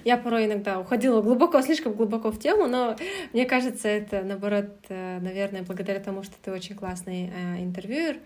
я 0.04 0.16
порой 0.16 0.46
иногда 0.46 0.80
уходила 0.80 1.22
глубоко, 1.22 1.62
слишком 1.62 1.92
глубоко 1.92 2.30
в 2.32 2.38
тему, 2.38 2.66
но 2.66 2.96
мне 3.32 3.44
кажется, 3.46 3.88
это, 3.88 4.22
наоборот, 4.22 4.70
э, 4.88 5.20
наверное, 5.20 5.62
благодаря 5.62 6.00
тому, 6.00 6.22
что 6.22 6.34
ты 6.42 6.50
очень 6.50 6.74
классный 6.74 7.30
интервьюер, 7.60 8.18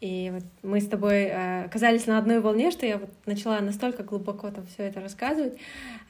и 0.00 0.30
вот 0.32 0.44
мы 0.62 0.80
с 0.80 0.86
тобой 0.86 1.24
э, 1.24 1.64
оказались 1.64 2.06
на 2.06 2.18
одной 2.18 2.40
волне, 2.40 2.70
что 2.70 2.84
я 2.84 2.98
вот 2.98 3.08
начала 3.24 3.60
настолько 3.60 4.02
глубоко 4.02 4.50
там 4.50 4.66
все 4.66 4.84
это 4.84 5.00
рассказывать, 5.00 5.56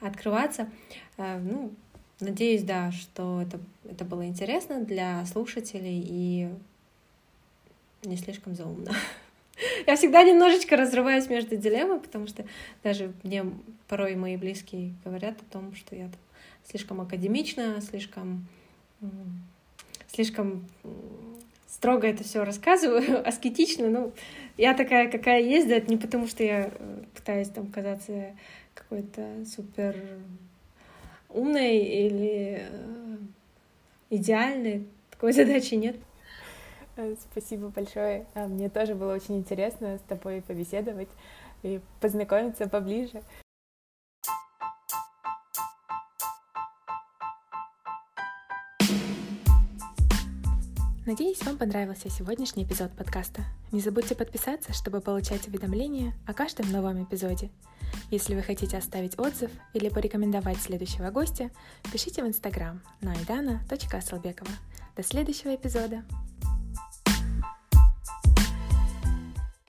открываться. 0.01 0.69
Э, 1.17 1.39
ну, 1.39 1.71
надеюсь, 2.19 2.63
да, 2.63 2.91
что 2.91 3.41
это, 3.41 3.59
это 3.89 4.03
было 4.03 4.25
интересно 4.25 4.83
для 4.83 5.25
слушателей 5.25 6.03
и 6.05 6.49
не 8.03 8.17
слишком 8.17 8.55
заумно. 8.55 8.91
Я 9.87 9.95
всегда 9.95 10.23
немножечко 10.23 10.75
разрываюсь 10.75 11.27
между 11.27 11.57
дилеммой, 11.57 11.99
потому 11.99 12.27
что 12.27 12.45
даже 12.83 13.13
мне 13.23 13.45
порой 13.87 14.15
мои 14.15 14.37
близкие 14.37 14.93
говорят 15.03 15.35
о 15.41 15.51
том, 15.51 15.73
что 15.75 15.95
я 15.95 16.09
слишком 16.63 17.01
академична, 17.01 17.81
слишком 17.81 18.45
слишком 20.07 20.65
строго 21.67 22.07
это 22.07 22.23
все 22.23 22.43
рассказываю, 22.43 23.21
аскетично, 23.27 23.89
ну, 23.89 24.11
я 24.57 24.73
такая, 24.73 25.11
какая 25.11 25.41
есть, 25.41 25.67
да, 25.67 25.75
это 25.75 25.89
не 25.89 25.97
потому, 25.97 26.27
что 26.27 26.43
я 26.43 26.71
э, 26.73 27.03
пытаюсь 27.13 27.49
там 27.49 27.67
казаться 27.67 28.35
какой-то 28.73 29.45
супер 29.45 29.95
умной 31.29 31.77
или 31.77 32.61
э, 32.61 33.17
идеальной. 34.09 34.87
Такой 35.11 35.33
задачи 35.33 35.75
нет. 35.75 35.97
Э, 36.97 37.15
спасибо 37.31 37.69
большое. 37.69 38.25
А, 38.33 38.47
мне 38.47 38.69
тоже 38.69 38.95
было 38.95 39.13
очень 39.13 39.37
интересно 39.37 39.97
с 39.97 40.01
тобой 40.01 40.41
побеседовать 40.41 41.09
и 41.61 41.79
познакомиться 42.01 42.67
поближе. 42.67 43.21
Надеюсь, 51.05 51.41
вам 51.45 51.57
понравился 51.57 52.09
сегодняшний 52.09 52.65
эпизод 52.65 52.91
подкаста. 52.91 53.43
Не 53.71 53.79
забудьте 53.79 54.13
подписаться, 54.13 54.73
чтобы 54.73 54.99
получать 54.99 55.47
уведомления 55.47 56.13
о 56.27 56.33
каждом 56.33 56.69
новом 56.69 57.01
эпизоде. 57.03 57.49
Если 58.11 58.35
вы 58.35 58.41
хотите 58.41 58.75
оставить 58.75 59.17
отзыв 59.17 59.51
или 59.73 59.87
порекомендовать 59.87 60.57
следующего 60.57 61.09
гостя, 61.11 61.49
пишите 61.93 62.23
в 62.23 62.27
инстаграм 62.27 62.81
на 62.99 63.13
aidana.asalbekova. 63.13 64.51
До 64.97 65.03
следующего 65.03 65.55
эпизода! 65.55 66.03